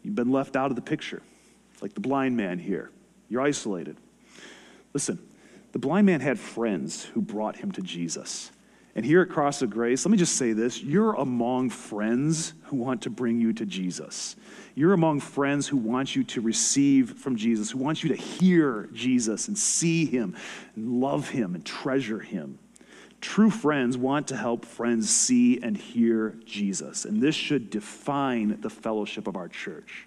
You've 0.05 0.15
been 0.15 0.31
left 0.31 0.55
out 0.55 0.71
of 0.71 0.77
the 0.77 0.83
picture, 0.83 1.23
like 1.81 1.95
the 1.95 2.01
blind 2.01 2.37
man 2.37 2.59
here. 2.59 2.91
You're 3.29 3.43
isolated. 3.43 3.97
Listen, 4.93 5.19
the 5.73 5.79
blind 5.79 6.07
man 6.07 6.21
had 6.21 6.39
friends 6.39 7.05
who 7.05 7.21
brought 7.21 7.57
him 7.57 7.73
to 7.73 7.83
Jesus. 7.83 8.51
And 8.97 9.05
here 9.05 9.23
at 9.23 9.29
Cross 9.29 9.63
of 9.63 9.71
Grace, 9.71 10.05
let 10.05 10.11
me 10.11 10.19
just 10.19 10.37
say 10.37 10.53
this 10.53 10.83
you're 10.83 11.15
among 11.15 11.71
friends 11.71 12.55
who 12.65 12.77
want 12.77 13.03
to 13.03 13.11
bring 13.11 13.41
you 13.41 13.53
to 13.53 13.65
Jesus. 13.65 14.37
You're 14.75 14.93
among 14.95 15.21
friends 15.21 15.69
who 15.69 15.77
want 15.77 16.17
you 16.17 16.25
to 16.25 16.41
receive 16.41 17.19
from 17.19 17.37
Jesus, 17.37 17.71
who 17.71 17.79
want 17.79 18.03
you 18.03 18.09
to 18.09 18.17
hear 18.17 18.89
Jesus 18.93 19.49
and 19.49 19.57
see 19.57 20.07
him 20.07 20.37
and 20.75 21.01
love 21.01 21.29
him 21.29 21.55
and 21.55 21.65
treasure 21.65 22.21
him. 22.21 22.59
True 23.21 23.51
friends 23.51 23.99
want 23.99 24.29
to 24.29 24.37
help 24.37 24.65
friends 24.65 25.11
see 25.11 25.61
and 25.63 25.77
hear 25.77 26.37
Jesus. 26.45 27.05
And 27.05 27.21
this 27.21 27.35
should 27.35 27.69
define 27.69 28.61
the 28.61 28.71
fellowship 28.71 29.27
of 29.27 29.37
our 29.37 29.49
church. 29.49 30.07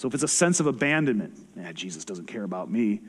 So 0.00 0.08
if 0.08 0.14
it's 0.14 0.22
a 0.22 0.28
sense 0.28 0.60
of 0.60 0.66
abandonment, 0.66 1.74
Jesus 1.74 2.06
doesn't 2.06 2.24
care 2.24 2.44
about 2.44 2.70
me, 2.70 3.02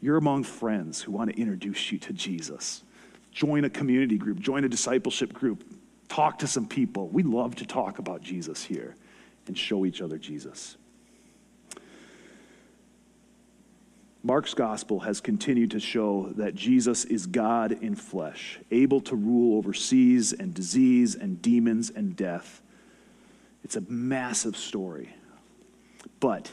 you're 0.00 0.16
among 0.16 0.44
friends 0.44 1.02
who 1.02 1.10
want 1.10 1.34
to 1.34 1.36
introduce 1.36 1.90
you 1.90 1.98
to 1.98 2.12
Jesus 2.12 2.84
join 3.32 3.64
a 3.64 3.68
community 3.68 4.16
group, 4.16 4.38
join 4.38 4.62
a 4.62 4.68
discipleship 4.68 5.32
group, 5.32 5.64
talk 6.08 6.38
to 6.38 6.46
some 6.46 6.64
people. 6.64 7.08
We 7.08 7.24
love 7.24 7.56
to 7.56 7.66
talk 7.66 7.98
about 7.98 8.22
Jesus 8.22 8.62
here 8.62 8.94
and 9.48 9.58
show 9.58 9.84
each 9.84 10.00
other 10.00 10.18
Jesus. 10.18 10.76
Mark's 14.22 14.54
gospel 14.54 15.00
has 15.00 15.20
continued 15.20 15.72
to 15.72 15.80
show 15.80 16.32
that 16.36 16.54
Jesus 16.54 17.04
is 17.04 17.26
God 17.26 17.72
in 17.72 17.96
flesh, 17.96 18.60
able 18.70 19.00
to 19.00 19.16
rule 19.16 19.58
over 19.58 19.74
seas 19.74 20.32
and 20.32 20.54
disease 20.54 21.16
and 21.16 21.42
demons 21.42 21.90
and 21.90 22.14
death. 22.14 22.62
It's 23.64 23.74
a 23.74 23.82
massive 23.88 24.56
story. 24.56 25.12
But 26.20 26.52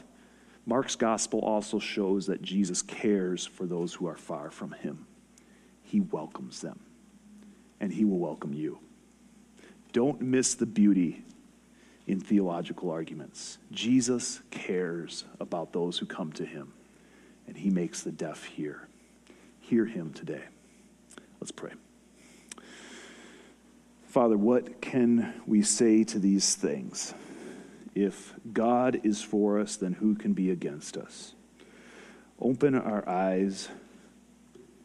Mark's 0.66 0.96
gospel 0.96 1.40
also 1.40 1.80
shows 1.80 2.28
that 2.28 2.42
Jesus 2.42 2.82
cares 2.82 3.46
for 3.46 3.66
those 3.66 3.94
who 3.94 4.08
are 4.08 4.18
far 4.18 4.50
from 4.50 4.72
him. 4.72 5.06
He 5.94 6.00
welcomes 6.00 6.62
them, 6.62 6.80
and 7.80 7.94
He 7.94 8.04
will 8.04 8.18
welcome 8.18 8.52
you. 8.52 8.80
Don't 9.92 10.22
miss 10.22 10.56
the 10.56 10.66
beauty 10.66 11.24
in 12.08 12.20
theological 12.20 12.90
arguments. 12.90 13.60
Jesus 13.72 14.42
cares 14.50 15.26
about 15.40 15.72
those 15.72 16.00
who 16.00 16.08
come 16.08 16.32
to 16.34 16.46
Him, 16.46 16.74
and 17.48 17.56
He 17.56 17.70
makes 17.70 18.02
the 18.02 18.12
deaf 18.12 18.46
hear. 18.46 18.88
Hear 19.60 19.86
Him 19.86 20.14
today. 20.14 20.42
Let's 21.40 21.52
pray. 21.52 21.74
Father, 24.08 24.36
what 24.36 24.82
can 24.82 25.44
we 25.46 25.62
say 25.62 26.04
to 26.06 26.18
these 26.18 26.56
things? 26.56 27.14
If 27.96 28.34
God 28.52 29.02
is 29.04 29.22
for 29.22 29.60
us, 29.60 29.76
then 29.76 29.94
who 29.94 30.16
can 30.16 30.34
be 30.34 30.50
against 30.50 30.98
us? 30.98 31.36
Open 32.40 32.76
our 32.76 33.08
eyes 33.08 33.70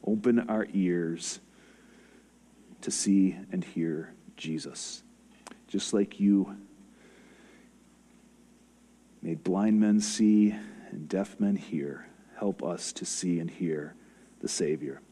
open 0.08 0.40
our 0.48 0.66
ears 0.72 1.38
to 2.80 2.90
see 2.90 3.36
and 3.52 3.62
hear 3.62 4.14
Jesus. 4.36 5.02
Just 5.66 5.92
like 5.92 6.18
you 6.18 6.56
made 9.20 9.44
blind 9.44 9.80
men 9.80 10.00
see 10.00 10.54
and 10.90 11.08
deaf 11.08 11.38
men 11.38 11.56
hear, 11.56 12.08
help 12.38 12.62
us 12.62 12.90
to 12.92 13.04
see 13.04 13.38
and 13.38 13.50
hear 13.50 13.94
the 14.40 14.48
Savior. 14.48 15.02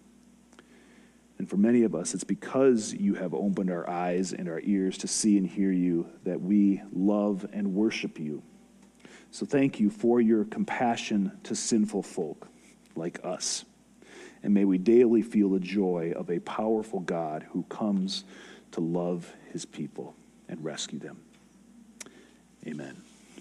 And 1.39 1.49
for 1.49 1.57
many 1.57 1.82
of 1.82 1.95
us, 1.95 2.14
it's 2.14 2.24
because 2.24 2.95
you 2.95 3.14
have 3.14 3.34
opened 3.34 3.70
our 3.70 3.89
eyes 3.89 4.32
and 4.32 4.49
our 4.49 4.61
ears 4.64 4.97
to 4.99 5.09
see 5.09 5.37
and 5.37 5.47
hear 5.47 5.70
you 5.70 6.09
that 6.24 6.41
we 6.41 6.82
love 6.93 7.47
and 7.53 7.74
worship 7.74 8.18
you. 8.18 8.43
So 9.30 9.45
thank 9.45 9.78
you 9.78 9.91
for 9.91 10.20
your 10.20 10.45
compassion 10.45 11.32
to 11.45 11.55
sinful 11.55 12.03
folk 12.03 12.49
like 12.95 13.20
us 13.22 13.64
and 14.47 14.55
may 14.55 14.64
we 14.64 14.78
daily 14.78 15.22
feel 15.22 15.51
the 15.51 15.59
joy 15.59 16.12
of 16.14 16.30
a 16.30 16.39
powerful 16.39 17.01
God 17.01 17.47
who 17.51 17.64
comes 17.64 18.22
to 18.70 18.80
love 18.80 19.32
his 19.53 19.64
people 19.64 20.14
and 20.49 20.62
rescue 20.64 21.01
them. 21.01 21.18
Amen. 22.64 23.05